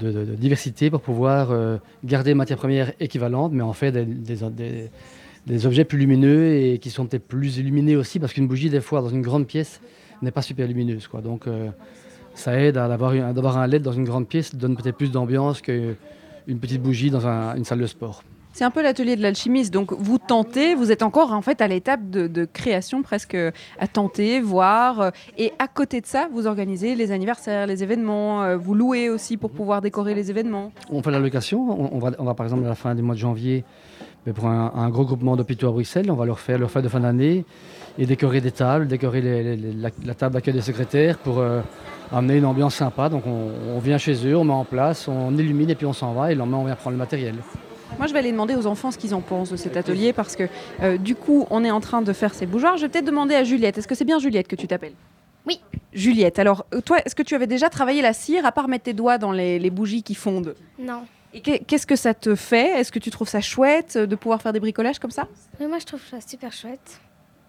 de, 0.00 0.24
diversité 0.34 0.90
pour 0.90 1.00
pouvoir 1.00 1.50
euh, 1.50 1.76
garder 2.04 2.34
matière 2.34 2.58
première 2.58 2.92
équivalente, 3.00 3.52
mais 3.52 3.62
en 3.62 3.72
faire 3.72 3.92
des, 3.92 5.66
objets 5.66 5.84
plus 5.84 5.98
lumineux 5.98 6.54
et 6.54 6.78
qui 6.78 6.90
sont 6.90 7.06
peut-être 7.06 7.26
plus 7.26 7.58
illuminés 7.58 7.96
aussi, 7.96 8.18
parce 8.18 8.32
qu'une 8.32 8.48
bougie, 8.48 8.70
des 8.70 8.80
fois, 8.80 9.00
dans 9.00 9.08
une 9.08 9.22
grande 9.22 9.46
pièce, 9.46 9.80
n'est 10.22 10.30
pas 10.30 10.42
super 10.42 10.66
lumineuse. 10.66 11.08
Quoi. 11.08 11.20
Donc 11.20 11.46
euh, 11.46 11.68
ça 12.34 12.58
aide 12.60 12.76
à 12.76 12.88
d'avoir 12.88 13.58
un, 13.58 13.66
LED 13.66 13.82
dans 13.82 13.92
une 13.92 14.04
grande 14.04 14.28
pièce, 14.28 14.54
donne 14.54 14.76
peut-être 14.76 14.96
plus 14.96 15.10
d'ambiance 15.10 15.60
qu'une 15.60 15.96
petite 16.60 16.82
bougie 16.82 17.10
dans 17.10 17.26
un- 17.26 17.56
une 17.56 17.64
salle 17.64 17.80
de 17.80 17.86
sport. 17.86 18.22
C'est 18.52 18.64
un 18.64 18.70
peu 18.70 18.82
l'atelier 18.82 19.16
de 19.16 19.22
l'alchimiste. 19.22 19.72
Donc 19.72 19.92
vous 19.92 20.18
tentez, 20.18 20.74
vous 20.74 20.92
êtes 20.92 21.02
encore 21.02 21.32
en 21.32 21.40
fait 21.42 21.60
à 21.60 21.68
l'étape 21.68 22.10
de, 22.10 22.44
création, 22.44 23.02
presque 23.02 23.34
à 23.34 23.86
tenter, 23.86 24.40
voir. 24.40 25.00
euh, 25.00 25.10
Et 25.38 25.52
à 25.58 25.68
côté 25.68 26.00
de 26.00 26.06
ça, 26.06 26.28
vous 26.32 26.46
organisez 26.46 26.94
les 26.94 27.12
anniversaires, 27.12 27.66
les 27.66 27.82
événements. 27.82 28.42
euh, 28.42 28.56
Vous 28.56 28.74
louez 28.74 29.08
aussi 29.08 29.36
pour 29.36 29.50
pouvoir 29.50 29.80
décorer 29.80 30.14
les 30.14 30.30
événements. 30.30 30.70
On 30.90 31.02
fait 31.02 31.10
la 31.10 31.18
location. 31.18 31.94
On, 31.94 31.98
va, 31.98 32.34
par 32.34 32.46
exemple 32.46 32.64
à 32.64 32.68
la 32.68 32.74
fin 32.74 32.94
du 32.94 33.02
mois 33.02 33.14
de 33.14 33.20
janvier, 33.20 33.64
mais 34.26 34.32
pour 34.32 34.46
un, 34.46 34.88
gros 34.90 35.04
groupement 35.04 35.34
d'hôpitaux 35.36 35.68
à 35.68 35.72
Bruxelles, 35.72 36.10
on 36.10 36.14
va 36.14 36.26
leur 36.26 36.38
faire 36.38 36.58
leur 36.58 36.70
fête 36.70 36.84
de 36.84 36.88
fin 36.88 37.00
d'année 37.00 37.44
et 37.98 38.06
décorer 38.06 38.40
des 38.40 38.52
tables, 38.52 38.86
décorer 38.86 39.56
la 40.04 40.14
table 40.14 40.34
d'accueil 40.34 40.54
des 40.54 40.60
secrétaires 40.60 41.18
pour 41.18 41.38
euh, 41.38 41.60
amener 42.12 42.36
une 42.36 42.44
ambiance 42.44 42.74
sympa. 42.74 43.08
Donc 43.08 43.26
on, 43.26 43.50
on 43.74 43.78
vient 43.78 43.98
chez 43.98 44.14
eux, 44.26 44.36
on 44.36 44.44
met 44.44 44.52
en 44.52 44.64
place, 44.64 45.08
on 45.08 45.36
illumine 45.36 45.70
et 45.70 45.74
puis 45.74 45.86
on 45.86 45.92
s'en 45.92 46.12
va 46.12 46.30
et 46.30 46.34
le 46.34 46.40
lendemain 46.40 46.58
on 46.58 46.64
vient 46.64 46.76
prendre 46.76 46.92
le 46.96 46.98
matériel. 46.98 47.34
Moi, 47.98 48.06
je 48.08 48.12
vais 48.12 48.18
aller 48.18 48.32
demander 48.32 48.56
aux 48.56 48.66
enfants 48.66 48.90
ce 48.90 48.98
qu'ils 48.98 49.14
en 49.14 49.20
pensent 49.20 49.50
de 49.50 49.56
cet 49.56 49.76
atelier 49.76 50.12
parce 50.12 50.34
que 50.34 50.44
euh, 50.82 50.96
du 50.98 51.14
coup, 51.14 51.46
on 51.50 51.62
est 51.64 51.70
en 51.70 51.80
train 51.80 52.02
de 52.02 52.12
faire 52.12 52.34
ces 52.34 52.46
bougeoirs. 52.46 52.76
Je 52.76 52.82
vais 52.82 52.88
peut-être 52.88 53.04
demander 53.04 53.34
à 53.36 53.44
Juliette. 53.44 53.78
Est-ce 53.78 53.86
que 53.86 53.94
c'est 53.94 54.04
bien 54.04 54.18
Juliette 54.18 54.48
que 54.48 54.56
tu 54.56 54.66
t'appelles? 54.66 54.94
Oui. 55.46 55.60
Juliette. 55.92 56.38
Alors, 56.40 56.66
euh, 56.74 56.80
toi, 56.80 56.98
est-ce 57.04 57.14
que 57.14 57.22
tu 57.22 57.34
avais 57.34 57.46
déjà 57.46 57.68
travaillé 57.68 58.02
la 58.02 58.12
cire 58.12 58.44
à 58.44 58.50
part 58.52 58.66
mettre 58.68 58.84
tes 58.84 58.92
doigts 58.92 59.18
dans 59.18 59.30
les, 59.32 59.58
les 59.60 59.70
bougies 59.70 60.02
qui 60.02 60.14
fondent? 60.16 60.54
Non. 60.78 61.02
Et 61.34 61.40
qu'est- 61.40 61.60
qu'est-ce 61.60 61.86
que 61.86 61.96
ça 61.96 62.12
te 62.14 62.34
fait? 62.34 62.80
Est-ce 62.80 62.90
que 62.90 62.98
tu 62.98 63.10
trouves 63.10 63.28
ça 63.28 63.40
chouette 63.40 63.94
euh, 63.96 64.06
de 64.06 64.16
pouvoir 64.16 64.42
faire 64.42 64.52
des 64.52 64.60
bricolages 64.60 64.98
comme 64.98 65.10
ça? 65.12 65.28
Mais 65.60 65.66
moi, 65.68 65.78
je 65.78 65.84
trouve 65.86 66.00
ça 66.10 66.20
super 66.20 66.52
chouette. 66.52 67.00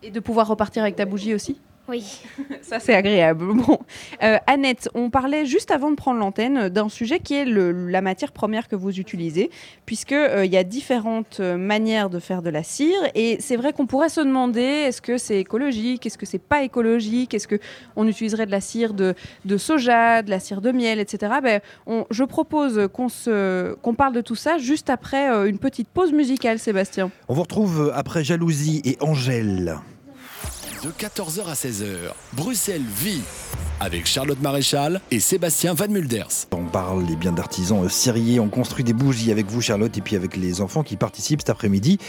Et 0.03 0.11
de 0.11 0.19
pouvoir 0.19 0.47
repartir 0.47 0.83
avec 0.83 0.95
ta 0.95 1.05
bougie 1.05 1.33
aussi? 1.33 1.59
Oui. 1.89 2.21
Ça, 2.61 2.79
c'est 2.79 2.93
agréable. 2.95 3.45
Bon. 3.53 3.79
Euh, 4.23 4.37
Annette, 4.47 4.89
on 4.93 5.09
parlait 5.09 5.45
juste 5.45 5.69
avant 5.71 5.91
de 5.91 5.95
prendre 5.95 6.19
l'antenne 6.19 6.69
d'un 6.69 6.87
sujet 6.89 7.19
qui 7.19 7.33
est 7.35 7.45
le- 7.45 7.89
la 7.89 8.01
matière 8.01 8.31
première 8.31 8.67
que 8.67 8.75
vous 8.75 8.99
utilisez, 8.99 9.49
puisqu'il 9.85 10.45
y 10.51 10.57
a 10.57 10.63
différentes 10.63 11.37
euh, 11.41 11.57
manières 11.57 12.09
de 12.09 12.19
faire 12.19 12.41
de 12.41 12.49
la 12.49 12.63
cire. 12.63 12.97
Et 13.15 13.37
c'est 13.41 13.57
vrai 13.57 13.73
qu'on 13.73 13.85
pourrait 13.85 14.09
se 14.09 14.21
demander 14.21 14.61
est-ce 14.61 15.01
que 15.01 15.17
c'est 15.17 15.39
écologique 15.39 16.05
Est-ce 16.05 16.17
que 16.17 16.25
c'est 16.25 16.41
pas 16.41 16.63
écologique 16.63 17.33
Est-ce 17.33 17.47
qu'on 17.47 18.07
utiliserait 18.07 18.45
de 18.45 18.51
la 18.51 18.61
cire 18.61 18.93
de, 18.93 19.13
de 19.45 19.57
soja, 19.57 20.21
de 20.21 20.29
la 20.29 20.39
cire 20.39 20.61
de 20.61 20.71
miel, 20.71 20.99
etc. 20.99 21.33
Ben, 21.43 21.59
on- 21.85 22.05
je 22.11 22.23
propose 22.23 22.87
qu'on 22.93 23.09
se- 23.09 23.73
qu'on 23.81 23.93
parle 23.93 24.13
de 24.13 24.21
tout 24.21 24.35
ça 24.35 24.57
juste 24.57 24.89
après 24.89 25.29
euh, 25.31 25.49
une 25.49 25.57
petite 25.59 25.89
pause 25.89 26.13
musicale, 26.13 26.59
Sébastien. 26.59 27.11
On 27.27 27.33
vous 27.33 27.41
retrouve 27.41 27.91
après 27.93 28.23
Jalousie 28.23 28.81
et 28.85 28.97
Angèle. 29.01 29.75
De 30.83 30.89
14h 30.89 31.45
à 31.45 31.53
16h, 31.53 32.11
Bruxelles 32.33 32.83
vit 32.97 33.21
avec 33.79 34.05
Charlotte 34.05 34.41
Maréchal 34.41 34.99
et 35.11 35.21
Sébastien 35.21 35.73
Van 35.73 35.87
Mulders. 35.87 36.47
On 36.51 36.65
parle 36.65 37.05
eh 37.09 37.15
bien 37.15 37.31
d'artisans 37.31 37.85
euh, 37.85 37.87
serriers, 37.87 38.41
on 38.41 38.49
construit 38.49 38.83
des 38.83 38.91
bougies 38.91 39.31
avec 39.31 39.45
vous 39.45 39.61
Charlotte 39.61 39.97
et 39.97 40.01
puis 40.01 40.17
avec 40.17 40.35
les 40.35 40.59
enfants 40.59 40.83
qui 40.83 40.97
participent 40.97 41.39
cet 41.39 41.51
après-midi 41.51 41.99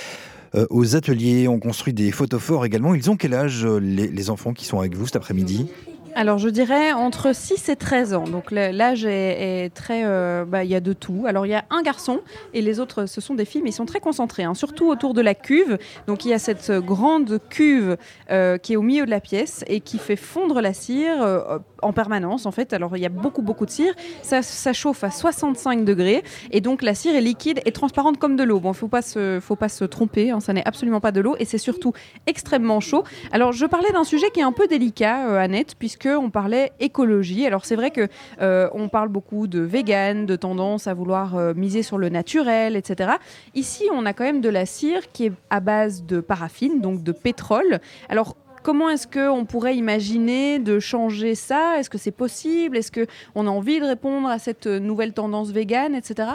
euh, 0.57 0.67
aux 0.71 0.97
ateliers, 0.97 1.47
on 1.47 1.61
construit 1.61 1.93
des 1.93 2.11
photophores 2.11 2.65
également. 2.65 2.97
Ils 2.97 3.09
ont 3.11 3.17
quel 3.17 3.35
âge 3.35 3.65
euh, 3.65 3.79
les 3.79 4.31
enfants 4.31 4.53
qui 4.53 4.65
sont 4.65 4.81
avec 4.81 4.97
vous 4.97 5.07
cet 5.07 5.15
après-midi? 5.15 5.69
Alors 6.17 6.39
je 6.39 6.49
dirais 6.49 6.93
entre 6.93 7.35
6 7.35 7.69
et 7.71 7.77
13 7.77 8.15
ans. 8.15 8.23
Donc 8.25 8.53
l'âge 8.53 9.05
est, 9.05 9.75
très... 9.75 10.03
euh, 10.05 10.45
bah, 10.45 10.63
Il 10.63 10.71
y 10.71 10.77
a 10.77 10.81
de 10.81 10.93
tout. 10.93 11.25
Alors 11.27 11.45
il 11.45 11.49
y 11.51 11.55
a 11.55 11.65
un 11.71 11.83
garçon 11.83 12.21
et 12.53 12.63
les 12.63 12.79
autres 12.79 13.07
ce 13.07 13.21
sont 13.21 13.35
des 13.35 13.45
filles 13.45 13.63
mais 13.63 13.71
ils 13.71 13.75
sont 13.75 13.85
très 13.85 13.99
concentrés. 13.99 14.45
hein, 14.45 14.55
surtout 14.55 14.87
autour 14.89 15.13
de 15.13 15.21
la 15.21 15.35
cuve. 15.35 15.77
Donc 16.07 16.25
il 16.25 16.29
y 16.29 16.33
a 16.33 16.39
cette 16.39 16.71
grande 16.71 17.41
cuve 17.51 17.97
euh, 18.31 18.59
qui 18.59 18.75
est 18.75 18.77
au 18.77 18.83
milieu 18.83 19.05
de 19.07 19.11
la 19.11 19.21
pièce 19.21 19.65
et 19.67 19.81
qui 19.81 19.99
fait 19.99 20.15
fondre 20.15 20.61
la 20.61 20.73
cire 20.73 21.21
euh, 21.21 21.59
en 21.83 21.93
permanence 21.93 22.47
en 22.47 22.53
fait. 22.53 22.73
Alors 22.73 22.97
il 22.97 23.03
y 23.03 23.07
a 23.07 23.11
beaucoup 23.11 23.43
beaucoup 23.43 23.67
de 23.67 23.71
cire. 23.71 23.93
Ça, 24.23 24.41
chauffe 24.73 25.03
à 25.03 25.11
65 25.11 25.85
degrés 25.85 26.23
et 26.53 26.61
donc 26.61 26.83
la 26.83 26.95
cire 26.95 27.17
est 27.17 27.21
liquide 27.21 27.61
et 27.67 27.73
transparente 27.73 28.19
comme 28.19 28.37
de 28.37 28.45
l'eau. 28.45 28.61
Bon, 28.61 28.73
faut 28.73 28.89
pas 28.89 29.03
se, 29.03 29.41
faut 29.41 29.57
pas 29.57 29.69
se 29.69 29.85
tromper. 29.85 30.31
hein, 30.31 30.39
ça 30.41 30.53
n'est 30.53 30.67
absolument 30.67 31.01
pas 31.01 31.11
de 31.13 31.21
l'eau 31.21 31.35
et 31.41 31.45
c'est 31.45 31.59
surtout 31.59 31.93
extrêmement 32.27 32.79
chaud. 32.81 33.03
Alors, 33.33 33.53
je 33.53 33.67
parlais 33.67 33.91
d'un 33.93 34.05
sujet 34.05 34.31
qui 34.31 34.41
est 34.41 34.45
un 34.45 34.53
peu 34.53 34.67
délicat, 34.67 35.41
Annette, 35.41 35.75
puisque 35.79 36.04
on 36.09 36.31
parlait 36.31 36.73
écologie. 36.81 37.47
Alors, 37.47 37.65
c'est 37.65 37.77
vrai 37.77 37.91
que 37.91 38.09
euh, 38.41 38.69
on 38.73 38.89
parle 38.89 39.09
beaucoup 39.09 39.47
de 39.47 39.61
vegan, 39.61 40.27
de 40.27 40.37
tendance 40.37 40.87
à 40.87 40.95
vouloir 40.95 41.37
euh, 41.37 41.55
miser 41.55 41.83
sur 41.83 41.99
le 41.99 42.09
naturel, 42.09 42.77
etc. 42.77 43.13
Ici, 43.55 43.89
on 43.93 44.07
a 44.07 44.13
quand 44.13 44.25
même 44.25 44.41
de 44.41 44.49
la 44.49 44.67
cire 44.67 45.13
qui 45.13 45.27
est 45.27 45.33
à 45.51 45.61
base 45.61 46.05
de 46.05 46.21
paraffine, 46.21 46.81
donc 46.81 47.03
de 47.03 47.13
pétrole. 47.13 47.81
Alors 48.09 48.37
Comment 48.65 48.89
est-ce 48.89 49.07
qu'on 49.07 49.45
pourrait 49.45 49.77
imaginer 49.77 50.59
de 50.59 50.81
changer 50.81 51.35
ça? 51.35 51.79
Est-ce 51.79 51.91
que 51.91 51.99
c'est 51.99 52.11
possible? 52.11 52.79
Est-ce 52.79 52.91
qu'on 52.91 53.47
a 53.47 53.51
envie 53.51 53.79
de 53.79 53.85
répondre 53.85 54.27
à 54.27 54.39
cette 54.39 54.67
nouvelle 54.67 55.13
tendance 55.13 55.51
végane, 55.51 55.95
etc. 55.95 56.31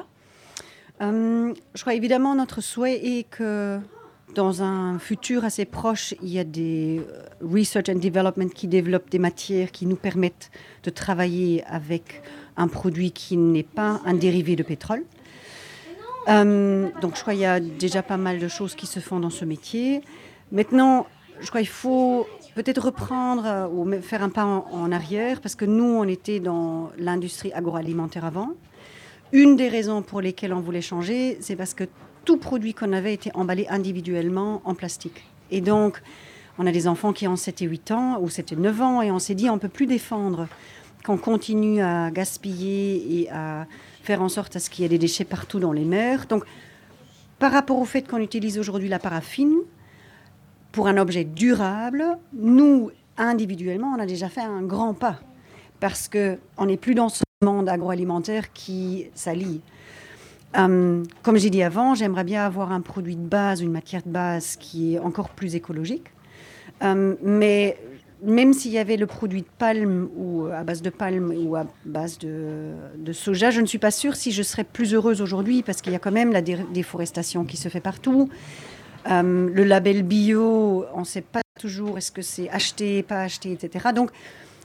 Euh, 1.01 1.53
je 1.73 1.81
crois 1.81 1.95
évidemment 1.95 2.35
notre 2.35 2.61
souhait 2.61 3.03
est 3.03 3.23
que 3.23 3.79
dans 4.35 4.61
un 4.61 4.99
futur 4.99 5.43
assez 5.45 5.65
proche, 5.65 6.13
il 6.21 6.29
y 6.29 6.39
a 6.39 6.43
des 6.43 6.99
euh, 6.99 7.23
research 7.41 7.89
and 7.89 7.99
development 7.99 8.49
qui 8.49 8.67
développent 8.67 9.09
des 9.09 9.19
matières 9.19 9.71
qui 9.71 9.85
nous 9.85 9.95
permettent 9.95 10.51
de 10.83 10.89
travailler 10.89 11.63
avec 11.65 12.21
un 12.57 12.67
produit 12.67 13.11
qui 13.11 13.37
n'est 13.37 13.63
pas 13.63 14.01
un 14.05 14.13
dérivé 14.13 14.55
de 14.55 14.63
pétrole. 14.63 15.03
Euh, 16.27 16.89
donc 17.01 17.15
je 17.15 17.21
crois 17.21 17.33
qu'il 17.33 17.41
y 17.41 17.45
a 17.45 17.59
déjà 17.59 18.03
pas 18.03 18.17
mal 18.17 18.39
de 18.39 18.47
choses 18.47 18.75
qui 18.75 18.85
se 18.85 18.99
font 18.99 19.19
dans 19.19 19.29
ce 19.29 19.45
métier. 19.45 20.01
Maintenant, 20.51 21.07
je 21.39 21.47
crois 21.47 21.61
qu'il 21.61 21.69
faut 21.69 22.27
peut-être 22.55 22.85
reprendre 22.85 23.43
euh, 23.45 23.67
ou 23.67 24.01
faire 24.01 24.23
un 24.23 24.29
pas 24.29 24.45
en 24.45 24.91
arrière 24.91 25.41
parce 25.41 25.55
que 25.55 25.65
nous, 25.65 25.83
on 25.83 26.03
était 26.03 26.39
dans 26.39 26.91
l'industrie 26.97 27.53
agroalimentaire 27.53 28.25
avant. 28.25 28.51
Une 29.31 29.55
des 29.55 29.69
raisons 29.69 30.01
pour 30.01 30.21
lesquelles 30.21 30.53
on 30.53 30.59
voulait 30.59 30.81
changer, 30.81 31.37
c'est 31.39 31.55
parce 31.55 31.73
que 31.73 31.83
tout 32.29 32.37
produit 32.37 32.75
qu'on 32.75 32.93
avait 32.93 33.15
était 33.15 33.31
emballé 33.33 33.65
individuellement 33.71 34.61
en 34.63 34.75
plastique. 34.75 35.23
Et 35.49 35.61
donc, 35.61 35.99
on 36.59 36.67
a 36.67 36.71
des 36.71 36.87
enfants 36.87 37.11
qui 37.11 37.27
ont 37.27 37.35
7 37.35 37.63
et 37.63 37.65
8 37.65 37.89
ans, 37.89 38.19
ou 38.21 38.29
7 38.29 38.51
et 38.51 38.55
9 38.55 38.81
ans, 38.83 39.01
et 39.01 39.09
on 39.09 39.17
s'est 39.17 39.33
dit, 39.33 39.49
on 39.49 39.55
ne 39.55 39.59
peut 39.59 39.67
plus 39.67 39.87
défendre 39.87 40.47
qu'on 41.03 41.17
continue 41.17 41.81
à 41.81 42.11
gaspiller 42.11 43.21
et 43.21 43.31
à 43.31 43.65
faire 44.03 44.21
en 44.21 44.29
sorte 44.29 44.55
à 44.55 44.59
ce 44.59 44.69
qu'il 44.69 44.83
y 44.83 44.85
ait 44.85 44.89
des 44.89 44.99
déchets 44.99 45.23
partout 45.23 45.59
dans 45.59 45.71
les 45.71 45.85
mers. 45.85 46.27
Donc, 46.27 46.43
par 47.39 47.51
rapport 47.51 47.79
au 47.79 47.85
fait 47.85 48.07
qu'on 48.07 48.19
utilise 48.19 48.59
aujourd'hui 48.59 48.89
la 48.89 48.99
paraffine, 48.99 49.55
pour 50.71 50.85
un 50.85 50.97
objet 50.97 51.23
durable, 51.23 52.05
nous, 52.33 52.91
individuellement, 53.17 53.95
on 53.97 53.99
a 53.99 54.05
déjà 54.05 54.29
fait 54.29 54.41
un 54.41 54.61
grand 54.61 54.93
pas. 54.93 55.19
Parce 55.79 56.07
qu'on 56.07 56.65
n'est 56.67 56.77
plus 56.77 56.93
dans 56.93 57.09
ce 57.09 57.23
monde 57.43 57.67
agroalimentaire 57.67 58.53
qui 58.53 59.07
s'allie. 59.15 59.61
Euh, 60.57 61.03
comme 61.21 61.37
j'ai 61.37 61.49
dit 61.49 61.61
avant, 61.61 61.95
j'aimerais 61.95 62.23
bien 62.23 62.43
avoir 62.43 62.71
un 62.71 62.81
produit 62.81 63.15
de 63.15 63.25
base, 63.27 63.61
une 63.61 63.71
matière 63.71 64.01
de 64.03 64.09
base 64.09 64.55
qui 64.55 64.95
est 64.95 64.99
encore 64.99 65.29
plus 65.29 65.55
écologique. 65.55 66.07
Euh, 66.81 67.15
mais 67.21 67.77
même 68.23 68.53
s'il 68.53 68.71
y 68.71 68.77
avait 68.77 68.97
le 68.97 69.05
produit 69.05 69.41
de 69.41 69.47
palme 69.57 70.09
ou 70.15 70.47
à 70.47 70.63
base 70.63 70.81
de 70.81 70.89
palme 70.89 71.33
ou 71.45 71.55
à 71.55 71.65
base 71.85 72.17
de, 72.17 72.73
soja, 73.13 73.51
je 73.51 73.61
ne 73.61 73.65
suis 73.65 73.77
pas 73.77 73.91
sûre 73.91 74.15
si 74.15 74.31
je 74.31 74.43
serais 74.43 74.63
plus 74.63 74.93
heureuse 74.93 75.21
aujourd'hui 75.21 75.61
parce 75.63 75.81
qu'il 75.81 75.93
y 75.93 75.95
a 75.95 75.99
quand 75.99 76.11
même 76.11 76.31
la 76.31 76.41
dé- 76.41 76.65
déforestation 76.73 77.45
qui 77.45 77.57
se 77.57 77.69
fait 77.69 77.79
partout. 77.79 78.29
Euh, 79.09 79.49
le 79.53 79.63
label 79.63 80.03
bio, 80.03 80.85
on 80.93 81.01
ne 81.01 81.05
sait 81.05 81.21
pas 81.21 81.41
toujours 81.59 81.97
est-ce 81.97 82.11
que 82.11 82.21
c'est 82.21 82.49
acheté, 82.49 83.03
pas 83.03 83.21
acheté, 83.21 83.51
etc. 83.51 83.89
Donc, 83.95 84.11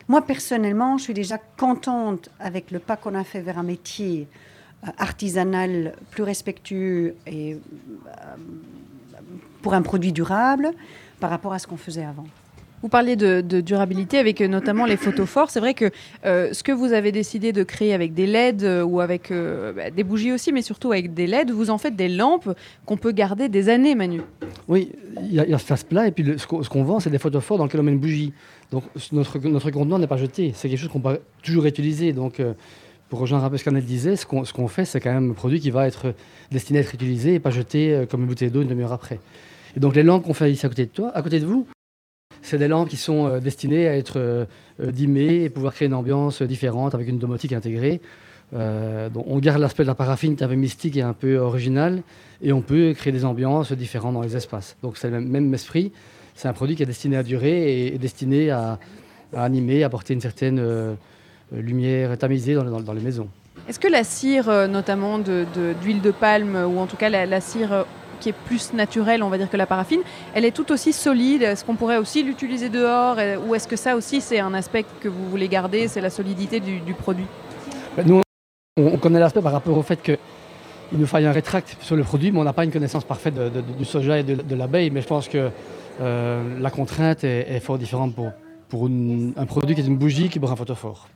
moi 0.09 0.22
personnellement, 0.22 0.99
je 0.99 1.05
suis 1.05 1.14
déjà 1.14 1.39
contente 1.39 2.30
avec 2.41 2.70
le 2.70 2.78
pas 2.78 2.97
qu'on 2.97 3.14
a 3.14 3.24
fait 3.24 3.41
vers 3.41 3.59
un 3.59 3.62
métier 3.62 4.26
euh, 4.30 4.53
artisanal 4.99 5.95
plus 6.11 6.22
respectueux 6.22 7.14
et 7.26 7.55
euh, 7.55 7.59
pour 9.62 9.74
un 9.74 9.82
produit 9.82 10.12
durable 10.12 10.70
par 11.20 11.30
rapport 11.30 11.53
à 11.53 11.59
ce 11.59 11.66
qu'on 11.66 11.76
faisait 11.76 12.05
avant. 12.05 12.26
Vous 12.82 12.89
parliez 12.91 13.16
de, 13.16 13.41
de 13.41 13.62
durabilité 13.62 14.18
avec 14.18 14.43
euh, 14.43 14.47
notamment 14.49 14.85
les 14.85 14.99
photophores. 14.99 15.49
C'est 15.51 15.61
vrai 15.61 15.72
que 15.72 15.91
euh, 16.26 16.53
ce 16.53 16.62
que 16.62 16.70
vous 16.70 16.93
avez 16.93 17.12
décidé 17.12 17.51
de 17.51 17.62
créer 17.62 17.95
avec 17.95 18.12
des 18.12 18.26
LED 18.26 18.62
euh, 18.62 18.82
ou 18.82 19.01
avec 19.01 19.30
euh, 19.30 19.72
bah, 19.72 19.91
des 19.91 20.05
bougies 20.05 20.32
aussi, 20.32 20.53
mais 20.53 20.61
surtout 20.61 20.93
avec 20.93 21.14
des 21.14 21.26
LED, 21.26 21.51
vous 21.51 21.70
en 21.70 21.78
faites 21.78 21.97
des 21.97 22.11
lampes 22.11 22.51
qu'on 22.85 22.99
peut 22.99 23.12
garder 23.12 23.49
des 23.49 23.70
années, 23.70 23.95
Manu. 23.95 24.20
Oui, 24.68 24.93
il 25.22 25.32
y, 25.32 25.37
y 25.37 25.55
a 25.55 25.59
ce 25.59 25.64
face-plat, 25.64 26.09
et 26.09 26.11
puis 26.11 26.24
le- 26.24 26.37
ce 26.37 26.47
qu'on 26.47 26.62
ce 26.62 26.68
qu'on 26.68 26.85
vend, 26.85 27.01
c'est 27.01 27.09
des 27.09 27.18
photophores 27.18 27.57
dans 27.57 27.64
lesquels 27.64 27.80
on 27.80 27.85
met 27.85 27.93
une 27.93 27.99
bougie. 27.99 28.35
Donc 28.70 28.85
notre, 29.12 29.39
notre 29.39 29.70
contenant 29.70 29.99
n'est 29.99 30.07
pas 30.07 30.18
jeté, 30.18 30.53
c'est 30.55 30.68
quelque 30.68 30.78
chose 30.80 30.91
qu'on 30.91 31.01
peut 31.01 31.20
toujours 31.43 31.64
utiliser. 31.64 32.12
Donc 32.12 32.39
euh, 32.39 32.53
pour 33.14 33.20
rejoindre 33.20 33.44
un 33.44 33.50
peu 33.50 33.58
ce 33.58 33.62
qu'Annette 33.62 33.84
disait, 33.84 34.16
ce 34.16 34.26
qu'on 34.26 34.66
fait, 34.66 34.84
c'est 34.84 34.98
quand 34.98 35.14
même 35.14 35.30
un 35.30 35.34
produit 35.34 35.60
qui 35.60 35.70
va 35.70 35.86
être 35.86 36.14
destiné 36.50 36.80
à 36.80 36.82
être 36.82 36.94
utilisé 36.94 37.34
et 37.34 37.38
pas 37.38 37.50
jeté 37.50 37.94
euh, 37.94 38.06
comme 38.06 38.22
une 38.22 38.26
bouteille 38.26 38.50
d'eau 38.50 38.60
une 38.60 38.66
demi-heure 38.66 38.92
après. 38.92 39.20
Et 39.76 39.78
donc 39.78 39.94
les 39.94 40.02
lampes 40.02 40.24
qu'on 40.24 40.34
fait 40.34 40.50
ici 40.50 40.66
à 40.66 40.68
côté 40.68 40.86
de 40.86 40.90
toi, 40.90 41.12
à 41.14 41.22
côté 41.22 41.38
de 41.38 41.46
vous, 41.46 41.64
c'est 42.42 42.58
des 42.58 42.66
lampes 42.66 42.88
qui 42.88 42.96
sont 42.96 43.28
euh, 43.28 43.38
destinées 43.38 43.86
à 43.86 43.96
être 43.96 44.14
euh, 44.16 44.46
dimmées 44.80 45.44
et 45.44 45.48
pouvoir 45.48 45.74
créer 45.74 45.86
une 45.86 45.94
ambiance 45.94 46.42
différente 46.42 46.92
avec 46.96 47.06
une 47.06 47.20
domotique 47.20 47.52
intégrée. 47.52 48.00
Donc 48.52 49.24
on 49.28 49.38
garde 49.38 49.60
l'aspect 49.60 49.84
de 49.84 49.88
la 49.88 49.94
paraffine 49.94 50.34
qui 50.34 50.42
est 50.42 50.46
un 50.46 50.48
peu 50.48 50.56
mystique 50.56 50.96
et 50.96 51.02
un 51.02 51.12
peu 51.12 51.36
original, 51.38 52.02
et 52.42 52.52
on 52.52 52.62
peut 52.62 52.94
créer 52.94 53.12
des 53.12 53.24
ambiances 53.24 53.72
différentes 53.72 54.14
dans 54.14 54.22
les 54.22 54.36
espaces. 54.36 54.76
Donc 54.82 54.96
c'est 54.96 55.10
le 55.10 55.20
même, 55.20 55.54
esprit. 55.54 55.92
C'est 56.34 56.48
un 56.48 56.52
produit 56.52 56.74
qui 56.74 56.82
est 56.82 56.86
destiné 56.86 57.16
à 57.16 57.22
durer 57.22 57.86
et, 57.86 57.98
destiné 57.98 58.50
à, 58.50 58.78
animer, 59.36 59.84
à 59.84 59.86
apporter 59.86 60.14
une 60.14 60.20
certaine 60.20 60.96
lumière 61.53 62.16
tamisée 62.18 62.55
dans, 62.55 62.64
dans- 62.64 62.80
dans 62.80 62.92
les 62.92 63.01
maisons. 63.03 63.28
Est-ce 63.68 63.78
que 63.78 63.88
la 63.88 64.05
cire, 64.05 64.49
euh, 64.49 64.66
notamment 64.66 65.18
de- 65.18 65.47
d'huile 65.80 66.01
de, 66.01 66.11
palme, 66.11 66.57
ou 66.57 66.78
en 66.78 66.86
tout 66.86 66.97
cas 66.97 67.09
la, 67.09 67.24
la 67.26 67.40
cire 67.40 67.72
euh, 67.72 67.82
qui 68.20 68.28
est 68.30 68.34
plus 68.47 68.72
naturelle, 68.72 69.22
on 69.22 69.28
va 69.28 69.38
dire 69.38 69.51
que 69.51 69.57
la 69.57 69.66
paraffine, 69.66 70.01
elle 70.34 70.45
est 70.45 70.51
tout 70.55 70.70
aussi 70.72 70.92
solide? 70.92 71.42
Est-ce 71.42 71.64
qu'on 71.64 71.76
pourrait 71.76 71.97
aussi 71.99 72.22
l'utiliser 72.22 72.68
dehors? 72.68 73.16
Euh, 73.18 73.36
Ou 73.47 73.55
est-ce 73.55 73.68
que 73.68 73.76
ça 73.76 73.97
aussi, 73.97 74.20
c'est 74.20 74.40
un 74.40 74.55
aspect 74.55 74.84
que 75.01 75.09
vous 75.09 75.28
voulez 75.30 75.49
garder, 75.49 75.88
c'est 75.88 76.01
la 76.01 76.11
solidité 76.11 76.61
du, 76.61 76.80
du 76.80 76.95
produit? 76.95 77.26
Ben, 77.97 78.07
Nous, 78.07 78.20
on, 78.76 78.86
on 78.86 78.99
connaît 78.99 79.20
l'aspect 79.20 79.42
par 79.42 79.53
rapport 79.53 79.76
au 79.78 79.82
fait 79.82 80.01
qu'il 80.03 80.18
nous 80.92 81.07
faille 81.07 81.26
un 81.26 81.32
rétract 81.32 81.76
sur 81.80 81.97
le 81.97 82.03
produit, 82.03 82.32
mais 82.32 82.38
on 82.40 82.45
n'a 82.45 82.53
pas 82.53 82.64
une 82.64 82.72
connaissance 82.72 83.05
parfaite 83.05 83.34
de- 83.34 83.49
de- 83.49 83.61
du 83.78 83.84
soja 83.84 84.18
et 84.18 84.22
de, 84.24 84.34
de 84.34 84.55
l'abeille. 84.55 84.90
Mais 84.90 85.01
je 85.01 85.07
pense 85.07 85.28
que 85.28 85.51
euh, 86.01 86.61
la 86.61 86.70
contrainte 86.70 87.24
est, 87.24 87.47
est 87.57 87.61
fort 87.61 87.78
différente 87.78 88.14
pour, 88.14 88.30
pour 88.68 88.86
une- 88.88 89.32
un 89.36 89.47
produit 89.47 89.74
qui 89.74 89.80
est 89.82 89.86
une 89.86 89.97
bougie 89.99 90.28
qui 90.28 90.38
pour 90.40 90.51
un 90.51 90.57
photophore. 90.57 91.09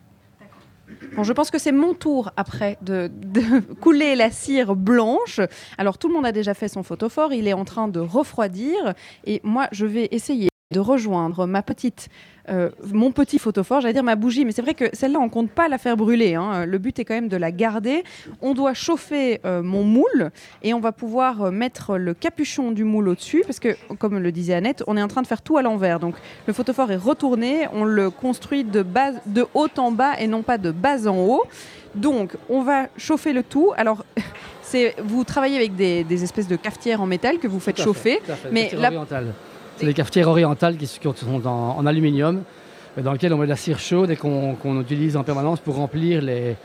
Je 1.22 1.32
pense 1.32 1.50
que 1.50 1.58
c'est 1.58 1.72
mon 1.72 1.94
tour 1.94 2.30
après 2.36 2.78
de, 2.82 3.10
de 3.12 3.60
couler 3.80 4.16
la 4.16 4.30
cire 4.30 4.76
blanche. 4.76 5.40
Alors 5.76 5.98
tout 5.98 6.08
le 6.08 6.14
monde 6.14 6.26
a 6.26 6.32
déjà 6.32 6.54
fait 6.54 6.68
son 6.68 6.82
photophore, 6.82 7.32
il 7.32 7.48
est 7.48 7.52
en 7.52 7.64
train 7.64 7.88
de 7.88 8.00
refroidir 8.00 8.94
et 9.24 9.40
moi 9.44 9.68
je 9.72 9.86
vais 9.86 10.08
essayer 10.10 10.48
de 10.70 10.80
rejoindre 10.80 11.46
ma 11.46 11.62
petite, 11.62 12.10
euh, 12.50 12.68
mon 12.92 13.10
petit 13.10 13.38
photophore, 13.38 13.80
j'allais 13.80 13.94
dire 13.94 14.02
ma 14.02 14.16
bougie, 14.16 14.44
mais 14.44 14.52
c'est 14.52 14.60
vrai 14.60 14.74
que 14.74 14.84
celle-là 14.92 15.18
on 15.18 15.30
compte 15.30 15.50
pas 15.50 15.66
la 15.66 15.78
faire 15.78 15.96
brûler. 15.96 16.34
hein. 16.34 16.66
Le 16.66 16.76
but 16.76 16.98
est 16.98 17.06
quand 17.06 17.14
même 17.14 17.28
de 17.28 17.38
la 17.38 17.50
garder. 17.52 18.04
On 18.42 18.52
doit 18.52 18.74
chauffer 18.74 19.40
euh, 19.46 19.62
mon 19.62 19.82
moule 19.82 20.30
et 20.62 20.74
on 20.74 20.80
va 20.80 20.92
pouvoir 20.92 21.44
euh, 21.44 21.50
mettre 21.50 21.96
le 21.96 22.12
capuchon 22.12 22.70
du 22.70 22.84
moule 22.84 23.08
au-dessus 23.08 23.42
parce 23.46 23.60
que 23.60 23.76
comme 23.98 24.18
le 24.18 24.30
disait 24.30 24.52
Annette, 24.52 24.84
on 24.86 24.98
est 24.98 25.02
en 25.02 25.08
train 25.08 25.22
de 25.22 25.26
faire 25.26 25.40
tout 25.40 25.56
à 25.56 25.62
l'envers. 25.62 26.00
Donc 26.00 26.16
le 26.46 26.52
photophore 26.52 26.90
est 26.92 26.96
retourné, 26.96 27.66
on 27.72 27.84
le 27.84 28.10
construit 28.10 28.62
de, 28.62 28.82
bas, 28.82 29.12
de 29.24 29.46
haut 29.54 29.68
en 29.78 29.90
bas 29.90 30.20
et 30.20 30.26
non 30.26 30.42
pas 30.42 30.58
de 30.58 30.70
bas 30.70 31.08
en 31.08 31.16
haut. 31.16 31.44
Donc, 31.94 32.36
on 32.50 32.60
va 32.60 32.88
chauffer 32.98 33.32
le 33.32 33.42
tout. 33.42 33.72
Alors, 33.78 34.04
vous 35.02 35.24
travaillez 35.24 35.56
avec 35.56 35.74
des, 35.74 36.04
des 36.04 36.22
espèces 36.22 36.46
de 36.46 36.56
cafetières 36.56 37.00
en 37.00 37.06
métal 37.06 37.38
que 37.38 37.48
vous 37.48 37.58
faites 37.58 37.76
Tout 37.76 37.82
à 37.82 37.84
chauffer. 37.86 38.20
tout 38.26 38.32
à 38.32 38.36
fait. 38.36 38.48
mais 38.52 38.70
la-. 38.76 38.90
C'est 39.78 39.86
des 39.86 39.94
cafetières 39.94 40.28
orientales 40.28 40.76
qui, 40.76 40.86
sont 40.88 41.46
en, 41.46 41.76
en 41.78 41.86
aluminium, 41.86 42.42
mais 42.96 43.02
dans 43.04 43.12
lesquelles 43.12 43.32
on 43.32 43.38
met 43.38 43.44
de 43.46 43.50
la 43.50 43.56
cire 43.56 43.78
chaude 43.78 44.10
et 44.10 44.16
qu'on 44.16 44.80
utilise 44.80 45.16
en 45.16 45.22
permanence 45.22 45.60
pour 45.60 45.76
remplir 45.76 46.20
les, 46.20 46.56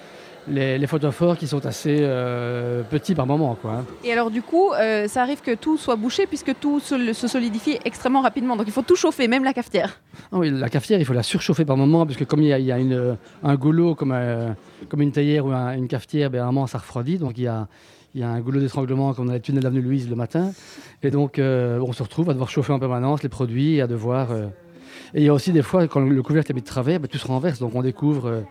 les, 0.47 0.79
les 0.79 0.87
photophores 0.87 1.37
qui 1.37 1.45
sont 1.45 1.63
assez 1.67 1.97
euh, 2.01 2.81
petits 2.81 3.13
par 3.13 3.27
moment. 3.27 3.55
Quoi, 3.61 3.71
hein. 3.73 3.85
Et 4.03 4.11
alors, 4.11 4.31
du 4.31 4.41
coup, 4.41 4.71
euh, 4.73 5.07
ça 5.07 5.21
arrive 5.21 5.41
que 5.41 5.53
tout 5.53 5.77
soit 5.77 5.95
bouché 5.95 6.25
puisque 6.25 6.55
tout 6.59 6.79
se, 6.79 7.13
se 7.13 7.27
solidifie 7.27 7.77
extrêmement 7.85 8.21
rapidement. 8.21 8.55
Donc, 8.57 8.65
il 8.65 8.73
faut 8.73 8.81
tout 8.81 8.95
chauffer, 8.95 9.27
même 9.27 9.43
la 9.43 9.53
cafetière. 9.53 9.99
Ah 10.31 10.37
oui, 10.39 10.49
la 10.49 10.69
cafetière, 10.69 10.99
il 10.99 11.05
faut 11.05 11.13
la 11.13 11.21
surchauffer 11.21 11.65
par 11.65 11.77
moment, 11.77 12.07
parce 12.07 12.17
que 12.17 12.23
comme 12.23 12.41
il 12.41 12.47
y 12.47 12.53
a, 12.53 12.57
il 12.57 12.65
y 12.65 12.71
a 12.71 12.79
une- 12.79 13.15
un 13.43 13.55
goulot 13.55 13.93
comme, 13.93 14.11
euh, 14.15 14.49
comme 14.89 15.03
une 15.03 15.11
théière 15.11 15.45
ou 15.45 15.51
un- 15.51 15.73
une 15.77 15.87
cafetière, 15.87 16.31
ben, 16.31 16.39
à 16.41 16.45
un 16.45 16.51
moment 16.51 16.65
ça 16.65 16.79
refroidit. 16.79 17.19
Donc 17.19 17.33
il 17.37 17.43
y 17.43 17.47
a, 17.47 17.67
il 18.15 18.21
y 18.21 18.23
a 18.23 18.29
un 18.29 18.39
goulot 18.39 18.59
d'étranglement 18.59 19.13
comme 19.13 19.27
dans 19.27 19.33
les 19.33 19.39
tunnels 19.39 19.61
de 19.61 19.67
l'avenue 19.67 19.81
Louise 19.81 20.09
le 20.09 20.15
matin. 20.15 20.51
Et 21.01 21.11
donc 21.11 21.39
euh, 21.39 21.79
on 21.79 21.93
se 21.93 22.03
retrouve 22.03 22.29
à 22.29 22.33
devoir 22.33 22.49
chauffer 22.49 22.73
en 22.73 22.79
permanence 22.79 23.23
les 23.23 23.29
produits 23.29 23.81
à 23.81 23.87
devoir. 23.87 24.31
euh, 24.31 24.47
Et 25.13 25.21
il 25.21 25.23
y 25.25 25.29
a 25.29 25.33
aussi 25.33 25.51
des 25.51 25.63
fois, 25.63 25.87
quand 25.87 25.99
le 25.99 26.23
couvercle 26.23 26.51
est 26.51 26.55
mis 26.55 26.61
de 26.61 26.65
travers, 26.67 26.99
ben, 26.99 27.07
tout 27.07 27.17
se 27.17 27.27
renverse. 27.27 27.59
Donc 27.59 27.73
on 27.75 27.81
découvre 27.81 28.27
euh, 28.27 28.41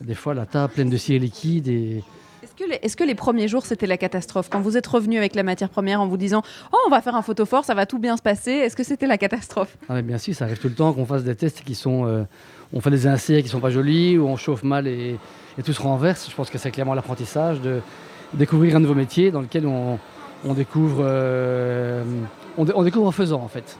des 0.00 0.14
fois 0.14 0.34
la 0.34 0.46
table 0.46 0.72
pleine 0.72 0.90
de 0.90 0.96
cire 0.96 1.20
liquide. 1.20 1.68
Et... 1.68 2.02
Est-ce 2.42 2.54
que, 2.54 2.70
les, 2.70 2.78
est-ce 2.82 2.96
que 2.96 3.04
les 3.04 3.14
premiers 3.14 3.48
jours, 3.48 3.64
c'était 3.64 3.86
la 3.86 3.96
catastrophe? 3.96 4.48
Quand 4.50 4.60
vous 4.60 4.76
êtes 4.76 4.86
revenu 4.86 5.18
avec 5.18 5.34
la 5.34 5.42
matière 5.42 5.68
première 5.70 6.00
en 6.00 6.06
vous 6.06 6.16
disant 6.16 6.42
«Oh, 6.72 6.78
on 6.86 6.90
va 6.90 7.00
faire 7.00 7.14
un 7.14 7.22
photophore, 7.22 7.64
ça 7.64 7.74
va 7.74 7.86
tout 7.86 7.98
bien 7.98 8.16
se 8.16 8.22
passer», 8.22 8.50
est-ce 8.52 8.76
que 8.76 8.84
c'était 8.84 9.06
la 9.06 9.18
catastrophe? 9.18 9.76
Ah, 9.88 9.94
mais 9.94 10.02
bien 10.02 10.18
sûr, 10.18 10.34
ça 10.34 10.44
arrive 10.44 10.58
tout 10.58 10.68
le 10.68 10.74
temps 10.74 10.92
qu'on 10.92 11.06
fasse 11.06 11.24
des 11.24 11.34
tests 11.34 11.62
qui 11.62 11.74
sont... 11.74 12.26
on 12.72 12.80
fait 12.80 12.90
des 12.90 13.06
inserts 13.06 13.42
qui 13.42 13.48
sont 13.48 13.60
pas 13.60 13.70
jolis, 13.70 14.16
ou 14.18 14.26
on 14.26 14.36
chauffe 14.36 14.62
mal 14.62 14.86
et, 14.86 15.16
et 15.58 15.62
tout 15.62 15.72
se 15.72 15.82
renverse. 15.82 16.28
Je 16.30 16.34
pense 16.34 16.50
que 16.50 16.58
c'est 16.58 16.70
clairement 16.70 16.94
l'apprentissage 16.94 17.60
de 17.60 17.80
découvrir 18.34 18.76
un 18.76 18.80
nouveau 18.80 18.94
métier 18.94 19.30
dans 19.30 19.40
lequel 19.40 19.66
on, 19.66 19.98
on 20.44 20.54
découvre, 20.54 21.02
euh, 21.02 22.02
on, 22.56 22.66
on 22.74 22.82
découvre 22.82 23.06
en 23.06 23.12
faisant 23.12 23.42
en 23.42 23.48
fait. 23.48 23.76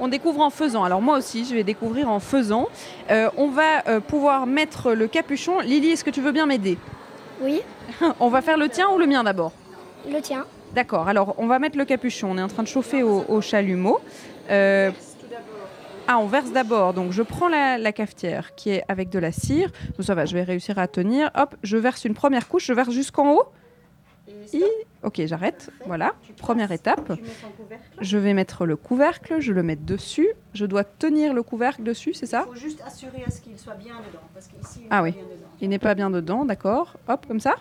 On 0.00 0.08
découvre 0.08 0.40
en 0.40 0.50
faisant. 0.50 0.82
Alors 0.84 1.02
moi 1.02 1.18
aussi, 1.18 1.44
je 1.44 1.54
vais 1.54 1.62
découvrir 1.62 2.08
en 2.08 2.20
faisant. 2.20 2.68
Euh, 3.10 3.28
on 3.36 3.48
va 3.48 3.86
euh, 3.86 4.00
pouvoir 4.00 4.46
mettre 4.46 4.92
le 4.92 5.06
capuchon. 5.06 5.60
Lily, 5.60 5.90
est-ce 5.90 6.04
que 6.04 6.10
tu 6.10 6.22
veux 6.22 6.32
bien 6.32 6.46
m'aider? 6.46 6.78
Oui, 7.42 7.60
On 8.20 8.28
va 8.28 8.42
faire 8.42 8.56
le 8.56 8.68
tien 8.68 8.88
ou 8.88 8.98
le 8.98 9.06
mien 9.06 9.22
d'abord? 9.24 9.52
Le 10.10 10.20
tien. 10.20 10.46
D'accord, 10.74 11.08
alors 11.08 11.34
on 11.38 11.46
va 11.46 11.58
mettre 11.58 11.76
le 11.76 11.84
capuchon. 11.84 12.30
On 12.32 12.38
est 12.38 12.42
en 12.42 12.48
train 12.48 12.62
de 12.62 12.68
chauffer 12.68 13.02
au, 13.02 13.24
au 13.28 13.40
chalumeau. 13.40 14.00
Euh, 14.50 14.90
ah, 16.06 16.18
on 16.18 16.26
verse 16.26 16.50
d'abord. 16.50 16.94
Donc 16.94 17.12
je 17.12 17.22
prends 17.22 17.48
la, 17.48 17.76
la 17.76 17.92
cafetière 17.92 18.54
qui 18.54 18.70
est 18.70 18.82
avec 18.88 19.10
de 19.10 19.18
la 19.18 19.32
cire. 19.32 19.70
Donc, 19.96 20.06
ça 20.06 20.14
va, 20.14 20.24
je 20.24 20.34
vais 20.34 20.42
réussir 20.42 20.78
à 20.78 20.86
tenir. 20.88 21.30
Hop, 21.36 21.54
je 21.62 21.76
verse 21.76 22.04
une 22.04 22.14
première 22.14 22.48
couche. 22.48 22.66
Je 22.66 22.72
verse 22.72 22.90
jusqu'en 22.90 23.32
haut. 23.34 23.44
I- 24.52 24.64
Ok, 25.02 25.22
j'arrête. 25.24 25.70
Voilà, 25.86 26.14
première 26.36 26.72
étape. 26.72 27.12
Je 28.00 28.18
vais 28.18 28.34
mettre 28.34 28.66
le 28.66 28.76
couvercle, 28.76 29.40
je 29.40 29.52
le 29.52 29.62
mets 29.62 29.76
dessus. 29.76 30.28
Je 30.52 30.66
dois 30.66 30.84
tenir 30.84 31.32
le 31.32 31.42
couvercle 31.42 31.82
dessus, 31.82 32.12
c'est 32.14 32.26
ça? 32.26 32.44
Il 32.46 32.52
faut 32.54 32.60
juste 32.60 32.82
assurer 32.86 33.24
à 33.26 33.30
ce 33.30 33.40
qu'il 33.40 33.58
soit 33.58 33.74
bien 33.74 33.94
dedans. 34.06 34.22
Parce 34.34 34.46
qu'ici, 34.48 34.80
il 34.82 34.86
Ah 34.90 34.98
est 35.00 35.02
oui. 35.04 35.12
bien 35.12 35.22
dedans. 35.22 35.46
Il 35.62 35.68
n'est 35.70 35.78
pas 35.78 35.94
bien 35.94 36.10
dedans, 36.10 36.44
d'accord. 36.44 36.96
Hop, 37.08 37.26
comme 37.26 37.40
ça. 37.40 37.54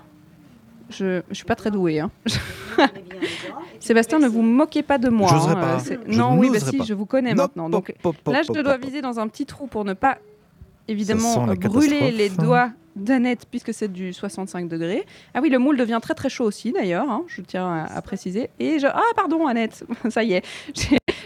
Je 0.89 1.21
ne 1.29 1.33
suis 1.33 1.45
pas 1.45 1.55
très 1.55 1.71
douée. 1.71 1.99
hein. 1.99 2.11
Sébastien, 3.79 4.19
ne 4.19 4.27
vous 4.27 4.41
moquez 4.41 4.83
pas 4.83 4.97
de 4.97 5.09
moi. 5.09 5.29
Hein, 5.33 5.53
pas. 5.55 5.77
Je 6.07 6.17
non, 6.17 6.37
oui, 6.37 6.49
bah 6.49 6.59
si, 6.59 6.77
pas. 6.77 6.83
je 6.83 6.93
vous 6.93 7.05
connais 7.05 7.33
Non, 7.33 7.43
maintenant. 7.43 7.69
Donc 7.69 7.93
pop, 8.01 8.15
pop, 8.23 8.33
là, 8.33 8.41
je 8.43 8.51
dois 8.51 8.73
pop. 8.77 8.83
viser 8.85 9.01
dans 9.01 9.19
un 9.19 9.27
petit 9.27 9.45
trou 9.45 9.67
pour 9.67 9.85
ne 9.85 9.93
pas, 9.93 10.17
évidemment, 10.87 11.45
brûler 11.55 12.11
les 12.11 12.29
doigts 12.29 12.71
d'Annette, 12.99 13.45
puisque 13.49 13.73
c'est 13.73 13.91
du 13.91 14.13
65 14.13 14.67
degrés. 14.67 15.05
Ah 15.33 15.39
oui, 15.41 15.49
le 15.49 15.59
moule 15.59 15.77
devient 15.77 15.99
très 16.01 16.13
très 16.13 16.29
chaud 16.29 16.45
aussi, 16.45 16.71
d'ailleurs, 16.71 17.09
hein, 17.09 17.23
je 17.27 17.41
tiens 17.41 17.85
à, 17.85 18.01
préciser. 18.01 18.49
Et. 18.59 18.77
Ah, 18.83 19.01
pardon, 19.15 19.47
Annette, 19.47 19.85
ça 20.09 20.23
y 20.23 20.33
est, 20.33 20.45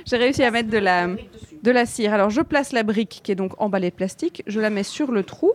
j'ai- 0.05 0.17
réussi 0.17 0.43
à 0.43 0.51
mettre 0.51 0.69
de 0.69 0.77
la, 0.77 1.07
de 1.07 1.71
la 1.71 1.85
cire. 1.85 2.13
Alors, 2.13 2.29
je 2.29 2.41
place 2.41 2.71
la 2.71 2.83
brique 2.83 3.21
qui 3.23 3.31
est 3.31 3.35
donc 3.35 3.53
emballée 3.59 3.91
plastique, 3.91 4.43
je 4.47 4.59
la 4.59 4.69
mets 4.69 4.83
sur 4.83 5.11
le 5.11 5.23
trou, 5.23 5.51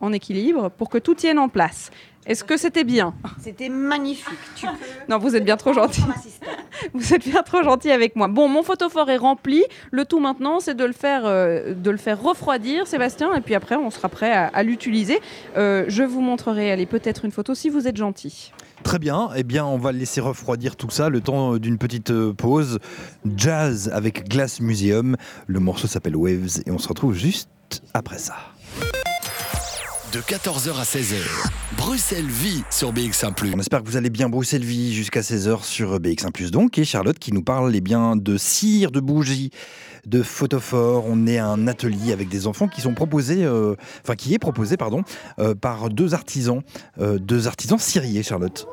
en 0.00 0.12
équilibre, 0.12 0.70
pour 0.70 0.88
que 0.88 0.98
tout 0.98 1.14
tienne 1.14 1.38
en 1.38 1.48
place. 1.48 1.90
Est-ce 2.28 2.44
que 2.44 2.58
c'était 2.58 2.84
bien 2.84 3.14
C'était 3.40 3.70
magnifique. 3.70 4.38
Tu 4.54 4.66
peux 4.66 4.72
Non, 5.08 5.18
vous 5.18 5.34
êtes 5.34 5.44
bien 5.44 5.56
trop 5.56 5.72
gentil. 5.72 6.02
Vous 6.94 7.12
êtes 7.12 7.28
bien 7.28 7.42
trop 7.42 7.64
gentil 7.64 7.90
avec 7.90 8.14
moi. 8.14 8.28
Bon, 8.28 8.48
mon 8.48 8.62
photophore 8.62 9.10
est 9.10 9.16
rempli. 9.16 9.64
Le 9.90 10.04
tout 10.04 10.20
maintenant, 10.20 10.60
c'est 10.60 10.76
de 10.76 10.84
le 10.84 10.92
faire, 10.92 11.22
euh, 11.24 11.74
de 11.74 11.90
le 11.90 11.96
faire 11.96 12.22
refroidir, 12.22 12.86
Sébastien, 12.86 13.34
et 13.34 13.40
puis 13.40 13.56
après, 13.56 13.74
on 13.74 13.90
sera 13.90 14.08
prêt 14.08 14.30
à, 14.32 14.46
à 14.46 14.62
l'utiliser. 14.62 15.18
Euh, 15.56 15.86
je 15.88 16.04
vous 16.04 16.20
montrerai, 16.20 16.70
allez, 16.70 16.86
peut-être 16.86 17.24
une 17.24 17.32
photo 17.32 17.56
si 17.56 17.68
vous 17.68 17.88
êtes 17.88 17.96
gentil. 17.96 18.52
Très 18.84 19.00
bien, 19.00 19.30
eh 19.34 19.42
bien 19.42 19.66
on 19.66 19.76
va 19.76 19.90
laisser 19.90 20.20
refroidir 20.20 20.76
tout 20.76 20.88
ça 20.88 21.08
le 21.08 21.20
temps 21.20 21.54
euh, 21.54 21.58
d'une 21.58 21.78
petite 21.78 22.12
pause. 22.32 22.78
Jazz 23.36 23.90
avec 23.92 24.28
Glass 24.28 24.60
Museum. 24.60 25.16
Le 25.48 25.58
morceau 25.58 25.88
s'appelle 25.88 26.14
Waves 26.14 26.62
et 26.64 26.70
on 26.70 26.78
se 26.78 26.86
retrouve 26.86 27.14
juste 27.14 27.50
après 27.92 28.18
ça. 28.18 28.36
De 30.12 30.20
14h 30.20 30.78
à 30.78 30.84
16h, 30.84 31.16
Bruxelles 31.76 32.24
vit 32.24 32.62
sur 32.70 32.94
BX1 32.94 33.34
On 33.54 33.58
espère 33.58 33.82
que 33.82 33.88
vous 33.88 33.98
allez 33.98 34.08
bien 34.08 34.30
Bruxelles 34.30 34.64
Vie 34.64 34.94
jusqu'à 34.94 35.20
16h 35.20 35.64
sur 35.64 35.98
BX1 35.98 36.50
donc 36.50 36.78
et 36.78 36.84
Charlotte 36.84 37.18
qui 37.18 37.30
nous 37.30 37.42
parle 37.42 37.74
eh 37.74 37.82
bien, 37.82 38.16
de 38.16 38.38
cire, 38.38 38.90
de 38.90 39.00
bougies, 39.00 39.50
de 40.06 40.22
photophores. 40.22 41.04
On 41.06 41.26
est 41.26 41.36
à 41.36 41.48
un 41.48 41.66
atelier 41.66 42.12
avec 42.12 42.30
des 42.30 42.46
enfants 42.46 42.68
qui 42.68 42.80
sont 42.80 42.94
proposés, 42.94 43.44
euh, 43.44 43.74
enfin 44.02 44.14
qui 44.14 44.32
est 44.32 44.38
proposé 44.38 44.78
pardon, 44.78 45.02
euh, 45.40 45.54
par 45.54 45.90
deux 45.90 46.14
artisans, 46.14 46.62
euh, 47.00 47.18
deux 47.18 47.46
artisans 47.46 47.78
syriens 47.78 48.22
Charlotte. 48.22 48.66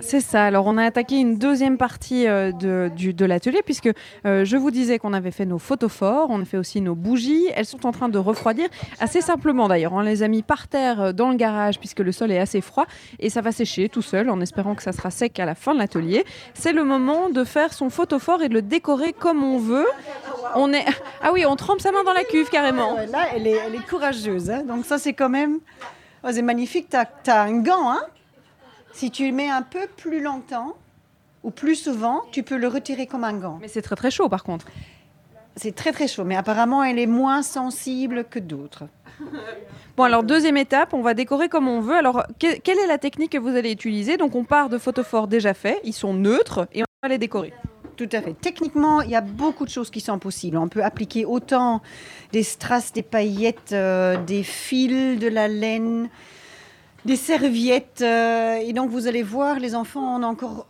C'est 0.00 0.20
ça. 0.20 0.44
Alors, 0.44 0.66
on 0.66 0.76
a 0.76 0.84
attaqué 0.84 1.16
une 1.16 1.36
deuxième 1.36 1.76
partie 1.76 2.26
euh, 2.26 2.52
de, 2.52 3.24
l'atelier, 3.24 3.62
puisque 3.64 3.90
euh, 4.26 4.44
je 4.44 4.56
vous 4.56 4.70
disais 4.70 4.98
qu'on 4.98 5.12
avait 5.12 5.30
fait 5.30 5.46
nos 5.46 5.58
photophores, 5.58 6.28
on 6.30 6.40
a 6.42 6.44
fait 6.44 6.56
aussi 6.56 6.80
nos 6.80 6.94
bougies. 6.94 7.46
Elles 7.54 7.66
sont 7.66 7.86
en 7.86 7.92
train 7.92 8.08
de 8.08 8.18
refroidir, 8.18 8.68
assez 8.98 9.20
simplement 9.20 9.68
d'ailleurs. 9.68 9.92
On 9.92 10.00
les 10.00 10.22
a 10.22 10.28
mis 10.28 10.42
par 10.42 10.68
terre 10.68 11.00
euh, 11.00 11.12
dans 11.12 11.30
le 11.30 11.36
garage, 11.36 11.78
puisque 11.78 12.00
le 12.00 12.12
sol 12.12 12.32
est 12.32 12.38
assez 12.38 12.60
froid, 12.60 12.86
et 13.18 13.30
ça 13.30 13.40
va 13.40 13.52
sécher 13.52 13.88
tout 13.88 14.02
seul, 14.02 14.30
en 14.30 14.40
espérant 14.40 14.74
que 14.74 14.82
ça 14.82 14.92
sera 14.92 15.10
sec 15.10 15.38
à 15.38 15.44
la 15.44 15.54
fin 15.54 15.74
de 15.74 15.78
l'atelier. 15.78 16.24
C'est 16.54 16.72
le 16.72 16.84
moment 16.84 17.30
de 17.30 17.44
faire 17.44 17.72
son 17.72 17.90
photophore 17.90 18.42
et 18.42 18.48
de 18.48 18.54
le 18.54 18.62
décorer 18.62 19.12
comme 19.12 19.42
on 19.42 19.58
veut. 19.58 19.86
On 20.54 20.72
est... 20.72 20.84
Ah 21.22 21.32
oui, 21.34 21.44
on 21.44 21.54
trempe 21.54 21.82
sa 21.82 21.92
main 21.92 22.02
dans 22.02 22.14
la 22.14 22.24
cuve 22.24 22.48
carrément. 22.48 22.94
Là, 22.94 23.26
elle 23.34 23.46
est, 23.46 23.56
elle 23.66 23.74
est 23.74 23.86
courageuse. 23.86 24.48
hein. 24.50 24.62
Donc 24.66 24.86
ça, 24.86 24.96
c'est 24.96 25.12
quand 25.12 25.28
même... 25.28 25.58
Oh, 26.24 26.28
c'est 26.32 26.40
magnifique. 26.40 26.88
Tu 26.88 26.96
as, 27.30 27.42
un 27.42 27.58
gant. 27.60 27.90
Hein 27.90 28.00
si 28.92 29.10
tu 29.10 29.26
le 29.26 29.32
mets 29.32 29.48
un 29.50 29.62
peu 29.62 29.86
plus 29.96 30.20
longtemps 30.22 30.74
ou 31.42 31.50
plus 31.50 31.76
souvent, 31.76 32.22
tu 32.32 32.42
peux 32.42 32.56
le 32.56 32.68
retirer 32.68 33.06
comme 33.06 33.24
un 33.24 33.32
gant. 33.34 33.58
Mais 33.60 33.68
c'est 33.68 33.82
très 33.82 33.96
très 33.96 34.10
chaud 34.10 34.28
par 34.28 34.44
contre. 34.44 34.66
C'est 35.56 35.74
très 35.74 35.92
très 35.92 36.06
chaud, 36.06 36.24
mais 36.24 36.36
apparemment, 36.36 36.82
elle 36.84 36.98
est 36.98 37.06
moins 37.06 37.42
sensible 37.42 38.24
que 38.24 38.38
d'autres. 38.38 38.84
Bon, 39.96 40.04
alors 40.04 40.22
deuxième 40.22 40.56
étape, 40.56 40.94
on 40.94 41.02
va 41.02 41.12
décorer 41.12 41.48
comme 41.50 41.68
on 41.68 41.80
veut. 41.80 41.94
Alors, 41.96 42.24
que- 42.38 42.58
quelle 42.60 42.78
est 42.78 42.86
la 42.86 42.96
technique 42.96 43.32
que 43.32 43.38
vous 43.38 43.54
allez 43.54 43.72
utiliser? 43.72 44.16
Donc, 44.16 44.34
on 44.34 44.44
part 44.44 44.70
de 44.70 44.78
photophores 44.78 45.26
déjà 45.26 45.52
faits, 45.52 45.78
ils 45.84 45.92
sont 45.92 46.14
neutres, 46.14 46.68
et 46.72 46.82
on 46.82 46.86
va 47.02 47.08
les 47.08 47.18
décorer. 47.18 47.52
Tout 47.96 48.08
à 48.12 48.22
fait. 48.22 48.32
Techniquement, 48.40 49.02
il 49.02 49.10
y 49.10 49.16
a 49.16 49.20
beaucoup 49.20 49.66
de 49.66 49.70
choses 49.70 49.90
qui 49.90 50.00
sont 50.00 50.18
possibles. 50.18 50.56
On 50.56 50.68
peut 50.68 50.82
appliquer 50.82 51.26
autant 51.26 51.82
des 52.32 52.44
strass, 52.44 52.92
des 52.94 53.02
paillettes, 53.02 53.72
euh, 53.72 54.16
des 54.16 54.42
fils, 54.42 55.18
de 55.18 55.28
la 55.28 55.48
laine, 55.48 56.08
des 57.04 57.16
serviettes. 57.16 58.02
euh, 58.02 58.56
et 58.56 58.72
donc, 58.72 58.90
vous 58.90 59.06
allez 59.06 59.22
voir, 59.22 59.58
les 59.58 59.74
enfants 59.74 60.16
ont 60.18 60.22
encore, 60.22 60.66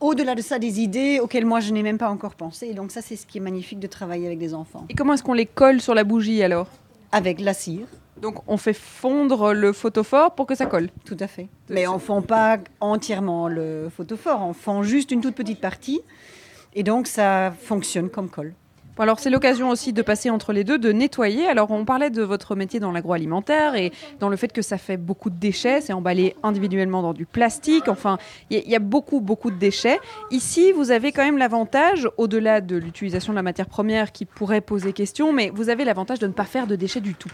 au-delà 0.00 0.34
de 0.34 0.42
ça, 0.42 0.58
des 0.58 0.80
idées 0.80 1.20
auxquelles 1.20 1.46
moi, 1.46 1.60
je 1.60 1.72
n'ai 1.72 1.82
même 1.82 1.98
pas 1.98 2.10
encore 2.10 2.34
pensé. 2.34 2.66
Et 2.68 2.74
donc, 2.74 2.90
ça, 2.90 3.02
c'est 3.02 3.16
ce 3.16 3.26
qui 3.26 3.38
est 3.38 3.40
magnifique 3.40 3.78
de 3.80 3.86
travailler 3.86 4.26
avec 4.26 4.38
des 4.38 4.54
enfants. 4.54 4.84
Et 4.88 4.94
comment 4.94 5.14
est-ce 5.14 5.22
qu'on 5.22 5.32
les 5.34 5.46
colle 5.46 5.80
sur 5.80 5.94
la 5.94 6.04
bougie 6.04 6.42
alors? 6.42 6.68
Avec 7.12 7.40
la 7.40 7.52
cire, 7.54 7.86
Donc, 8.20 8.36
on 8.46 8.56
fait 8.56 8.72
fondre 8.72 9.52
le 9.52 9.72
photophore 9.72 10.34
pour 10.34 10.46
que 10.46 10.54
ça 10.54 10.66
colle? 10.66 10.88
tout 11.04 11.16
à 11.20 11.26
fait. 11.26 11.48
Mais 11.68 11.86
on 11.86 11.94
ne 11.94 11.98
fond 11.98 12.22
pas 12.22 12.58
entièrement 12.80 13.48
le 13.48 13.88
photophore, 13.94 14.40
on 14.42 14.52
fond 14.54 14.82
juste 14.82 15.10
une 15.10 15.20
toute 15.20 15.34
petite 15.34 15.60
partie. 15.60 16.00
Et 16.74 16.82
donc, 16.84 17.06
ça 17.06 17.52
fonctionne 17.60 18.08
comme 18.08 18.30
colle. 18.30 18.54
Alors, 18.98 19.18
c'est 19.18 19.30
l'occasion 19.30 19.70
aussi 19.70 19.92
de 19.92 20.02
passer 20.02 20.28
entre 20.28 20.52
les 20.52 20.64
deux, 20.64 20.78
de 20.78 20.92
nettoyer. 20.92 21.46
Alors, 21.46 21.70
on 21.70 21.84
parlait 21.84 22.10
de 22.10 22.22
votre 22.22 22.54
métier 22.54 22.78
dans 22.78 22.92
l'agroalimentaire 22.92 23.74
et 23.74 23.90
dans 24.20 24.28
le 24.28 24.36
fait 24.36 24.52
que 24.52 24.60
ça 24.60 24.76
fait 24.76 24.98
beaucoup 24.98 25.30
de 25.30 25.36
déchets. 25.36 25.80
C'est 25.80 25.94
emballé 25.94 26.36
individuellement 26.42 27.02
dans 27.02 27.14
du 27.14 27.24
plastique. 27.24 27.88
Enfin, 27.88 28.18
il 28.50 28.58
y, 28.58 28.70
y 28.70 28.76
a 28.76 28.80
beaucoup, 28.80 29.20
beaucoup 29.20 29.50
de 29.50 29.58
déchets. 29.58 29.98
Ici, 30.30 30.72
vous 30.72 30.90
avez 30.90 31.10
quand 31.10 31.24
même 31.24 31.38
l'avantage, 31.38 32.08
au-delà 32.18 32.60
de 32.60 32.76
l'utilisation 32.76 33.32
de 33.32 33.36
la 33.36 33.42
matière 33.42 33.66
première 33.66 34.12
qui 34.12 34.26
pourrait 34.26 34.60
poser 34.60 34.92
question, 34.92 35.32
mais 35.32 35.50
vous 35.54 35.70
avez 35.70 35.84
l'avantage 35.84 36.18
de 36.18 36.26
ne 36.26 36.32
pas 36.32 36.44
faire 36.44 36.66
de 36.66 36.76
déchets 36.76 37.00
du 37.00 37.14
tout. 37.14 37.30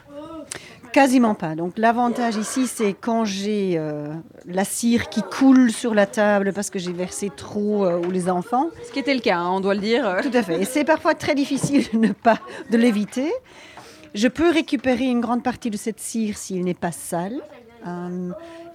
Quasiment 0.92 1.34
pas. 1.34 1.54
Donc 1.54 1.74
l'avantage 1.76 2.36
ici, 2.36 2.66
c'est 2.66 2.94
quand 2.94 3.24
j'ai 3.24 3.74
euh, 3.76 4.12
la 4.46 4.64
cire 4.64 5.08
qui 5.08 5.22
coule 5.22 5.70
sur 5.70 5.94
la 5.94 6.06
table 6.06 6.52
parce 6.52 6.70
que 6.70 6.78
j'ai 6.78 6.92
versé 6.92 7.30
trop 7.34 7.84
euh, 7.84 8.00
ou 8.00 8.10
les 8.10 8.30
enfants. 8.30 8.68
Ce 8.86 8.92
qui 8.92 8.98
était 8.98 9.14
le 9.14 9.20
cas, 9.20 9.36
hein, 9.36 9.50
on 9.50 9.60
doit 9.60 9.74
le 9.74 9.80
dire. 9.80 10.18
Tout 10.22 10.30
à 10.32 10.42
fait. 10.42 10.62
Et 10.62 10.64
c'est 10.64 10.84
parfois 10.84 11.14
très 11.14 11.34
difficile 11.34 11.86
de 11.92 11.98
ne 11.98 12.12
pas 12.12 12.38
de 12.70 12.76
l'éviter. 12.76 13.30
Je 14.14 14.28
peux 14.28 14.50
récupérer 14.50 15.04
une 15.04 15.20
grande 15.20 15.42
partie 15.42 15.70
de 15.70 15.76
cette 15.76 16.00
cire 16.00 16.36
s'il 16.36 16.64
n'est 16.64 16.74
pas 16.74 16.92
sale 16.92 17.40
euh, 17.86 18.30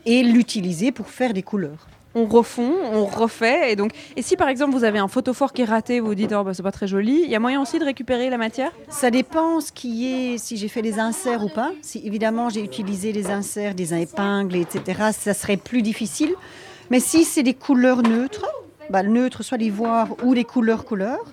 et 0.05 0.23
l'utiliser 0.23 0.91
pour 0.91 1.09
faire 1.09 1.33
des 1.33 1.43
couleurs. 1.43 1.87
On 2.15 2.25
refond, 2.25 2.73
on 2.91 3.05
refait. 3.05 3.71
Et, 3.71 3.75
donc, 3.75 3.91
et 4.15 4.21
si 4.21 4.37
par 4.37 4.47
exemple 4.47 4.73
vous 4.73 4.83
avez 4.83 4.99
un 4.99 5.07
photophore 5.07 5.51
qui 5.51 5.63
est 5.63 5.65
raté, 5.65 5.99
vous 5.99 6.07
vous 6.07 6.15
dites 6.15 6.31
oh, 6.37 6.43
bah, 6.43 6.53
c'est 6.53 6.61
pas 6.61 6.71
très 6.71 6.87
joli, 6.87 7.21
il 7.23 7.29
y 7.29 7.35
a 7.35 7.39
moyen 7.39 7.61
aussi 7.61 7.79
de 7.79 7.85
récupérer 7.85 8.29
la 8.29 8.37
matière? 8.37 8.71
Ça 8.89 9.09
dépend 9.09 9.59
ce 9.61 9.71
qui 9.71 10.13
est, 10.13 10.37
si 10.37 10.57
j'ai 10.57 10.67
fait 10.67 10.83
des 10.83 10.99
inserts 10.99 11.43
ou 11.43 11.49
pas. 11.49 11.71
Si 11.81 12.05
évidemment 12.05 12.49
j'ai 12.49 12.61
utilisé 12.63 13.13
des 13.13 13.31
inserts, 13.31 13.73
des 13.73 13.99
épingles, 13.99 14.57
etc., 14.57 15.09
ça 15.11 15.33
serait 15.33 15.57
plus 15.57 15.81
difficile. 15.81 16.35
Mais 16.91 16.99
si 16.99 17.23
c'est 17.23 17.43
des 17.43 17.55
couleurs 17.55 18.03
neutres, 18.03 18.45
bah, 18.91 19.01
neutres, 19.01 19.41
soit 19.41 19.57
l'ivoire 19.57 20.09
ou 20.23 20.35
des 20.35 20.43
couleurs 20.43 20.85
couleurs, 20.85 21.25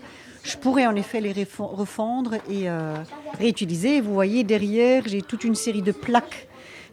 je 0.45 0.57
pourrais 0.57 0.87
en 0.87 0.97
effet 0.97 1.21
les 1.21 1.35
refo- 1.35 1.75
refondre 1.75 2.37
et 2.49 2.71
euh, 2.71 2.95
réutiliser. 3.39 4.01
Vous 4.01 4.15
voyez 4.15 4.45
derrière, 4.45 5.03
j'ai 5.07 5.21
toute 5.21 5.45
une 5.45 5.55
série 5.57 5.83
de 5.83 5.93
plaques 5.93 6.49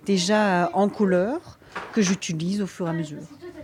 déjà 0.05 0.69
en 0.73 0.89
couleur 0.89 1.57
que 1.93 2.01
j'utilise 2.01 2.61
au 2.61 2.67
fur 2.67 2.87
et 2.87 2.89
à 2.89 2.93
mesure. 2.93 3.19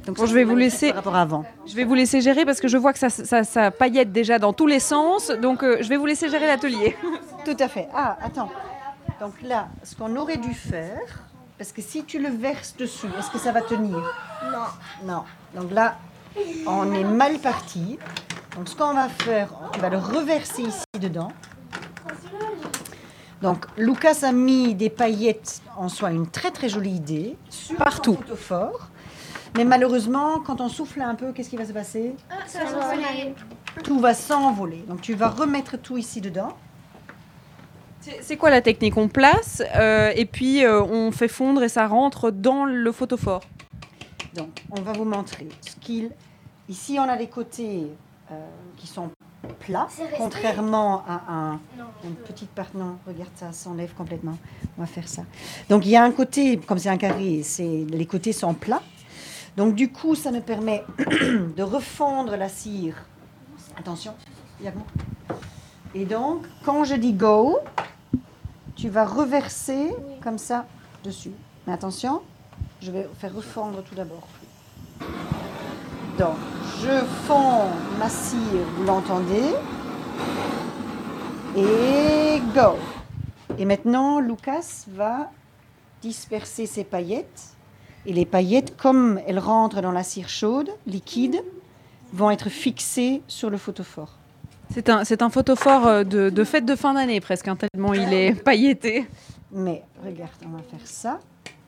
Donc 0.05 0.17
Bon, 0.17 0.25
je 0.25 0.33
vais 0.33 0.43
vous 0.43 0.55
laisser- 0.55 0.87
par 0.89 0.97
rapport 0.97 1.15
à 1.15 1.21
avant. 1.21 1.45
Je 1.65 1.75
vais 1.75 1.85
vous 1.85 1.93
laisser 1.93 2.19
gérer 2.21 2.43
parce 2.45 2.59
que 2.59 2.67
je 2.67 2.77
vois 2.77 2.91
que 2.91 2.99
ça, 2.99 3.09
ça, 3.09 3.43
ça 3.43 3.71
paillette 3.71 4.11
déjà 4.11 4.37
dans 4.37 4.51
tous 4.51 4.67
les 4.67 4.79
sens. 4.79 5.29
Donc 5.31 5.63
euh, 5.63 5.77
je 5.81 5.87
vais 5.87 5.95
vous 5.97 6.05
laisser 6.05 6.29
gérer 6.29 6.45
l'atelier. 6.47 6.97
Tout 7.45 7.55
à 7.59 7.67
fait. 7.69 7.87
Ah, 7.93 8.17
attends. 8.21 8.49
Donc 9.21 9.33
là, 9.43 9.67
ce 9.83 9.95
qu'on 9.95 10.15
aurait 10.17 10.37
dû 10.37 10.53
faire, 10.53 10.99
parce 11.57 11.71
que 11.71 11.81
si 11.81 12.03
tu 12.03 12.19
le 12.19 12.29
verses 12.29 12.75
dessus, 12.77 13.07
est-ce 13.17 13.29
que 13.31 13.37
ça 13.37 13.51
va 13.53 13.61
tenir? 13.61 13.97
Non. 14.51 15.05
Non. 15.05 15.23
Donc 15.55 15.71
là, 15.71 15.95
on 16.67 16.93
est 16.93 17.03
mal 17.05 17.39
parti. 17.39 17.97
Donc 18.57 18.67
ce 18.67 18.75
qu'on 18.75 18.93
va 18.93 19.07
faire, 19.07 19.49
on 19.73 19.79
va 19.79 19.89
le 19.89 19.97
reverser 19.97 20.63
ici 20.63 20.83
dedans. 20.99 21.31
Donc 23.41 23.65
Lucas 23.77 24.19
a 24.23 24.31
mis 24.31 24.73
des 24.73 24.89
paillettes 24.89 25.61
en 25.75 25.89
soi, 25.89 26.11
une 26.11 26.27
très 26.27 26.51
très 26.51 26.69
jolie 26.69 26.91
idée. 26.95 27.35
Sur 27.49 27.75
Partout. 27.77 28.15
Son 28.15 28.21
photophore. 28.21 28.87
Mais 29.55 29.65
malheureusement, 29.65 30.39
quand 30.39 30.61
on 30.61 30.69
souffle 30.69 31.01
un 31.01 31.15
peu, 31.15 31.31
qu'est-ce 31.31 31.49
qui 31.49 31.57
va 31.57 31.65
se 31.65 31.73
passer 31.73 32.15
Ça 32.47 32.63
va 32.63 32.89
aller. 32.89 33.34
Tout 33.84 33.99
va 33.99 34.13
s'envoler. 34.13 34.84
Donc 34.88 35.01
tu 35.01 35.13
vas 35.13 35.29
remettre 35.29 35.77
tout 35.77 35.97
ici 35.97 36.21
dedans. 36.21 36.53
C'est 38.21 38.36
quoi 38.38 38.49
la 38.49 38.61
technique? 38.61 38.97
On 38.97 39.07
place 39.07 39.63
euh, 39.75 40.11
et 40.15 40.25
puis 40.25 40.65
euh, 40.65 40.84
on 40.84 41.11
fait 41.11 41.29
fondre 41.29 41.63
et 41.63 41.69
ça 41.69 41.88
rentre 41.88 42.31
dans 42.31 42.65
le 42.65 42.91
photophore. 42.91 43.43
Donc, 44.34 44.63
on 44.71 44.81
va 44.81 44.93
vous 44.93 45.05
montrer 45.05 45.47
ce 45.61 45.75
qu'il. 45.79 46.11
Ici, 46.67 46.97
on 46.99 47.03
a 47.03 47.15
les 47.15 47.27
côtés 47.27 47.88
euh, 48.31 48.36
qui 48.77 48.88
sont 48.88 49.09
plats, 49.59 49.88
contrairement 50.17 51.03
à 51.07 51.21
un, 51.31 51.51
Non. 51.77 51.86
une 52.03 52.15
petite 52.15 52.49
partie. 52.49 52.75
Non, 52.75 52.97
regarde 53.05 53.29
ça, 53.36 53.51
s'enlève 53.51 53.93
complètement. 53.93 54.38
On 54.77 54.81
va 54.81 54.88
faire 54.88 55.07
ça. 55.07 55.21
Donc, 55.69 55.86
il 55.86 55.91
y 55.91 55.95
a 55.95 56.03
un 56.03 56.11
côté, 56.11 56.57
comme 56.57 56.79
c'est 56.79 56.89
un 56.89 56.97
carré, 56.97 57.41
c'est 57.43 57.86
les 57.89 58.05
côtés 58.05 58.34
sont 58.34 58.53
plats. 58.53 58.81
Donc, 59.55 59.75
du 59.75 59.91
coup, 59.91 60.15
ça 60.15 60.31
nous 60.31 60.41
permet 60.41 60.83
de 60.97 61.63
refondre 61.63 62.35
la 62.35 62.49
cire. 62.49 62.95
Attention, 63.77 64.13
il 64.59 64.65
y 64.65 64.67
a 64.67 64.71
bon. 64.71 64.83
Et 65.95 66.05
donc, 66.05 66.45
quand 66.65 66.83
je 66.83 66.95
dis 66.95 67.13
go, 67.13 67.59
tu 68.75 68.89
vas 68.89 69.05
reverser 69.05 69.89
comme 70.23 70.37
ça 70.37 70.65
dessus. 71.03 71.31
Mais 71.67 71.73
attention, 71.73 72.21
je 72.81 72.91
vais 72.91 73.07
faire 73.19 73.33
refondre 73.33 73.83
tout 73.83 73.95
d'abord. 73.95 74.27
Donc, 76.17 76.35
je 76.81 77.05
fonds 77.25 77.69
ma 77.99 78.09
cire, 78.09 78.65
vous 78.75 78.83
l'entendez? 78.83 79.53
Et 81.55 82.41
go. 82.55 82.77
Et 83.57 83.65
maintenant, 83.65 84.19
Lucas 84.19 84.85
va 84.87 85.31
disperser 86.01 86.65
ses 86.65 86.83
paillettes. 86.83 87.52
Et 88.05 88.13
les 88.13 88.25
paillettes, 88.25 88.75
comme 88.75 89.19
elles 89.27 89.39
rentrent 89.39 89.81
dans 89.81 89.91
la 89.91 90.03
cire 90.03 90.29
chaude, 90.29 90.69
liquide, 90.85 91.41
vont 92.11 92.29
être 92.31 92.49
fixées 92.49 93.21
sur 93.27 93.49
le 93.49 93.57
photophore. 93.57 94.17
C'est 94.73 94.89
un, 94.89 95.03
c'est 95.03 95.21
un 95.21 95.29
photophore 95.29 95.87
euh, 95.87 96.03
de, 96.03 96.29
de 96.29 96.43
fête 96.43 96.65
de 96.65 96.75
fin 96.75 96.93
d'année 96.93 97.21
presque, 97.21 97.47
hein, 97.47 97.55
tellement 97.55 97.93
il 97.93 98.11
est 98.13 98.33
pailleté. 98.33 99.07
Mais 99.51 99.83
regarde, 100.03 100.31
on 100.45 100.49
va 100.57 100.63
faire 100.63 100.85
ça. 100.85 101.19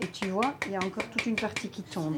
Et 0.01 0.07
tu 0.07 0.27
vois, 0.27 0.55
il 0.65 0.73
y 0.73 0.75
a 0.75 0.79
encore 0.79 1.03
toute 1.11 1.25
une 1.25 1.36
partie 1.36 1.69
qui 1.69 1.83
tombe. 1.83 2.17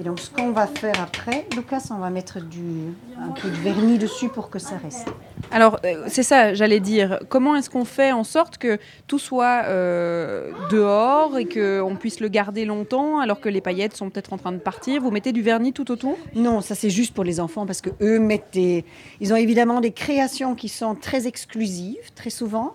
Et 0.00 0.02
donc, 0.02 0.18
ce 0.18 0.28
qu'on 0.28 0.50
va 0.50 0.66
faire 0.66 1.00
après, 1.00 1.46
Lucas, 1.54 1.86
on 1.90 1.98
va 1.98 2.10
mettre 2.10 2.40
du, 2.40 2.92
un 3.16 3.30
peu 3.30 3.48
de 3.48 3.54
vernis 3.54 3.96
dessus 3.96 4.28
pour 4.28 4.50
que 4.50 4.58
ça 4.58 4.76
reste. 4.76 5.06
Alors, 5.52 5.78
euh, 5.84 6.06
c'est 6.08 6.24
ça, 6.24 6.52
j'allais 6.52 6.80
dire. 6.80 7.20
Comment 7.28 7.54
est-ce 7.54 7.70
qu'on 7.70 7.84
fait 7.84 8.10
en 8.10 8.24
sorte 8.24 8.58
que 8.58 8.78
tout 9.06 9.20
soit 9.20 9.62
euh, 9.66 10.50
dehors 10.70 11.38
et 11.38 11.44
qu'on 11.44 11.94
puisse 11.94 12.18
le 12.18 12.26
garder 12.26 12.64
longtemps 12.64 13.20
alors 13.20 13.40
que 13.40 13.48
les 13.48 13.60
paillettes 13.60 13.94
sont 13.94 14.10
peut-être 14.10 14.32
en 14.32 14.36
train 14.36 14.50
de 14.50 14.58
partir? 14.58 15.00
Vous 15.00 15.12
mettez 15.12 15.30
du 15.30 15.42
vernis 15.42 15.72
tout 15.72 15.88
autour? 15.92 16.18
Non, 16.34 16.60
ça 16.60 16.74
c'est 16.74 16.90
juste 16.90 17.14
pour 17.14 17.22
les 17.22 17.38
enfants 17.38 17.64
parce 17.64 17.80
que 17.80 17.90
eux 18.00 18.18
mettent 18.18 18.52
des. 18.52 18.84
Ils 19.20 19.32
ont 19.32 19.36
évidemment 19.36 19.80
des 19.80 19.92
créations 19.92 20.56
qui 20.56 20.68
sont 20.68 20.96
très 20.96 21.28
exclusives, 21.28 22.12
très 22.16 22.30
souvent. 22.30 22.74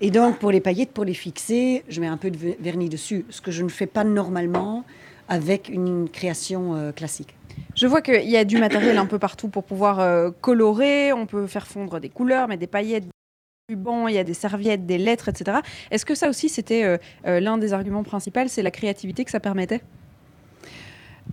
Et 0.00 0.10
donc, 0.10 0.38
pour 0.38 0.50
les 0.50 0.60
paillettes, 0.60 0.92
pour 0.92 1.04
les 1.04 1.14
fixer, 1.14 1.84
je 1.88 2.00
mets 2.00 2.06
un 2.06 2.16
peu 2.16 2.30
de 2.30 2.38
ver- 2.38 2.56
vernis 2.58 2.88
dessus, 2.88 3.26
ce 3.28 3.42
que 3.42 3.50
je 3.50 3.62
ne 3.62 3.68
fais 3.68 3.86
pas 3.86 4.02
normalement 4.02 4.84
avec 5.28 5.68
une 5.68 6.08
création 6.08 6.74
euh, 6.74 6.92
classique. 6.92 7.34
Je 7.74 7.86
vois 7.86 8.02
qu'il 8.02 8.28
y 8.28 8.36
a 8.36 8.44
du 8.44 8.58
matériel 8.58 8.98
un 8.98 9.06
peu 9.06 9.18
partout 9.18 9.48
pour 9.48 9.64
pouvoir 9.64 10.00
euh, 10.00 10.30
colorer. 10.40 11.12
On 11.12 11.26
peut 11.26 11.46
faire 11.46 11.66
fondre 11.66 12.00
des 12.00 12.08
couleurs, 12.08 12.48
mais 12.48 12.56
des 12.56 12.66
paillettes, 12.66 13.04
des 13.04 13.74
rubans, 13.74 14.08
il 14.08 14.14
y 14.14 14.18
a 14.18 14.24
des 14.24 14.34
serviettes, 14.34 14.86
des 14.86 14.98
lettres, 14.98 15.28
etc. 15.28 15.58
Est-ce 15.90 16.06
que 16.06 16.14
ça 16.14 16.28
aussi, 16.28 16.48
c'était 16.48 16.84
euh, 16.84 17.40
l'un 17.40 17.58
des 17.58 17.72
arguments 17.72 18.02
principaux 18.02 18.46
C'est 18.46 18.62
la 18.62 18.70
créativité 18.70 19.24
que 19.24 19.30
ça 19.30 19.40
permettait? 19.40 19.82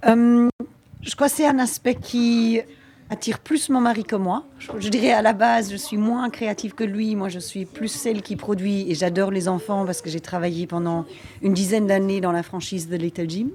Euh, 0.05 0.49
je 1.01 1.15
crois 1.15 1.27
que 1.27 1.35
c'est 1.35 1.47
un 1.47 1.59
aspect 1.59 1.95
qui 1.95 2.61
attire 3.11 3.39
plus 3.39 3.69
mon 3.69 3.81
mari 3.81 4.05
que 4.05 4.15
moi. 4.15 4.45
Je, 4.79 4.87
dirais 4.87 5.11
à 5.11 5.21
la 5.21 5.33
base, 5.33 5.69
je 5.69 5.75
suis 5.75 5.97
moins 5.97 6.29
créative 6.29 6.73
que 6.73 6.85
lui. 6.85 7.15
Moi, 7.15 7.27
je 7.27 7.39
suis 7.39 7.65
plus 7.65 7.89
celle 7.89 8.21
qui 8.21 8.37
produit 8.37 8.89
et 8.89 8.95
j'adore 8.95 9.31
les 9.31 9.49
enfants 9.49 9.85
parce 9.85 10.01
que 10.01 10.09
j'ai 10.09 10.21
travaillé 10.21 10.65
pendant 10.65 11.05
une 11.41 11.53
dizaine 11.53 11.87
d'années 11.87 12.21
dans 12.21 12.31
la 12.31 12.41
franchise 12.41 12.87
de 12.87 12.95
Little 12.95 13.29
Jim. 13.29 13.47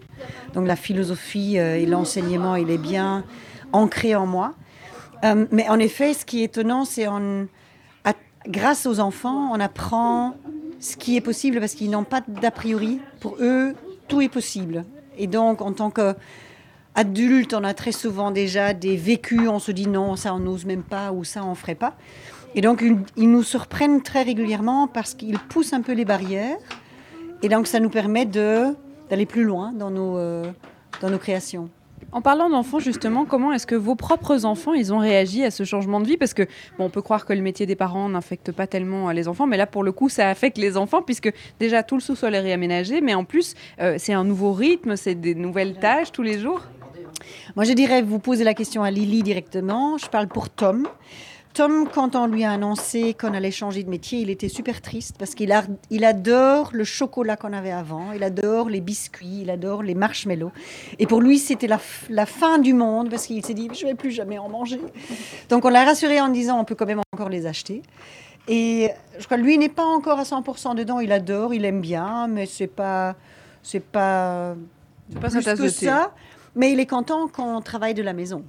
Donc 0.53 0.67
la 0.67 0.77
philosophie 0.77 1.59
euh, 1.59 1.79
et 1.79 1.87
l'enseignement, 1.87 2.55
il 2.57 2.71
est 2.71 2.79
bien 2.79 3.25
ancré 3.73 4.15
en 4.15 4.27
moi. 4.27 4.53
Euh, 5.25 5.47
mais 5.51 5.67
en 5.71 5.79
effet, 5.79 6.13
ce 6.13 6.27
qui 6.27 6.43
est 6.43 6.45
étonnant, 6.45 6.85
c'est 6.85 7.09
on, 7.09 7.49
à- 8.05 8.13
grâce 8.47 8.85
aux 8.85 9.01
enfants, 9.01 9.51
on 9.53 9.59
apprend 9.59 10.37
ce 10.81 10.99
qui 10.99 11.17
est 11.17 11.23
possible 11.23 11.61
parce 11.61 11.73
qu'ils 11.73 11.91
n'ont 11.91 12.05
pas 12.05 12.21
d'a 12.29 12.51
priori. 12.51 13.01
Pour 13.21 13.39
eux, 13.41 13.75
tout 14.07 14.21
est 14.21 14.29
possible. 14.29 14.85
Et 15.17 15.27
donc, 15.27 15.63
en 15.63 15.73
tant 15.73 15.91
que 15.91 16.15
adulte, 16.97 17.55
on 17.55 17.63
a 17.63 17.75
très 17.75 17.93
souvent 17.93 18.31
déjà 18.31 18.75
des 18.75 18.97
vécus, 18.97 19.49
on 19.49 19.59
se 19.59 19.71
dit 19.71 19.87
non, 19.87 20.17
ça 20.17 20.35
on 20.35 20.41
n'ose 20.41 20.65
même 20.65 20.83
pas 20.83 21.13
ou 21.13 21.23
ça 21.23 21.45
on 21.45 21.55
ferait 21.55 21.75
pas. 21.75 21.95
Et 22.55 22.63
donc 22.63 22.83
ils, 23.17 23.31
nous 23.31 23.43
surprennent 23.43 24.03
très 24.03 24.23
régulièrement 24.23 24.89
parce 24.89 25.15
qu'ils 25.15 25.39
poussent 25.39 25.75
un 25.75 25.83
peu 25.83 25.93
les 25.93 26.07
barrières 26.07 26.57
et 27.43 27.49
donc 27.49 27.67
ça 27.67 27.79
nous 27.79 27.91
permet 27.91 28.25
de 28.25 28.75
d'aller 29.11 29.27
plus 29.27 29.45
loin 29.45 29.73
dans 29.73 29.91
nos 29.91 30.19
euh, 30.19 30.51
dans 31.01 31.11
nos 31.11 31.19
créations. 31.19 31.69
En 32.13 32.23
parlant 32.23 32.49
d'enfants, 32.49 32.79
justement, 32.79 33.25
comment 33.25 33.53
est-ce 33.53 33.67
que 33.67 33.75
vos 33.75 33.95
propres 33.95 34.45
enfants, 34.45 34.75
ils 34.75 34.93
ont 34.93 34.99
réagi 34.99 35.45
à 35.45 35.51
ce 35.51 35.65
changement 35.65 36.01
de 36.01 36.07
vie? 36.07 36.17
Parce 36.17 36.35
que, 36.35 36.45
bon, 36.79 36.85
on 36.85 36.91
peut 36.91 37.03
croire 37.03 37.27
que 37.27 37.33
le 37.33 37.43
métier 37.43 37.67
des 37.67 37.75
parents 37.75 38.09
n'affecte 38.09 38.53
pas 38.53 38.67
tellement 38.67 39.09
euh, 39.09 39.13
les 39.13 39.29
enfants, 39.29 39.47
mais 39.47 39.57
là, 39.57 39.67
pour 39.67 39.83
le 39.83 39.93
coup, 39.93 40.09
ça 40.09 40.31
affecte 40.31 40.57
les 40.57 40.77
enfants, 40.77 41.03
puisque 41.03 41.33
déjà, 41.59 41.83
tout 41.83 41.97
le 41.97 42.01
sous-sol 42.01 42.35
est 42.35 42.41
réaménagé, 42.41 43.01
mais 43.01 43.15
en 43.15 43.25
plus, 43.25 43.55
euh, 43.81 43.97
c'est 43.99 44.13
un 44.13 44.25
nouveau 44.25 44.53
rythme, 44.53 44.97
c'est 44.97 45.15
des 45.15 45.35
nouvelles 45.35 45.75
tâches 45.79 46.13
tous 46.13 46.23
les 46.23 46.39
jours. 46.39 46.63
Moi, 47.55 47.65
je 47.65 47.73
dirais, 47.73 48.03
vous 48.03 48.19
posez 48.19 48.45
la 48.45 48.55
question 48.55 48.83
à 48.83 48.91
Lily 48.91 49.23
directement. 49.23 49.99
Je 49.99 50.07
parle 50.07 50.29
pour 50.29 50.51
Tom. 50.51 50.89
Tom, 51.57 51.89
quand 51.89 52.17
on 52.17 52.27
lui 52.27 52.45
a 52.45 52.53
annoncé 52.53 53.15
qu'on 53.15 53.33
allait 53.33 53.51
changer 53.51 53.83
de 53.83 53.89
métier, 53.89 54.19
il 54.19 54.29
était 54.29 54.51
super 54.51 54.83
triste 54.83 55.17
parce 55.19 55.35
qu'il 55.35 55.59
il 55.89 56.05
adore 56.05 56.69
le 56.75 56.85
chocolat 56.85 57.39
qu'on 57.39 57.55
avait 57.55 57.71
avant, 57.71 58.13
il 58.13 58.23
adore 58.23 58.69
les 58.69 58.83
biscuits, 58.83 59.41
il 59.41 59.49
adore 59.49 59.83
les 59.83 59.95
marshmallows. 59.95 60.53
Et 60.99 61.07
pour 61.07 61.23
lui, 61.23 61.39
c'était 61.39 61.67
la, 61.67 61.79
fin 62.27 62.59
du 62.59 62.75
monde 62.75 63.09
parce 63.09 63.27
qu'il 63.27 63.43
s'est 63.43 63.55
dit, 63.55 63.71
je 63.73 63.87
vais 63.87 63.95
plus 63.95 64.11
jamais 64.11 64.37
en 64.37 64.51
manger. 64.51 64.79
Donc 65.49 65.65
on 65.65 65.71
l'a 65.71 65.87
rassuré 65.87 66.21
en 66.21 66.29
disant, 66.29 66.61
on 66.61 66.65
peut 66.65 66.75
quand 66.75 66.85
même 66.85 67.01
encore 67.15 67.31
les 67.31 67.47
acheter. 67.47 67.81
Et 68.49 68.91
je 69.19 69.25
crois 69.25 69.39
que 69.39 69.43
lui 69.43 69.57
n'est 69.57 69.71
pas 69.71 69.87
encore 69.87 70.19
à 70.19 70.25
100% 70.25 70.75
dedans, 70.75 71.01
il 71.01 71.11
adore, 71.11 71.55
il 71.55 71.65
aime 71.65 71.81
bien, 71.81 72.27
mais 72.29 72.45
c'est 72.45 72.67
pas, 72.67 73.17
c'est 73.63 73.81
pas, 73.81 74.55
C'est 75.11 75.43
pas 75.43 75.57
plus 75.57 75.63
que 75.63 75.69
ça. 75.87 76.13
Mais 76.57 76.73
il 76.73 76.81
est 76.81 76.87
content 76.87 77.29
qu'on 77.29 77.61
travaille 77.61 77.95
de 77.95 78.03
la 78.03 78.13
maison. 78.13 78.45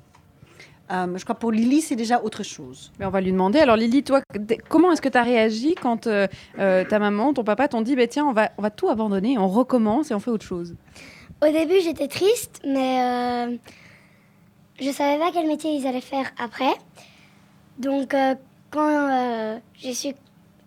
Euh, 0.90 1.18
je 1.18 1.24
crois 1.24 1.36
pour 1.36 1.52
Lily, 1.52 1.82
c'est 1.82 1.98
déjà 1.98 2.24
autre 2.24 2.44
chose. 2.44 2.92
Mais 2.98 3.06
on 3.06 3.10
va 3.10 3.22
lui 3.22 3.32
demander. 3.32 3.60
Alors, 3.60 3.76
Lily, 3.76 4.04
toi, 4.04 4.22
comment 4.70 4.92
est-ce 4.94 5.02
que 5.02 5.10
tu 5.10 5.18
as 5.18 5.24
réagi 5.24 5.76
quand 5.76 6.08
euh, 6.08 6.28
euh, 6.58 6.86
ta 6.86 6.98
maman, 6.98 7.34
ton 7.34 7.44
papa 7.44 7.68
t'ont 7.68 7.82
dit, 7.82 7.96
bah, 7.96 8.08
tiens, 8.08 8.26
on 8.26 8.34
va, 8.34 8.52
on 8.58 8.62
va 8.62 8.72
tout 8.72 8.88
abandonner, 8.88 9.38
on 9.38 9.50
recommence 9.50 10.10
et 10.10 10.16
on 10.16 10.20
fait 10.20 10.32
autre 10.32 10.46
chose? 10.46 10.76
Au 11.46 11.52
début, 11.52 11.82
j'étais 11.82 12.08
triste, 12.08 12.62
mais 12.66 13.02
euh, 13.04 13.58
je 14.80 14.90
savais 14.92 15.20
pas 15.20 15.30
quel 15.32 15.46
métier 15.46 15.76
ils 15.76 15.86
allaient 15.86 16.02
faire 16.02 16.32
après. 16.40 16.74
Donc, 17.78 18.16
euh, 18.16 18.34
quand 18.72 18.90
euh, 18.90 19.60
j'ai 19.76 19.94
su 19.94 20.14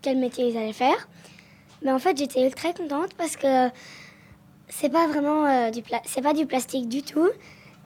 quel 0.00 0.18
métier 0.18 0.48
ils 0.48 0.56
allaient 0.56 0.72
faire, 0.72 1.08
mais 1.82 1.90
en 1.90 1.98
fait, 1.98 2.16
j'étais 2.16 2.48
très 2.50 2.72
contente 2.72 3.14
parce 3.14 3.36
que 3.36 3.68
c'est 4.70 4.88
pas 4.90 5.06
vraiment 5.06 5.44
euh, 5.46 5.70
du 5.70 5.82
c'est 6.06 6.22
pas 6.22 6.32
du 6.32 6.46
plastique 6.46 6.88
du 6.88 7.02
tout 7.02 7.28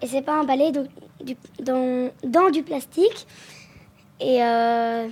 et 0.03 0.07
c'est 0.07 0.22
pas 0.22 0.41
emballé 0.41 0.70
do- 0.72 0.87
du- 1.22 1.37
dans, 1.61 2.11
dans 2.24 2.51
du 2.51 2.62
plastique. 2.62 3.26
Et 4.20 4.43
euh, 4.45 5.09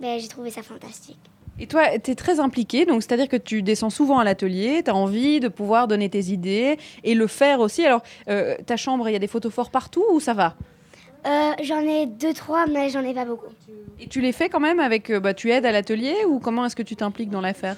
ben, 0.00 0.20
j'ai 0.20 0.28
trouvé 0.28 0.50
ça 0.50 0.62
fantastique. 0.62 1.18
Et 1.58 1.66
toi, 1.66 1.98
tu 1.98 2.10
es 2.10 2.14
très 2.14 2.40
impliquée, 2.40 2.86
donc 2.86 3.02
c'est-à-dire 3.02 3.28
que 3.28 3.36
tu 3.36 3.62
descends 3.62 3.90
souvent 3.90 4.18
à 4.18 4.24
l'atelier, 4.24 4.82
tu 4.84 4.90
as 4.90 4.94
envie 4.94 5.38
de 5.38 5.48
pouvoir 5.48 5.86
donner 5.86 6.08
tes 6.08 6.26
idées 6.26 6.78
et 7.04 7.14
le 7.14 7.26
faire 7.26 7.60
aussi. 7.60 7.84
Alors, 7.84 8.02
euh, 8.28 8.56
ta 8.66 8.76
chambre, 8.76 9.08
il 9.08 9.12
y 9.12 9.16
a 9.16 9.18
des 9.18 9.26
photos 9.26 9.52
forts 9.52 9.70
partout 9.70 10.04
ou 10.12 10.18
ça 10.20 10.34
va? 10.34 10.56
J'en 11.62 11.80
ai 11.80 12.06
deux, 12.06 12.32
trois, 12.32 12.66
mais 12.66 12.88
j'en 12.90 13.04
ai 13.04 13.14
pas 13.14 13.24
beaucoup. 13.24 13.52
Et 14.00 14.08
tu 14.08 14.20
les 14.20 14.32
fais 14.32 14.48
quand 14.48 14.60
même 14.60 14.80
avec. 14.80 15.12
bah, 15.12 15.34
tu 15.34 15.50
aides 15.52 15.66
à 15.66 15.72
l'atelier 15.72 16.16
ou 16.26 16.40
comment 16.40 16.64
est-ce 16.66 16.74
que 16.74 16.82
tu 16.82 16.96
t'impliques 16.96 17.30
dans 17.30 17.40
l'affaire? 17.40 17.76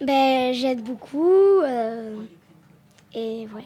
Ben, 0.00 0.52
j'aide 0.52 0.82
beaucoup. 0.82 1.60
euh, 1.62 2.16
et 3.14 3.46
ouais. 3.54 3.64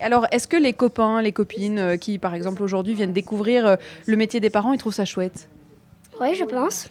Alors, 0.00 0.26
est-ce 0.30 0.48
que 0.48 0.56
les 0.56 0.72
copains, 0.72 1.20
les 1.20 1.32
copines 1.32 1.78
euh, 1.78 1.96
qui, 1.96 2.18
par 2.18 2.34
exemple, 2.34 2.62
aujourd'hui 2.62 2.94
viennent 2.94 3.12
découvrir 3.12 3.66
euh, 3.66 3.76
le 4.06 4.16
métier 4.16 4.40
des 4.40 4.48
parents, 4.50 4.72
ils 4.72 4.78
trouvent 4.78 4.94
ça 4.94 5.04
chouette? 5.04 5.48
Ouais, 6.20 6.34
je 6.34 6.44
pense. 6.44 6.88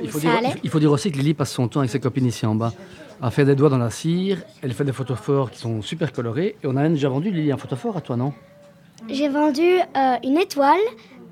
Il 0.00 0.08
faut, 0.08 0.18
dire, 0.20 0.30
allait 0.34 0.54
il 0.62 0.70
faut 0.70 0.78
dire 0.78 0.92
aussi 0.92 1.10
que 1.12 1.18
Lily 1.18 1.34
passe 1.34 1.50
son 1.52 1.68
temps 1.68 1.80
avec 1.80 1.90
ses 1.90 2.00
copines 2.00 2.24
ici 2.24 2.46
en 2.46 2.54
bas 2.54 2.72
à 3.20 3.30
faire 3.30 3.44
des 3.44 3.54
doigts 3.54 3.68
dans 3.68 3.78
la 3.78 3.90
cire. 3.90 4.38
Elle 4.62 4.72
fait 4.72 4.84
des 4.84 4.92
photophores 4.92 5.50
qui 5.50 5.58
sont 5.58 5.82
super 5.82 6.12
colorés. 6.12 6.56
Et 6.62 6.66
on 6.66 6.76
a 6.76 6.82
même 6.82 6.94
déjà 6.94 7.08
vendu, 7.08 7.30
Lily, 7.30 7.52
un 7.52 7.56
photophore 7.56 7.96
à 7.96 8.00
toi, 8.00 8.16
non? 8.16 8.32
J'ai 9.10 9.28
vendu 9.28 9.60
euh, 9.62 10.16
une 10.24 10.38
étoile 10.38 10.80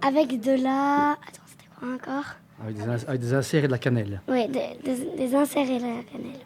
avec 0.03 0.41
de 0.41 0.62
la. 0.62 1.12
Attends, 1.12 1.43
c'était 1.47 1.68
quoi 1.78 1.88
encore? 1.95 2.34
Avec 2.62 2.76
des, 2.76 2.82
ins- 2.82 3.09
avec 3.09 3.20
des 3.20 3.32
inserts 3.32 3.64
et 3.64 3.66
de 3.68 3.72
la 3.72 3.78
cannelle. 3.78 4.20
Oui, 4.28 4.47
des, 4.49 4.76
des, 4.84 5.16
des 5.16 5.34
inserts 5.34 5.70
et 5.70 5.78
de 5.78 5.84
la 5.84 6.03
cannelle. 6.03 6.41